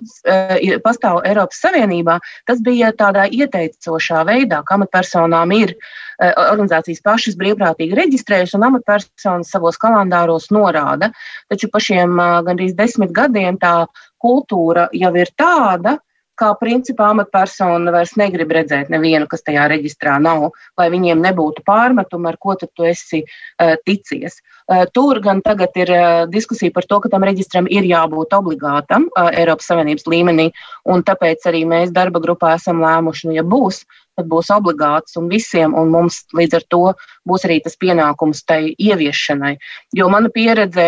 pastāv 0.84 1.22
Eiropas 1.28 1.62
Savienībā, 1.64 2.18
tas 2.48 2.60
bija 2.64 2.92
tādā 2.96 3.28
ieteicošā 3.30 4.24
veidā, 4.28 4.62
ka 4.66 4.78
amatpersonām 4.78 5.54
ir 5.56 5.74
uh, 5.74 5.88
organizācijas 6.18 7.02
pašas 7.04 7.38
brīvprātīgi 7.38 7.96
reģistrējušas 7.98 8.58
un 8.58 8.66
amatpersonas 8.68 9.52
savos 9.54 9.78
kalendāros 9.80 10.50
norāda. 10.54 11.12
Taču 11.50 11.70
pa 11.72 11.82
šiem 11.82 12.18
uh, 12.18 12.40
gandrīz 12.46 12.74
desmit 12.78 13.14
gadiem 13.14 13.58
tā 13.62 13.86
kultūra 14.22 14.88
jau 14.92 15.12
ir 15.14 15.30
tāda, 15.38 15.98
kā 16.38 16.52
principā 16.58 17.10
amatpersona 17.12 17.90
vairs 17.94 18.14
negrib 18.18 18.52
redzēt 18.54 18.92
nevienu, 18.94 19.26
kas 19.30 19.42
tajā 19.46 19.66
reģistrā 19.72 20.20
nav, 20.22 20.52
lai 20.78 20.86
viņiem 20.94 21.22
nebūtu 21.22 21.64
pārmetumi, 21.66 22.30
ar 22.30 22.38
ko 22.38 22.54
tu 22.62 22.86
esi 22.86 23.24
uh, 23.24 23.74
ticies. 23.86 24.38
Uh, 24.38 24.57
tur 24.92 25.20
gan 25.24 25.40
tagad 25.44 25.76
ir 25.80 25.92
uh, 25.94 26.24
diskusija 26.28 26.74
par 26.74 26.84
to, 26.88 26.98
ka 27.00 27.08
tam 27.12 27.24
reģistram 27.24 27.68
ir 27.72 27.88
jābūt 27.88 28.34
obligātam 28.36 29.06
uh, 29.14 29.30
Eiropas 29.32 29.70
Savienības 29.70 30.04
līmenī, 30.12 30.50
un 30.84 31.04
tāpēc 31.06 31.46
arī 31.48 31.64
mēs 31.68 31.94
darba 31.94 32.20
grupā 32.20 32.54
esam 32.58 32.82
lēmuši, 32.84 33.30
nu, 33.30 33.38
ja 33.38 33.46
būs 33.46 33.84
tad 34.18 34.26
būs 34.26 34.50
obligāts 34.50 35.16
un 35.20 35.28
visiem, 35.30 35.74
un 35.78 35.92
mums 35.94 36.24
līdz 36.34 36.58
ar 36.58 36.64
to 36.74 36.82
būs 37.28 37.46
arī 37.46 37.60
tas 37.62 37.78
pienākums 37.78 38.42
tai 38.48 38.74
ieviešanai. 38.74 39.54
Jo 39.94 40.08
mana 40.12 40.30
pieredze 40.34 40.86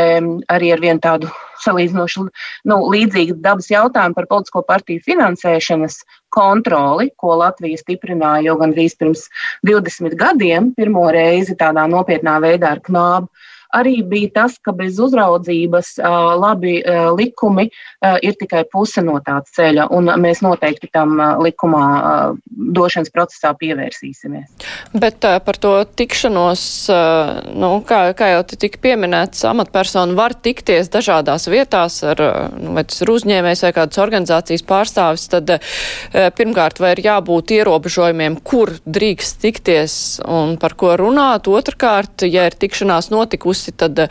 arī 0.51 0.73
ar 0.75 0.83
vienu 0.83 1.03
tādu 1.05 1.31
salīdzinoši 1.65 2.25
nu, 2.71 2.81
līdzīgu 2.91 3.39
dabas 3.45 3.71
jautājumu 3.71 4.19
par 4.19 4.29
politisko 4.31 4.65
partiju 4.67 5.05
finansēšanas 5.07 6.01
kontroli, 6.35 7.11
ko 7.21 7.37
Latvija 7.41 7.79
stiprināja 7.81 8.51
jau 8.51 8.59
gandrīz 8.61 8.97
pirms 8.99 9.27
20 9.67 10.19
gadiem, 10.19 10.73
pirmo 10.77 11.07
reizi 11.15 11.57
tādā 11.59 11.87
nopietnā 11.91 12.39
veidā 12.43 12.75
ar 12.77 12.85
knābu 12.87 13.31
arī 13.77 14.01
bija 14.07 14.31
tas, 14.35 14.57
ka 14.63 14.73
bez 14.77 14.99
uzraudzības 15.03 15.97
labi 16.41 16.79
likumi 17.19 17.69
ir 18.23 18.37
tikai 18.41 18.65
puse 18.73 19.03
no 19.05 19.19
tā 19.25 19.39
ceļa, 19.55 19.89
un 19.95 20.11
mēs 20.21 20.43
noteikti 20.45 20.91
tam 20.93 21.17
likumā 21.43 21.85
došanas 22.51 23.13
procesā 23.15 23.53
pievērsīsimies. 23.61 24.67
Bet 24.95 25.25
par 25.45 25.61
to 25.61 25.75
tikšanos, 25.85 26.63
nu, 27.55 27.73
kā, 27.87 28.01
kā 28.19 28.33
jau 28.35 28.43
tika 28.51 28.81
pieminēts, 28.83 29.45
amatpersona 29.51 30.17
var 30.19 30.35
tikties 30.35 30.91
dažādās 30.93 31.47
vietās, 31.51 32.01
ar, 32.07 32.21
nu, 32.57 32.75
vai 32.77 32.87
tas 32.89 33.03
ir 33.05 33.13
uzņēmējs 33.15 33.65
vai 33.67 33.73
kādas 33.77 34.03
organizācijas 34.03 34.67
pārstāvis, 34.67 35.29
tad 35.33 35.55
pirmkārt 36.39 36.81
vai 36.83 36.95
ir 36.97 37.05
jābūt 37.07 37.55
ierobežojumiem, 37.61 38.41
kur 38.47 38.73
drīkst 38.85 39.41
tikties 39.45 39.95
un 40.27 40.57
par 40.61 40.77
ko 40.81 40.95
runāt. 40.99 41.51
Otrkārt, 41.51 42.25
ja 42.27 42.49
ir 42.49 42.57
tikšanās 42.59 43.11
notikusi, 43.13 43.60
pusi, 43.61 43.77
tad 43.77 43.99
uh, 43.99 44.09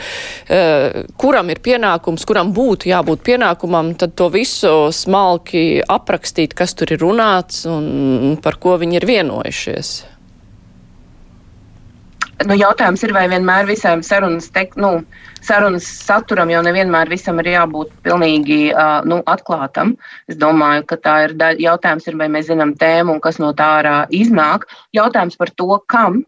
kuram 1.18 1.50
ir 1.50 1.60
pienākums, 1.66 2.26
kuram 2.26 2.54
būtu 2.54 2.90
jābūt 2.90 3.26
pienākumam, 3.26 3.96
tad 3.98 4.16
to 4.16 4.30
visu 4.30 4.92
smalki 4.92 5.82
aprakstīt, 5.88 6.54
kas 6.54 6.76
tur 6.76 6.94
ir 6.94 7.02
runāts 7.02 7.66
un 7.66 8.38
par 8.42 8.60
ko 8.60 8.78
viņi 8.78 9.02
ir 9.02 9.06
vienojušies. 9.06 9.98
Nu, 12.48 12.56
jautājums 12.56 13.02
ir, 13.04 13.12
vai 13.12 13.26
vienmēr 13.28 13.66
visam 13.68 14.00
sarunas, 14.00 14.46
tek, 14.56 14.78
nu, 14.80 15.02
sarunas 15.44 15.84
saturam 15.84 16.48
jau 16.48 16.62
nevienmēr 16.64 17.10
visam 17.12 17.42
ir 17.42 17.50
jābūt 17.52 17.92
pilnīgi 18.06 18.72
uh, 18.72 19.02
nu, 19.04 19.18
atklātam. 19.28 19.98
Es 20.32 20.40
domāju, 20.40 20.86
ka 20.88 20.96
tā 21.04 21.18
ir 21.26 21.36
daļa. 21.36 21.60
Jautājums 21.66 22.08
ir, 22.08 22.16
vai 22.16 22.30
mēs 22.32 22.48
zinām 22.48 22.78
tēmu 22.80 23.18
un 23.18 23.20
kas 23.20 23.42
no 23.44 23.52
tā 23.52 23.68
ārā 23.82 23.98
iznāk. 24.16 24.70
Jautājums 24.96 25.36
par 25.36 25.52
to, 25.52 25.82
kam 25.92 26.24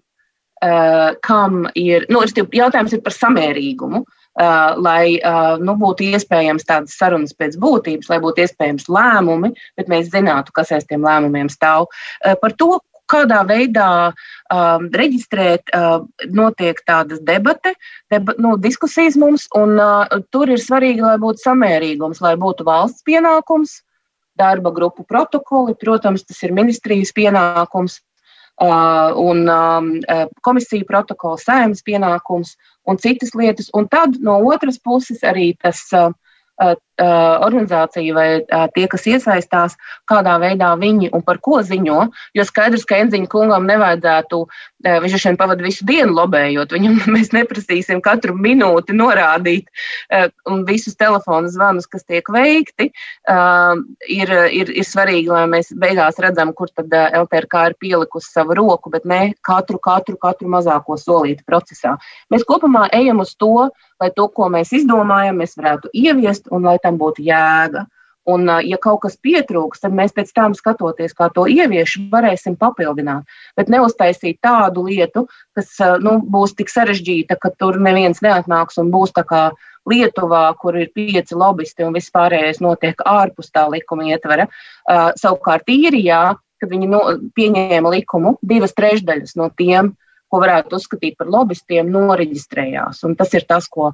kam 0.62 1.64
ir, 1.74 2.04
nu, 2.14 2.22
jautājums 2.54 2.94
ir 2.94 3.02
par 3.02 3.16
samērīgumu. 3.16 4.04
Uh, 4.32 4.78
lai 4.80 5.18
uh, 5.28 5.58
nu, 5.60 5.74
būtu 5.76 6.06
iespējams 6.08 6.64
tādas 6.64 6.94
sarunas 6.96 7.34
pēc 7.36 7.58
būtības, 7.60 8.08
lai 8.08 8.22
būtu 8.24 8.46
iespējams 8.46 8.86
lēmumi, 8.88 9.50
bet 9.76 9.90
mēs 9.92 10.08
zinātu, 10.14 10.54
kas 10.56 10.72
aiz 10.72 10.86
tiem 10.88 11.04
lēmumiem 11.04 11.50
stāv. 11.52 11.90
Uh, 12.24 12.38
par 12.40 12.56
to, 12.56 12.78
kādā 13.12 13.42
veidā 13.48 13.90
um, 14.12 14.88
reģistrēt, 14.96 15.72
uh, 15.76 16.06
notiek 16.32 16.80
tādas 16.88 17.22
debate, 17.28 17.74
deba, 18.14 18.36
nu, 18.42 18.56
diskusijas 18.62 19.18
mums, 19.20 19.48
un 19.58 19.76
uh, 19.82 20.22
tur 20.32 20.52
ir 20.52 20.62
svarīgi, 20.62 21.04
lai 21.04 21.18
būtu 21.22 21.44
samērīgums, 21.44 22.22
lai 22.24 22.38
būtu 22.40 22.68
valsts 22.68 23.04
pienākums, 23.08 23.82
darba 24.40 24.72
grupu 24.72 25.04
protokoli, 25.08 25.76
protams, 25.80 26.24
tas 26.24 26.40
ir 26.46 26.56
ministrijas 26.56 27.12
pienākums, 27.18 28.00
un 28.62 29.50
um, 29.50 29.88
uh, 30.06 30.28
komisiju 30.46 30.86
protokola 30.86 31.40
saimnes 31.42 31.82
pienākums 31.86 32.56
un 32.86 33.00
citas 33.02 33.34
lietas. 33.38 33.72
Un 33.74 33.88
tad 33.90 34.20
no 34.22 34.38
otras 34.54 34.78
puses 34.80 35.24
arī 35.26 35.52
tas 35.62 35.82
uh, 35.98 36.12
organizācija 37.02 38.16
vai 38.16 38.28
tie, 38.76 38.86
kas 38.92 39.08
iesaistās, 39.10 39.78
kādā 40.10 40.38
veidā 40.42 40.72
viņi 40.80 41.12
un 41.16 41.24
par 41.26 41.40
ko 41.44 41.62
ziņo. 41.66 42.04
Jo 42.38 42.46
skaidrs, 42.48 42.86
ka 42.88 43.00
Enziņa 43.02 43.30
kungam 43.32 43.66
nevajadzētu, 43.70 44.42
viņš 45.04 45.16
šodien 45.18 45.40
pavada 45.40 45.66
visu 45.66 45.86
dienu 45.88 46.14
lobējot. 46.18 46.76
Viņam 46.76 47.00
mēs 47.16 47.32
neprasīsim 47.36 48.02
katru 48.06 48.36
minūti 48.38 48.96
norādīt 48.98 49.70
visus 50.68 50.98
telefonu 51.00 51.52
zvanus, 51.52 51.90
kas 51.90 52.06
tiek 52.06 52.28
veikti. 52.32 52.92
Ir, 54.12 54.34
ir, 54.62 54.74
ir 54.74 54.88
svarīgi, 54.88 55.32
lai 55.32 55.46
mēs 55.52 55.72
beigās 55.78 56.20
redzam, 56.22 56.54
kur 56.58 56.72
tad 56.74 56.92
LTRK 56.92 57.68
ir 57.72 57.78
pielikusi 57.82 58.32
savu 58.32 58.58
roku, 58.58 58.92
bet 58.94 59.08
ne 59.10 59.22
katru, 59.46 59.80
katru, 59.82 60.18
katru 60.22 60.52
mazāko 60.52 61.00
solīti 61.00 61.46
procesā. 61.48 61.98
Mēs 62.34 62.46
kopumā 62.48 62.88
ejam 62.96 63.24
uz 63.24 63.34
to, 63.40 63.70
lai 64.02 64.10
to, 64.16 64.28
ko 64.34 64.50
mēs 64.52 64.74
izdomājam, 64.76 65.38
mēs 65.42 65.56
varētu 65.60 65.92
ieviest 65.94 66.50
un 66.54 66.66
lai 66.66 66.78
tam 66.92 67.00
būtu 67.02 67.24
jēga. 67.26 67.88
Un, 68.30 68.46
ja 68.62 68.78
kaut 68.78 69.00
kas 69.02 69.16
pietrūks, 69.18 69.82
tad 69.82 69.96
mēs 69.98 70.14
pēc 70.14 70.30
tam 70.38 70.54
skatoties, 70.54 71.16
kā 71.18 71.32
to 71.34 71.48
ievieš, 71.50 71.96
varēsim 72.12 72.54
papildināt. 72.60 73.26
Bet 73.58 73.72
neuztaisīt 73.74 74.38
tādu 74.46 74.84
lietu, 74.86 75.26
kas 75.58 75.74
nu, 76.04 76.20
būs 76.22 76.54
tik 76.54 76.70
sarežģīta, 76.70 77.40
ka 77.42 77.50
tur 77.58 77.80
neviens 77.82 78.22
neatnāks 78.22 78.78
un 78.78 78.94
būs 78.94 79.16
tā 79.18 79.26
kā 79.26 79.50
Lietuvā, 79.90 80.44
kur 80.62 80.76
ir 80.78 80.92
pieci 80.94 81.34
lobbyisti 81.34 81.82
un 81.88 81.96
viss 81.98 82.14
pārējais 82.14 82.62
notiek 82.62 83.00
ārpus 83.02 83.50
tā 83.50 83.66
likuma 83.74 84.06
ietvara. 84.12 84.46
Uh, 84.86 85.10
savukārt 85.18 85.74
īrijā, 85.74 86.22
kad 86.62 86.70
viņi 86.70 86.90
no, 86.92 87.02
pieņēma 87.34 87.96
likumu, 87.96 88.36
divas 88.46 88.78
trešdaļas 88.78 89.34
no 89.42 89.50
tiem, 89.58 89.96
ko 90.30 90.44
varētu 90.44 90.78
uzskatīt 90.78 91.18
par 91.18 91.34
lobbystiem, 91.34 91.90
noreģistrējās. 91.90 93.02
Un 93.10 93.18
tas 93.18 93.34
ir 93.34 93.50
tas, 93.50 93.66
ko 93.66 93.90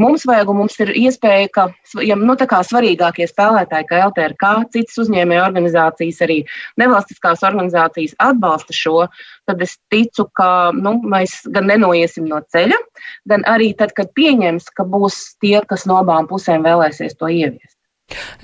mums 0.00 0.26
vajag. 0.28 0.52
Mums 0.56 0.78
ir 0.84 0.92
iespēja, 0.98 1.48
ka 1.52 1.66
ja, 2.04 2.16
nu, 2.18 2.36
svarīgākie 2.36 3.26
spēlētāji, 3.30 3.88
kā 3.90 4.00
LTRK, 4.08 4.52
citas 4.74 5.00
uzņēmēju 5.04 5.44
organizācijas, 5.44 6.22
arī 6.26 6.38
nevalstiskās 6.80 7.44
organizācijas 7.48 8.16
atbalsta 8.22 8.76
šo, 8.76 9.06
tad 9.48 9.62
es 9.64 9.76
ticu, 9.92 10.28
ka 10.36 10.72
nu, 10.76 10.98
mēs 11.02 11.42
gan 11.52 11.68
nenoiesim 11.70 12.28
no 12.30 12.40
ceļa, 12.54 12.78
gan 13.28 13.46
arī 13.48 13.72
tad, 13.78 13.94
kad 13.96 14.12
pieņems, 14.16 14.72
ka 14.76 14.88
būs 14.88 15.38
tie, 15.42 15.58
kas 15.68 15.86
no 15.90 16.00
abām 16.02 16.30
pusēm 16.30 16.64
vēlēsies 16.66 17.18
to 17.18 17.30
ieviest. 17.32 17.76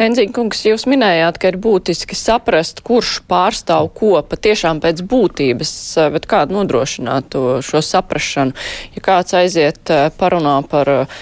Enziņa 0.01 0.33
kungs, 0.35 0.63
jūs 0.67 0.87
minējāt, 0.89 1.41
ka 1.41 1.51
ir 1.53 1.59
būtiski 1.61 2.17
saprast, 2.19 2.83
kurš 2.87 3.19
pārstāv 3.29 3.91
ko 3.97 4.15
patiešām 4.25 4.81
pēc 4.85 5.03
būtības, 5.11 5.73
bet 6.15 6.29
kādu 6.31 6.59
nodrošināt 6.59 7.37
šo 7.67 7.83
saprašanu. 7.85 8.57
Ja 8.97 9.05
kāds 9.05 9.37
aiziet 9.37 9.93
eh, 9.93 10.09
parunā 10.19 10.61
par 10.71 10.93
eh, 10.95 11.19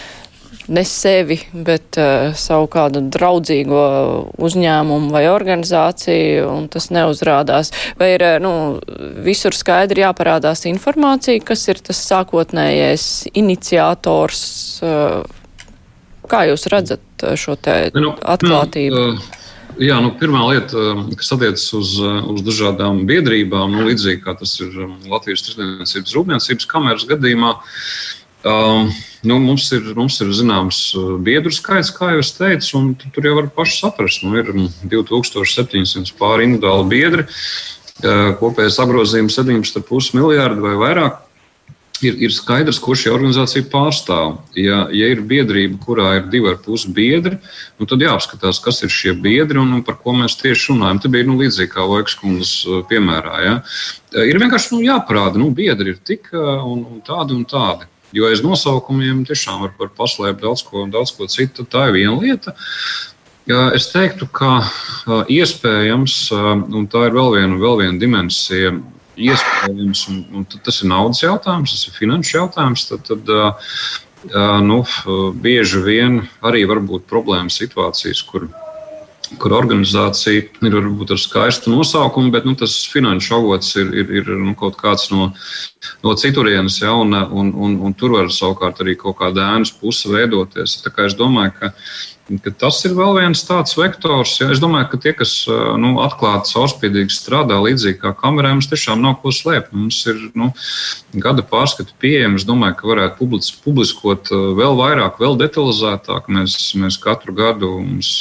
ne 0.69 0.85
sevi, 0.85 1.39
bet 1.53 1.99
uh, 2.01 2.35
savu 2.37 2.69
kādu 2.73 3.03
draudzīgo 3.13 3.85
uzņēmumu 4.43 5.13
vai 5.15 5.27
organizāciju, 5.31 6.47
un 6.51 6.69
tas 6.73 6.91
neuzrādās. 6.95 7.73
Vai 8.01 8.13
ir 8.17 8.27
nu, 8.43 8.53
visur 9.27 9.57
skaidri 9.57 10.05
jāparādās 10.05 10.67
informācija, 10.71 11.45
kas 11.47 11.67
ir 11.71 11.83
tas 11.87 12.03
sākotnējais 12.11 13.09
iniciators? 13.35 14.47
Uh, 14.83 15.43
Kā 16.27 16.43
jūs 16.49 16.67
redzat 16.73 17.23
uh, 17.23 17.35
šo 17.39 17.55
nu, 17.95 18.13
atklātību? 18.19 19.03
Nu, 19.15 19.43
jā, 19.83 19.99
nu, 20.03 20.13
pirmā 20.19 20.43
lieta, 20.51 20.89
kas 21.19 21.33
attiecas 21.37 21.67
uz, 21.79 21.93
uh, 22.03 22.19
uz 22.33 22.43
dažādām 22.47 23.05
biedrībām, 23.07 23.77
nu, 23.77 23.87
līdzīgi 23.87 24.25
kā 24.25 24.35
tas 24.39 24.57
ir 24.65 24.75
Latvijas 25.07 25.47
Tirdzniecības 25.47 26.17
Rūpniecības 26.17 26.71
kameras 26.71 27.07
gadījumā, 27.07 27.55
um, 28.47 28.91
nu, 29.27 29.39
mums, 29.43 29.69
ir, 29.75 29.93
mums 29.99 30.21
ir 30.25 30.33
zināms 30.35 30.81
biedru 31.27 31.53
skaits, 31.55 31.93
kā 31.95 32.15
jau 32.15 32.23
es 32.25 32.33
teicu, 32.37 32.73
un 32.79 32.93
tur 32.97 33.27
jau 33.27 33.37
var 33.41 33.51
paši 33.57 33.81
saprast. 33.83 34.25
Nu, 34.25 34.37
ir 34.39 34.53
2700 34.87 36.15
pāri 36.19 36.49
individuāli 36.49 36.89
biedri, 36.95 37.29
kopējais 38.41 38.81
apgrozījums 38.83 39.39
17,5 39.41 40.17
miljārdi 40.19 40.65
vai 40.65 40.75
vairāk. 40.81 41.23
ir, 42.05 42.17
ir 42.27 42.33
skaidrs, 42.35 42.79
ko 42.83 42.95
šī 42.99 43.11
organizācija 43.13 43.67
pārstāv. 43.73 44.37
Ja, 44.59 44.85
ja 44.93 45.09
ir 45.13 45.23
biedrība, 45.29 45.79
kurā 45.85 46.11
ir 46.19 46.29
divi 46.33 46.51
ar 46.51 46.59
pusi 46.63 46.91
biedri, 46.93 47.39
nu, 47.81 47.89
tad 47.89 48.05
jāapskatās, 48.05 48.61
kas 48.65 48.83
ir 48.85 48.93
šie 48.93 49.15
biedri 49.23 49.61
un, 49.63 49.73
un 49.79 49.85
par 49.87 49.99
ko 50.03 50.13
mēs 50.17 50.39
tieši 50.41 50.75
runājam. 50.75 51.03
Te 51.03 51.13
bija 51.13 51.29
nu, 51.29 51.39
līdzīgi 51.41 51.73
kā 51.73 51.87
Vaigas 51.89 52.17
kundzes 52.21 52.55
uh, 52.67 52.83
piemērā. 52.91 53.37
Ja. 53.47 53.59
Ir 54.27 54.41
vienkārši 54.43 54.75
nu, 54.75 54.83
jāparāda, 54.87 55.37
ka 55.37 55.43
nu, 55.43 55.51
biedri 55.57 55.95
ir 55.95 56.01
tik 56.05 56.29
uh, 56.35 56.65
un, 56.67 56.85
un 56.97 57.05
tādi 57.07 57.37
un 57.37 57.47
tādi. 57.49 57.89
Jo 58.15 58.31
aiz 58.31 58.43
nosaukumiem 58.45 59.25
tiešām 59.27 59.65
var, 59.65 59.75
var 59.81 59.91
paslēpt 59.97 60.43
daudz 60.45 60.63
ko, 60.67 60.85
daudz 60.91 61.13
ko 61.17 61.27
citu. 61.31 61.67
Tā 61.67 61.89
ir 61.89 61.97
viena 61.99 62.17
lieta. 62.21 62.55
Es 63.47 63.89
teiktu, 63.93 64.27
ka 64.27 64.59
iespējams, 65.31 66.17
un 66.35 66.87
tā 66.91 67.07
ir 67.07 67.15
vēl 67.15 67.37
viena, 67.37 67.59
vēl 67.63 67.77
viena 67.85 68.01
dimensija, 68.03 68.73
iespējams, 69.17 70.03
un, 70.11 70.25
un 70.35 70.47
tas 70.51 70.81
ir 70.83 70.91
naudas 70.91 71.23
jautājums, 71.23 71.75
tas 71.77 71.87
ir 71.87 71.95
finanšu 71.95 72.41
jautājums, 72.41 72.89
tad, 72.91 73.07
tad 73.07 73.31
nu, 74.67 74.81
bieži 75.43 75.83
vien 75.87 76.21
arī 76.43 76.65
var 76.67 76.83
būt 76.83 77.07
problēmas 77.11 77.59
situācijas, 77.63 78.25
kur, 78.27 78.49
kur 79.41 79.55
organizācija 79.57 80.47
ir 80.67 80.77
varbūt 80.79 81.15
ar 81.15 81.21
skaistu 81.21 81.73
nosaukumu, 81.73 82.33
bet 82.35 82.49
nu, 82.49 82.57
tas 82.59 82.75
finanšu 82.93 83.37
avots 83.39 83.77
ir, 83.81 83.93
ir, 84.03 84.13
ir 84.21 84.33
nu, 84.41 84.57
kaut 84.59 84.79
kāds 84.81 85.11
no, 85.13 85.31
no 86.05 86.17
citurienes, 86.19 86.81
ja, 86.83 86.95
un, 86.97 87.15
un, 87.15 87.53
un, 87.55 87.79
un 87.89 87.97
tur 87.97 88.17
var 88.19 88.33
savukārt 88.33 88.83
arī 88.85 88.97
kaut 89.01 89.19
kāda 89.21 89.53
ēnas 89.57 89.75
puse 89.77 90.11
veidoties. 90.13 90.81
Tā 90.85 90.95
kā 90.95 91.09
es 91.11 91.19
domāju, 91.19 91.57
ka 91.61 91.75
Tas 92.59 92.81
ir 92.83 92.97
vēl 92.99 93.21
viens 93.21 93.45
tāds 93.47 93.77
vektors. 93.79 94.33
Ja. 94.41 94.49
Es 94.51 94.59
domāju, 94.59 94.89
ka 94.91 94.99
tie, 94.99 95.13
kas 95.15 95.45
nu, 95.79 95.93
atklāti, 96.03 96.51
caurspīdīgi 96.57 97.15
strādā 97.15 97.61
līdzīgi 97.63 98.01
kā 98.03 98.11
kamerā, 98.19 98.51
mums 98.57 98.67
tiešām 98.67 98.99
nav 99.05 99.21
ko 99.23 99.31
slēpt. 99.31 99.71
Mums 99.71 100.01
ir 100.11 100.25
nu, 100.35 100.51
gada 101.23 101.45
pārskati 101.47 101.95
pieejami. 102.03 102.41
Es 102.41 102.47
domāju, 102.49 102.81
ka 102.81 102.91
varētu 102.91 103.21
publis, 103.21 103.53
publiskot 103.63 104.33
vēl 104.59 104.75
vairāk, 104.81 105.23
vēl 105.23 105.39
detalizētāk. 105.39 106.27
Mēs, 106.27 106.59
mēs 106.75 106.99
katru 106.99 107.37
gadu 107.37 107.77
mums 107.79 108.17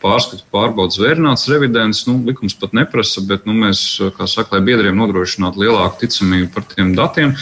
pārskatu 0.00 0.46
pārbaudas 0.52 0.98
vērnāts 1.00 1.48
revidents. 1.52 2.06
Nu, 2.08 2.16
likums 2.26 2.56
pat 2.58 2.72
neprasa, 2.76 3.22
bet 3.26 3.46
nu, 3.48 3.54
mēs, 3.66 3.84
kā 4.16 4.28
saka, 4.30 4.56
lai 4.56 4.64
biedriem 4.70 4.96
nodrošinātu 5.00 5.64
lielāku 5.64 6.02
ticamību 6.04 6.50
par 6.54 6.66
tiem 6.72 6.94
datiem. 6.98 7.36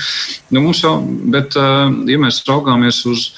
Nu, 0.54 0.66
jau, 0.74 0.98
bet, 1.34 1.56
ja 1.58 2.20
mēs 2.26 2.42
raugāmies 2.48 3.04
uz 3.08 3.30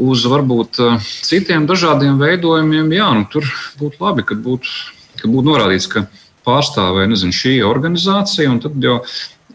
uz 0.00 0.24
varbūt 0.28 0.80
eh, 0.80 1.10
citiem 1.26 1.66
dažādiem 1.68 2.18
veidojumiem, 2.20 2.92
jā, 2.94 3.10
nu, 3.16 3.26
tur 3.30 3.46
būtu 3.80 4.00
labi, 4.02 4.24
kad 4.26 4.40
būtu, 4.44 4.72
kad 5.20 5.28
būtu 5.28 5.46
norādīts, 5.48 5.88
ka 5.90 6.06
pārstāvē 6.46 7.06
nezinu, 7.10 7.36
šī 7.36 7.58
organizācija, 7.66 8.52
tad 8.62 8.78
jau 8.84 9.00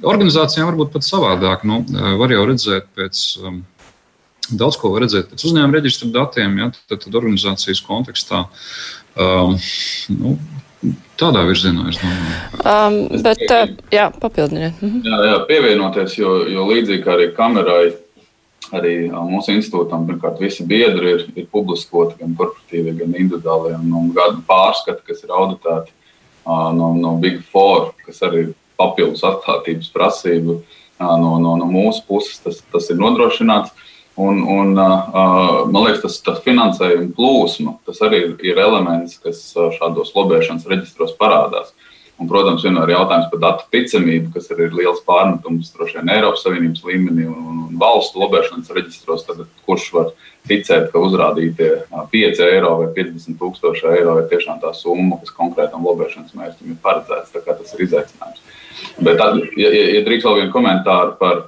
organizācijām 0.06 0.70
varbūt 0.70 0.94
pat 0.96 1.08
savādāk. 1.08 1.66
Nu, 1.68 1.82
eh, 1.88 2.12
var 2.20 2.36
jau 2.36 2.46
redzēt 2.52 2.92
pēc. 2.98 3.24
Daudz 4.54 4.78
ko 4.82 4.92
var 4.94 5.06
redzēt 5.06 5.32
pēc 5.32 5.48
uzņēmuma 5.48 5.80
reģistra 5.80 6.12
datiem, 6.14 6.60
ja, 6.62 6.70
tad, 6.90 7.02
tad 7.06 7.18
organizācijas 7.18 7.82
kontekstā. 7.86 8.46
Um, 9.16 9.56
nu, 10.12 10.36
tādā 11.20 11.46
virzienā, 11.48 11.88
es 11.90 12.00
domāju. 12.02 12.40
Um, 12.62 12.98
bet, 13.26 13.46
uh, 13.50 13.76
jā, 13.96 14.10
papildiniet. 14.22 14.82
Mhm. 14.84 15.06
Jā, 15.08 15.22
jā, 15.32 15.38
pievienoties, 15.50 16.18
jo, 16.20 16.42
jo 16.52 16.68
līdzīgi 16.70 17.06
kā 17.06 17.16
arī 17.18 17.30
kamerai 17.38 17.94
arī 18.74 18.94
mūsu 19.12 19.54
institūtam, 19.54 20.08
pirmkārt, 20.08 20.40
visi 20.42 20.66
biedri 20.66 21.12
ir, 21.16 21.26
ir 21.38 21.48
publiskoti, 21.54 22.18
gan 22.22 22.34
korporatīvie, 22.38 22.96
gan 22.98 23.14
individuālie, 23.14 23.76
un, 23.78 23.92
un 23.94 24.12
gadu 24.16 24.42
pārskati, 24.48 25.06
kas 25.06 25.22
ir 25.26 25.34
auditēti 25.36 25.94
no, 26.46 26.94
no 26.98 27.16
Big 27.22 27.44
Four, 27.52 27.92
kas 28.06 28.24
arī 28.26 28.48
ir 28.48 28.54
papildus 28.80 29.24
atklātības 29.28 29.92
prasība 29.94 30.58
no, 31.00 31.36
no, 31.42 31.56
no 31.60 31.68
mūsu 31.70 32.04
puses, 32.08 32.40
tas, 32.44 32.62
tas 32.72 32.90
ir 32.92 33.00
nodrošināts. 33.02 33.74
Un, 34.16 34.38
un, 34.48 34.72
man 34.76 35.82
liekas, 35.84 36.06
tas, 36.06 36.22
tas 36.24 36.44
finansējuma 36.46 37.12
plūsma, 37.18 37.74
tas 37.88 38.00
arī 38.06 38.22
ir 38.48 38.62
elements, 38.64 39.18
kas 39.20 39.50
šādos 39.76 40.14
lobēšanas 40.16 40.70
reģistros 40.72 41.18
parādās. 41.20 41.74
Un, 42.16 42.30
protams, 42.32 42.64
vienmēr 42.64 42.88
ir 42.88 42.96
jautājums 42.96 43.28
par 43.28 43.42
datu 43.44 43.66
ticamību, 43.76 44.30
kas 44.32 44.48
arī 44.54 44.70
ir 44.70 44.78
liels 44.78 45.02
pārmetums 45.04 45.74
droši 45.76 45.98
vien 45.98 46.12
Eiropas 46.14 46.46
Savienības 46.46 46.86
līmenī 46.88 47.26
un, 47.28 47.42
un, 47.52 47.58
un 47.66 47.82
valstu 47.82 48.22
lobēšanas 48.22 48.72
reģistros. 48.78 49.26
Tad, 49.28 49.42
kurš 49.68 49.90
var 49.98 50.14
ticēt, 50.48 50.88
ka 50.94 51.02
uzrādītie 51.04 51.74
5 52.14 52.40
eiro 52.46 52.72
vai 52.80 52.88
50 52.96 53.36
tūkstoši 53.42 53.90
eiro 53.98 54.16
ir 54.22 54.30
tiešām 54.32 54.62
tā 54.64 54.72
summa, 54.78 55.20
kas 55.20 55.36
konkrētam 55.36 55.84
lobēšanas 55.84 56.38
mērķim 56.40 56.72
ir 56.72 56.80
paredzēts. 56.86 57.36
Tas 57.36 57.76
ir 57.76 57.84
izaicinājums. 57.90 58.40
Bet, 59.02 59.20
tad, 59.20 59.42
ja, 59.60 59.76
ja, 59.76 59.84
ja 59.98 60.08
drīkst 60.08 60.30
vēl 60.30 60.40
vienu 60.40 60.56
komentāru 60.56 61.18
par, 61.20 61.44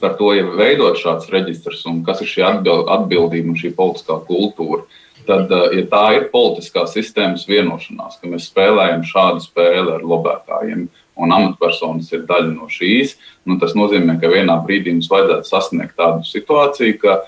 par 0.00 0.16
to, 0.18 0.32
ja 0.36 0.44
veidot 0.46 0.98
šāds 1.00 1.30
reģistrs 1.32 1.84
un 1.90 2.02
kas 2.06 2.22
ir 2.24 2.30
šī 2.30 2.46
atbildība 2.46 3.52
un 3.52 3.58
šī 3.58 3.74
politiskā 3.76 4.20
kultūra 4.28 4.84
tad, 5.26 5.52
eh, 5.52 5.80
ja 5.80 5.86
tā 5.90 6.04
ir 6.16 6.28
politiskā 6.32 6.86
sistēmas 6.90 7.46
vienošanās, 7.48 8.20
ka 8.20 8.30
mēs 8.30 8.48
spēlējam 8.50 9.04
šādu 9.06 9.44
spēli 9.44 9.96
ar 9.96 10.06
lobētājiem, 10.06 10.86
un 11.16 11.32
amatpersonas 11.32 12.10
ir 12.12 12.26
daļa 12.28 12.52
no 12.52 12.68
šīs, 12.70 13.16
nu, 13.48 13.58
tas 13.60 13.74
nozīmē, 13.78 14.18
ka 14.20 14.30
vienā 14.32 14.58
brīdī 14.64 14.92
mums 14.92 15.08
vajadzētu 15.12 15.48
sasniegt 15.48 15.96
tādu 15.96 16.26
situāciju, 16.28 16.98
ka, 17.00 17.22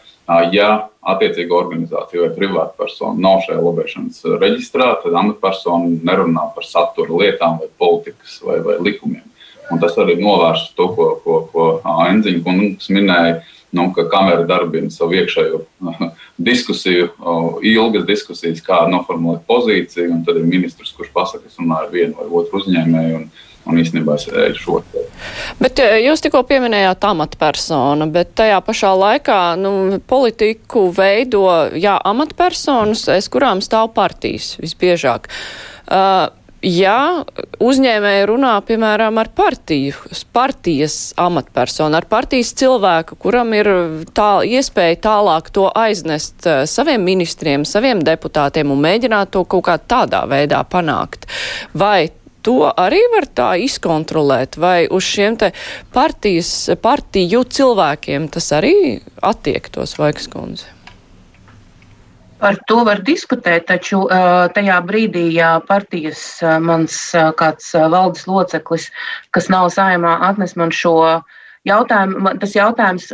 ja 0.52 0.90
attiecīga 1.08 1.56
organizācija 1.56 2.26
vai 2.26 2.34
privāta 2.36 2.76
persona 2.76 3.16
nav 3.16 3.40
šajā 3.46 3.62
lobēšanas 3.64 4.26
reģistrā, 4.42 4.90
tad 5.00 5.16
amatpersona 5.16 6.02
nerunā 6.04 6.50
par 6.52 6.68
satura 6.68 7.22
lietām 7.22 7.56
vai 7.62 7.70
politikas 7.80 8.36
vai, 8.44 8.58
vai 8.66 8.76
likumiem. 8.90 9.24
Un 9.68 9.80
tas 9.82 9.96
arī 10.00 10.16
novērš 10.20 10.70
to, 10.78 10.88
ko, 10.96 11.06
ko, 11.24 11.38
ko 11.52 11.68
Enziņa 12.08 12.44
kungs 12.44 12.88
minēja 12.92 13.40
nu, 13.76 13.90
ka 13.92 14.06
kamera 14.08 14.46
darbina 14.48 14.90
savu 14.90 15.18
iekšējo 15.18 15.60
diskusiju, 16.50 17.10
ilgas 17.66 18.06
diskusijas, 18.08 18.62
kā 18.64 18.84
noformulēt 18.88 19.44
pozīciju, 19.48 20.12
un 20.14 20.24
tad 20.24 20.40
ir 20.40 20.48
ministrs, 20.48 20.94
kurš 20.96 21.12
pasakā, 21.14 21.50
es 21.50 21.60
runāju 21.60 21.88
ar 21.88 21.92
vienu 21.92 22.16
vai 22.16 22.30
otru 22.40 22.62
uzņēmēju. 22.62 23.20
Un, 23.20 23.28
un 23.68 23.76
īstenībā 23.82 24.14
es 24.16 24.24
eju 24.32 24.54
šo. 24.56 24.78
Bet 25.60 25.82
jūs 26.00 26.22
tikko 26.24 26.40
pieminējāt 26.48 27.02
amatpersonu, 27.04 28.06
bet 28.14 28.30
tajā 28.38 28.62
pašā 28.64 28.94
laikā 28.96 29.40
nu, 29.60 29.72
politiku 30.08 30.86
veido 30.96 31.44
jā, 31.76 31.98
amatpersonas, 32.08 33.04
aiz 33.12 33.28
kurām 33.28 33.60
stāv 33.60 33.90
partijas 33.98 34.54
visbiežāk. 34.62 35.28
Uh, 35.88 36.30
ja 36.64 37.24
uzņēmēji 37.62 38.26
runā, 38.30 38.52
piemēram, 38.66 39.18
ar 39.20 39.30
partiju, 39.36 39.94
partijas 40.34 41.12
amatpersonu, 41.20 41.98
ar 41.98 42.06
partijas 42.10 42.52
cilvēku, 42.58 43.18
kuram 43.22 43.52
ir 43.56 43.70
tā 44.16 44.30
iespēja 44.46 45.00
tālāk 45.08 45.50
to 45.54 45.68
aiznest 45.70 46.46
eh, 46.46 46.64
saviem 46.66 47.04
ministriem, 47.06 47.66
saviem 47.68 48.02
deputātiem 48.04 48.72
un 48.74 48.82
mēģināt 48.84 49.34
to 49.34 49.44
kaut 49.44 49.68
kā 49.68 49.78
tādā 49.78 50.24
veidā 50.30 50.62
panākt, 50.68 51.28
vai 51.74 52.10
to 52.42 52.62
arī 52.70 53.00
var 53.12 53.28
tā 53.34 53.50
izkontrolēt, 53.60 54.56
vai 54.60 54.86
uz 54.90 55.04
šiem 55.04 55.36
te 55.40 55.52
partijas, 55.92 56.70
partiju 56.82 57.44
cilvēkiem 57.44 58.30
tas 58.32 58.50
arī 58.56 58.74
attiektos, 59.20 59.98
Vaigas 60.00 60.30
kundze? 60.32 60.77
Par 62.38 62.56
to 62.70 62.84
var 62.86 63.00
diskutēt, 63.02 63.66
taču 63.66 64.04
tajā 64.54 64.78
brīdī, 64.86 65.24
ja 65.34 65.56
partijas 65.66 66.20
mans 66.62 66.98
kāds 67.40 67.72
valdes 67.74 68.28
loceklis, 68.30 68.88
kas 69.34 69.50
nav 69.50 69.72
saimā, 69.74 70.14
atnes 70.30 70.54
man 70.56 70.70
šo 70.70 70.94
jautājumu, 71.66 72.34
tas 72.40 72.54
jautājums, 72.56 73.08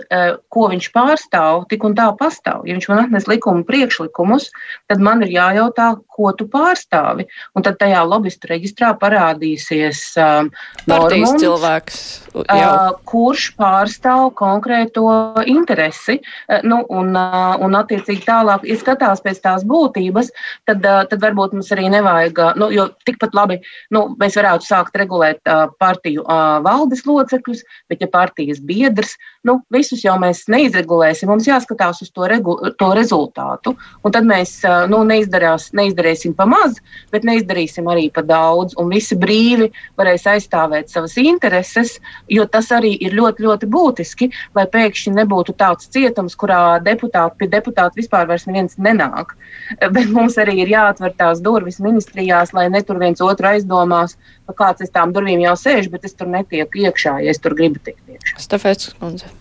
ko 0.53 0.69
viņš 0.73 0.91
pārstāv, 0.95 1.65
tik 1.71 1.85
un 1.87 1.97
tā 1.97 2.09
pastāv. 2.19 2.65
Ja 2.69 2.77
viņš 2.77 2.89
man 2.91 3.03
atnes 3.07 3.29
likuma 3.31 3.65
priekšlikumus, 3.67 4.51
tad 4.91 5.03
man 5.05 5.25
ir 5.25 5.33
jājautā, 5.35 5.95
ko 6.15 6.33
tu 6.37 6.47
pārstāvi. 6.51 7.27
Un 7.55 7.65
tad 7.67 7.79
tajā 7.81 8.03
lobbyistu 8.07 8.51
reģistrā 8.51 8.93
parādīsies 9.01 10.03
um, 10.21 10.51
partijas 10.87 11.33
normums, 11.33 11.43
cilvēks, 11.43 12.01
uh, 12.45 12.93
kurš 13.09 13.49
pārstāv 13.59 14.29
konkrēto 14.39 15.07
interesi. 15.51 16.21
Uh, 16.21 16.61
nu, 16.67 16.83
un, 16.89 17.13
uh, 17.19 17.55
un, 17.65 17.79
attiecīgi, 17.79 18.25
tālāk, 18.29 18.67
ja 18.69 18.79
skatās 18.81 19.25
pēc 19.25 19.43
tās 19.45 19.67
būtības, 19.69 20.31
tad, 20.69 20.85
uh, 20.85 21.03
tad 21.11 21.23
varbūt 21.25 21.57
mums 21.57 21.73
arī 21.75 21.89
nevajag, 21.95 22.41
uh, 22.41 22.61
nu, 22.61 22.71
jo 22.75 22.89
tikpat 23.09 23.37
labi 23.37 23.61
nu, 23.95 24.07
mēs 24.21 24.39
varētu 24.39 24.69
sākt 24.69 24.99
regulēt 25.01 25.43
uh, 25.51 25.67
partiju 25.81 26.25
uh, 26.25 26.61
valdes 26.65 27.05
locekļus, 27.09 27.65
bet 27.91 28.05
ja 28.05 28.11
partijas 28.35 28.61
biedrs, 28.61 29.15
nu, 29.47 29.61
visus 29.71 30.03
jau 30.05 30.17
mēs 30.19 30.45
neizregulēsim. 30.51 31.29
Mums 31.31 31.47
jāskatās 31.47 32.03
uz 32.03 32.11
to, 32.11 32.27
regu, 32.27 32.57
to 32.79 32.91
rezultātu. 32.97 33.77
Un 34.03 34.13
tad 34.13 34.27
mēs 34.27 34.63
nu, 34.91 35.05
neizdarīsim 35.07 36.35
pa 36.35 36.47
maz, 36.47 36.81
bet 37.13 37.25
neizdarīsim 37.25 37.87
arī 37.87 38.11
pa 38.11 38.23
daudz. 38.27 38.75
Un 38.77 38.91
visi 38.91 39.15
brīvi 39.15 39.71
varēs 39.97 40.27
aizstāvēt 40.27 40.91
savas 40.91 41.17
intereses, 41.17 42.01
jo 42.29 42.45
tas 42.47 42.73
arī 42.75 42.97
ir 42.99 43.15
ļoti, 43.15 43.47
ļoti 43.47 43.71
būtiski, 43.71 44.31
lai 44.55 44.67
pēkšņi 44.67 45.15
nebūtu 45.21 45.55
tāds 45.55 45.89
cietums, 45.95 46.35
kurā 46.35 46.81
deputāti 46.83 47.39
pie 47.39 47.51
deputāta 47.53 47.95
vispār 47.95 48.27
neviens 48.47 48.75
nenāk. 48.79 49.37
Bet 49.81 50.11
mums 50.11 50.39
arī 50.41 50.59
ir 50.65 50.75
jāatver 50.75 51.15
tās 51.17 51.41
durvis 51.45 51.79
ministrijās, 51.81 52.53
lai 52.53 52.69
ne 52.69 52.83
tur 52.83 52.99
viens 52.99 53.23
otru 53.23 53.53
aizdomās, 53.55 54.19
kāds 54.53 54.85
aiz 54.85 54.93
tām 54.93 55.15
durvīm 55.17 55.41
jau 55.47 55.55
sēž, 55.57 55.89
bet 55.93 56.05
es 56.05 56.19
tur 56.19 56.29
netieku 56.29 56.85
iekšā, 56.85 57.17
ja 57.25 57.33
es 57.33 57.41
tur 57.41 57.57
gribu 57.57 57.81
tikt 57.81 58.05
iekšā. 58.17 58.37
Stefēts, 58.45 58.93
kundze. 59.01 59.33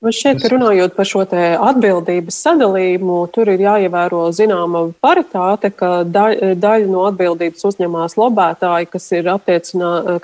Man 0.00 0.14
ka 0.16 0.48
runājot 0.48 0.94
par 0.96 1.04
šo 1.04 1.26
atbildības 1.28 2.38
sadalījumu, 2.46 3.16
tur 3.34 3.50
ir 3.52 3.60
jāievēro 3.60 4.22
zināma 4.32 4.86
paritāte, 5.04 5.68
ka 5.76 5.90
daļ, 6.08 6.54
daļa 6.56 6.88
no 6.88 7.02
atbildības 7.10 7.66
uzņemās 7.68 8.16
lobētāji, 8.16 8.88
kas, 8.94 9.10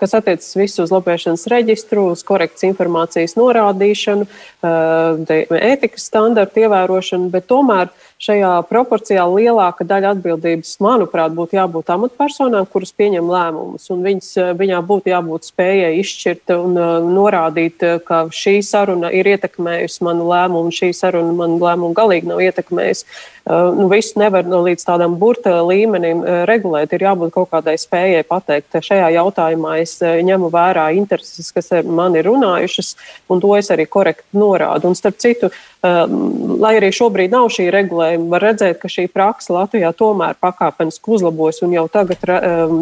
kas 0.00 0.16
attiecas 0.16 0.48
visu 0.56 0.86
uz 0.86 0.94
lobēšanas 0.96 1.44
reģistru, 1.52 2.06
uz 2.14 2.24
korekts 2.24 2.64
informācijas 2.64 3.36
norādīšanu, 3.36 4.24
ētikas 4.64 6.08
standartu 6.08 6.64
ievērošanu, 6.64 7.28
bet 7.36 7.44
tomēr 7.52 7.92
šajā 8.22 8.52
proporcijā 8.70 9.24
lielāka 9.28 9.84
daļa 9.86 10.14
atbildības, 10.16 10.76
manuprāt, 10.80 11.34
būtu 11.36 11.58
jābūt 11.58 11.92
amatpersonām, 11.92 12.68
kuras 12.72 12.94
pieņem 12.96 13.28
lēmumus. 13.28 13.90
Viņas, 13.90 14.30
viņā 14.56 14.80
būtu 14.88 15.12
jābūt 15.12 15.50
spējai 15.50 15.92
izšķirt 16.00 16.54
un 16.56 16.80
uh, 16.80 16.92
norādīt, 17.04 17.84
uh, 17.84 18.00
ka 18.00 18.24
šī 18.32 18.58
saruna 18.64 19.12
ir 19.12 19.28
ietekmējusi 19.34 20.04
manu 20.06 20.28
lēmumu, 20.32 20.72
šī 20.74 20.92
saruna 20.96 21.34
manu 21.36 21.60
lēmumu 21.60 21.96
galīgi 21.96 22.32
nav 22.32 22.44
ietekmējusi. 22.46 23.08
Nu, 23.46 23.84
visu 23.86 24.18
nevar 24.18 24.42
no 24.42 24.58
līdz 24.64 24.82
tādam 24.88 25.12
burta 25.20 25.52
līmenim 25.62 26.24
regulēt. 26.50 26.90
Ir 26.96 27.04
jābūt 27.04 27.30
kaut 27.36 27.52
kādai 27.52 27.76
spējai 27.78 28.24
pateikt, 28.26 28.74
šajā 28.82 29.12
jautājumā 29.14 29.76
es 29.84 29.92
ņemu 30.02 30.50
vērā 30.50 30.88
intereses, 30.98 31.52
kas 31.54 31.70
man 31.86 32.18
ir 32.18 32.26
runājušas, 32.26 32.96
un 33.30 33.44
to 33.44 33.52
es 33.54 33.70
arī 33.70 33.86
korekti 33.86 34.26
norādu. 34.34 34.90
Un 34.90 34.98
starp 34.98 35.22
citu, 35.22 35.52
lai 35.86 36.72
arī 36.78 36.90
šobrīd 36.94 37.32
nav 37.34 37.48
šī 37.52 37.68
regulējuma, 37.74 38.28
var 38.32 38.44
redzēt, 38.48 38.78
ka 38.80 38.88
šī 38.90 39.06
praksa 39.12 39.54
Latvijā 39.56 39.92
tomēr 39.96 40.36
pakāpeniski 40.40 41.12
uzlabojas, 41.16 41.60
jau 41.62 41.86
tagad 41.92 42.22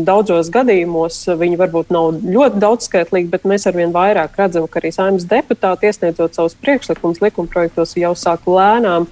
daudzos 0.06 0.50
gadījumos 0.54 1.20
viņi 1.40 1.58
varbūt 1.60 1.92
nav 1.94 2.20
ļoti 2.22 2.62
daudzskaitlīgi, 2.62 3.30
bet 3.32 3.46
mēs 3.48 3.66
arvien 3.70 3.94
vairāk 3.94 4.38
redzam, 4.38 4.68
ka 4.70 4.80
arī 4.80 4.92
saimnes 4.94 5.26
deputāti 5.30 5.90
iesniedzot 5.90 6.36
savus 6.36 6.56
priekšlikumus 6.62 7.22
likumprojektos 7.24 7.96
jau 7.98 8.14
sāk 8.18 8.46
lēnām 8.50 9.08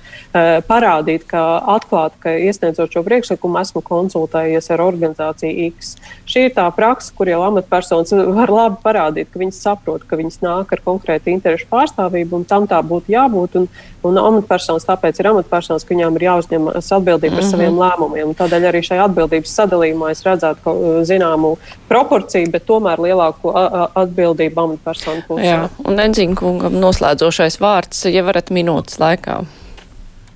parādīt, 0.68 1.26
ka 1.30 1.42
atklāt, 1.74 2.16
ka 2.22 2.34
iesniedzot 2.38 2.94
šo 2.94 3.04
priekšlikumu, 3.06 3.60
esmu 3.62 3.82
konsultējies 3.86 4.70
ar 4.72 4.84
organizāciju 4.84 5.68
X. 5.72 5.96
Šī 6.28 6.46
ir 6.48 6.56
tā 6.56 6.68
praksa, 6.74 7.12
kur 7.16 7.28
jau 7.28 7.42
amatpersonas 7.48 8.14
var 8.32 8.52
labi 8.52 8.80
parādīt, 8.84 9.32
ka 9.32 9.42
viņas 9.42 9.62
saprot, 9.66 10.06
ka 10.08 10.18
viņas 10.20 10.40
nāk 10.44 10.72
ar 10.72 10.84
konkrētu 10.84 11.32
interešu 11.34 11.68
pārstāvību, 11.72 12.40
un 12.40 12.46
tam 12.48 12.68
tā 12.70 12.80
būtu 12.86 13.12
jābūt. 13.12 13.58
Un, 13.60 13.68
un 14.02 14.18
amatpersonas 14.18 14.86
tāpēc 14.88 15.20
ir 15.20 15.30
amatpersonas, 15.30 15.86
ka 15.86 15.94
viņām 15.94 16.18
ir 16.18 16.26
jāuzņemas 16.26 16.90
atbildība 16.96 17.36
par 17.36 17.44
mm 17.44 17.46
-hmm. 17.46 17.50
saviem 17.50 17.78
lēmumiem. 17.78 18.28
Un 18.32 18.36
tādēļ 18.38 18.68
arī 18.70 18.82
šajā 18.88 19.06
atbildības 19.06 19.56
sadalījumā 19.60 20.10
es 20.10 20.22
redzētu 20.26 20.76
zināmu 21.08 21.56
proporciju, 21.88 22.50
bet 22.50 22.66
tomēr 22.66 23.00
lielāku 23.00 23.54
atbildību 23.94 24.60
amatpersonu 24.66 25.22
pusē. 25.28 25.46
Jā, 25.46 25.68
un 25.84 25.98
Enziņa 25.98 26.36
kungam 26.36 26.78
noslēdzošais 26.82 27.60
vārds, 27.60 28.06
ja 28.10 28.24
varat 28.24 28.50
minūtes 28.50 28.98
laikā. 28.98 29.42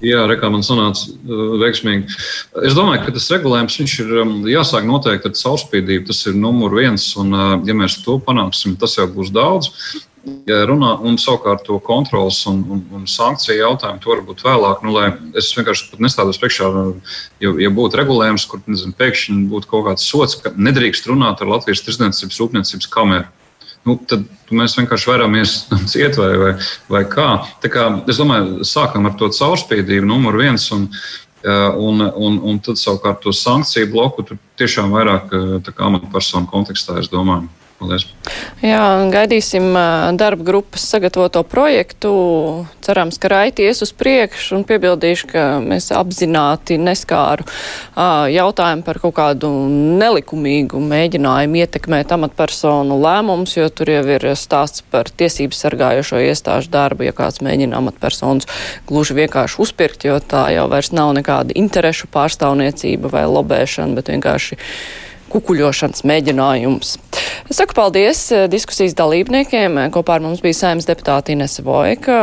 Jā, 0.05 0.26
rekā 0.28 0.51
man 0.53 0.61
sanāca 0.64 1.09
uh, 1.09 1.55
veiksmīgi. 1.62 2.18
Es 2.68 2.74
domāju, 2.76 3.07
ka 3.07 3.14
tas 3.16 3.30
regulējums 3.32 3.78
ir 3.80 4.11
um, 4.20 4.34
jāsāk 4.49 4.84
noteikti 4.84 5.30
ar 5.30 5.38
caurspīdību. 5.38 6.05
Tas 6.11 6.20
ir 6.28 6.36
numur 6.36 6.76
viens, 6.76 7.09
un 7.16 7.32
uh, 7.32 7.55
ja 7.64 7.76
mēs 7.76 8.03
to 8.05 8.18
panāksim, 8.20 8.76
tas 8.76 8.99
jau 8.99 9.09
būs 9.09 9.32
daudz. 9.32 9.72
Ja 10.47 10.64
runā, 10.66 10.93
un 11.07 11.18
savukārt 11.22 11.62
to 11.66 11.77
kontrols 11.83 12.41
un, 12.51 12.64
un, 12.70 12.83
un 12.99 13.05
sankciju 13.11 13.61
jautājumu, 13.61 14.01
to 14.03 14.11
varbūt 14.11 14.43
vēlāk. 14.47 14.83
Nu, 14.87 14.95
es 15.39 15.53
vienkārši 15.55 16.01
nestādos 16.03 16.41
priekšā, 16.43 16.70
ja, 17.43 17.53
ja 17.62 17.70
būtu 17.74 18.01
regulējums, 18.01 18.47
kur 18.51 18.62
nezinu, 18.66 18.95
pēkšņi 18.99 19.47
būtu 19.53 19.70
kaut 19.70 19.87
kāds 19.87 20.07
sots, 20.07 20.39
ka 20.43 20.55
nedrīkst 20.55 21.07
runāt 21.11 21.43
ar 21.43 21.53
Latvijas 21.55 21.85
Tirzniecības 21.87 22.43
Rūpniecības 22.43 22.91
kameru 22.91 23.31
nu, 23.87 23.95
tad 24.09 24.24
mēs 24.55 24.74
vienkārši 24.79 25.12
veramies 25.12 25.53
ciet 25.93 26.18
vai, 26.18 26.33
vai, 26.41 26.55
vai 26.91 27.05
kā. 27.11 27.29
kā. 27.62 27.87
Es 28.11 28.18
domāju, 28.20 28.66
sākam 28.66 29.07
ar 29.09 29.14
to 29.18 29.31
caurspīdību, 29.35 30.09
numur 30.14 30.43
viens. 30.43 30.70
Un, 30.77 30.91
Un, 31.47 32.01
un, 32.03 32.39
un 32.43 32.57
tad 32.59 32.74
savukārt 32.81 33.20
to 33.22 33.31
sankciju 33.31 33.87
bloku 33.93 34.24
tur 34.27 34.39
tiešām 34.59 34.91
vairāk 34.91 35.31
amatpersonu 35.70 36.49
kontekstā, 36.51 36.97
es 36.99 37.07
domāju. 37.12 37.47
Paldies. 37.77 38.07
Jā, 38.64 38.81
gaidīsim 39.12 39.74
darba 40.16 40.45
grupas 40.47 40.87
sagatavoto 40.89 41.43
projektu. 41.45 42.11
Cerams, 42.81 43.18
ka 43.20 43.29
raities 43.29 43.83
uz 43.85 43.93
priekšu 43.93 44.57
un 44.57 44.64
piebildīšu, 44.64 45.29
ka 45.29 45.45
mēs 45.61 45.91
apzināti 45.93 46.79
neskāru 46.81 47.45
jautājumu 48.33 48.87
par 48.87 49.01
kaut 49.03 49.16
kādu 49.18 49.51
nelikumīgu 50.01 50.81
mēģinājumu 50.81 51.61
ietekmēt 51.66 52.16
amatpersonu 52.16 52.97
lēmumus, 53.03 53.59
jo 53.59 53.68
tur 53.68 53.93
jau 53.93 54.05
ir 54.16 54.24
stāsts 54.41 54.87
par 54.89 55.12
tiesības 55.12 55.61
sargājošo 55.66 56.24
iestāžu 56.24 56.72
darbu, 56.72 57.05
ja 57.11 57.16
kāds 57.16 57.45
mēģina 57.45 57.77
amatpersonas 57.83 58.49
gluži 58.89 59.20
vienkārši 59.20 59.61
uzpirkt, 59.66 60.09
jo 60.09 60.16
tā 60.24 60.49
jau 60.57 60.64
vairs 60.72 60.95
nav 60.97 61.12
nekāda 61.18 61.53
interešu 61.61 62.09
pārstāvniecība 62.14 63.12
vai 63.12 63.29
lobēšana, 63.29 63.99
bet 64.01 64.14
vienkārši 64.14 64.57
kukuļošanas 65.33 66.05
mēģinājums. 66.07 66.97
Es 67.46 67.60
saku 67.60 67.76
paldies 67.78 68.20
eh, 68.34 68.46
diskusijas 68.50 68.96
dalībniekiem. 68.98 69.78
Kopā 69.94 70.16
ar 70.16 70.24
mums 70.24 70.40
bija 70.42 70.56
saimnes 70.58 70.88
deputāti 70.88 71.36
Inese 71.36 71.62
Vojka, 71.62 72.16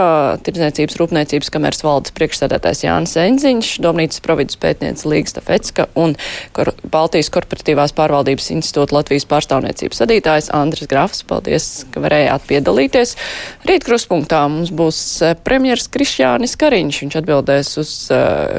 Tirdzniecības 0.44 0.98
rūpniecības 1.00 1.52
kameras 1.54 1.84
valdes 1.86 2.12
priekšsēdētājs 2.18 2.84
Jānis 2.84 3.16
Enziņš, 3.22 3.70
Domnīcas 3.86 4.24
providus 4.26 4.60
pētniece 4.60 5.08
Līgsta 5.08 5.44
Fecka 5.46 5.88
un 6.00 6.18
Kor 6.56 6.74
Baltijas 6.84 7.32
korporatīvās 7.34 7.96
pārvaldības 7.96 8.50
institūta 8.58 8.98
Latvijas 8.98 9.28
pārstāvniecības 9.32 10.04
vadītājs 10.04 10.52
Andris 10.60 10.92
Grafs. 10.92 11.24
Paldies, 11.30 11.70
ka 11.94 12.04
varējāt 12.04 12.50
piedalīties. 12.52 13.16
Rīt 13.70 13.88
kruspunktā 13.88 14.44
mums 14.52 14.74
būs 14.76 15.00
eh, 15.24 15.38
premjers 15.40 15.88
Krišjānis 15.94 16.58
Kariņš. 16.60 17.02
Viņš 17.06 17.20
atbildēs 17.24 17.74
uz 17.80 17.96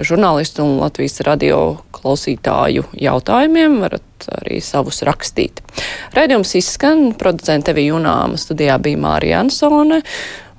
žurnālistu 0.09 0.65
un 0.65 0.79
Latvijas 0.81 1.21
radio 1.29 1.61
klausītāju 1.93 2.89
jautājumiem. 3.05 3.79
Varat 3.85 4.29
arī 4.33 4.61
savus 4.65 5.03
rakstīt. 5.07 5.61
Raidījums 6.25 6.55
izskan, 6.57 7.01
producente 7.21 7.75
Vija 7.77 7.93
Junāma 7.93 8.39
studijā 8.41 8.79
bija 8.81 8.97
Mārija 8.97 9.43
Ansone. 9.45 9.99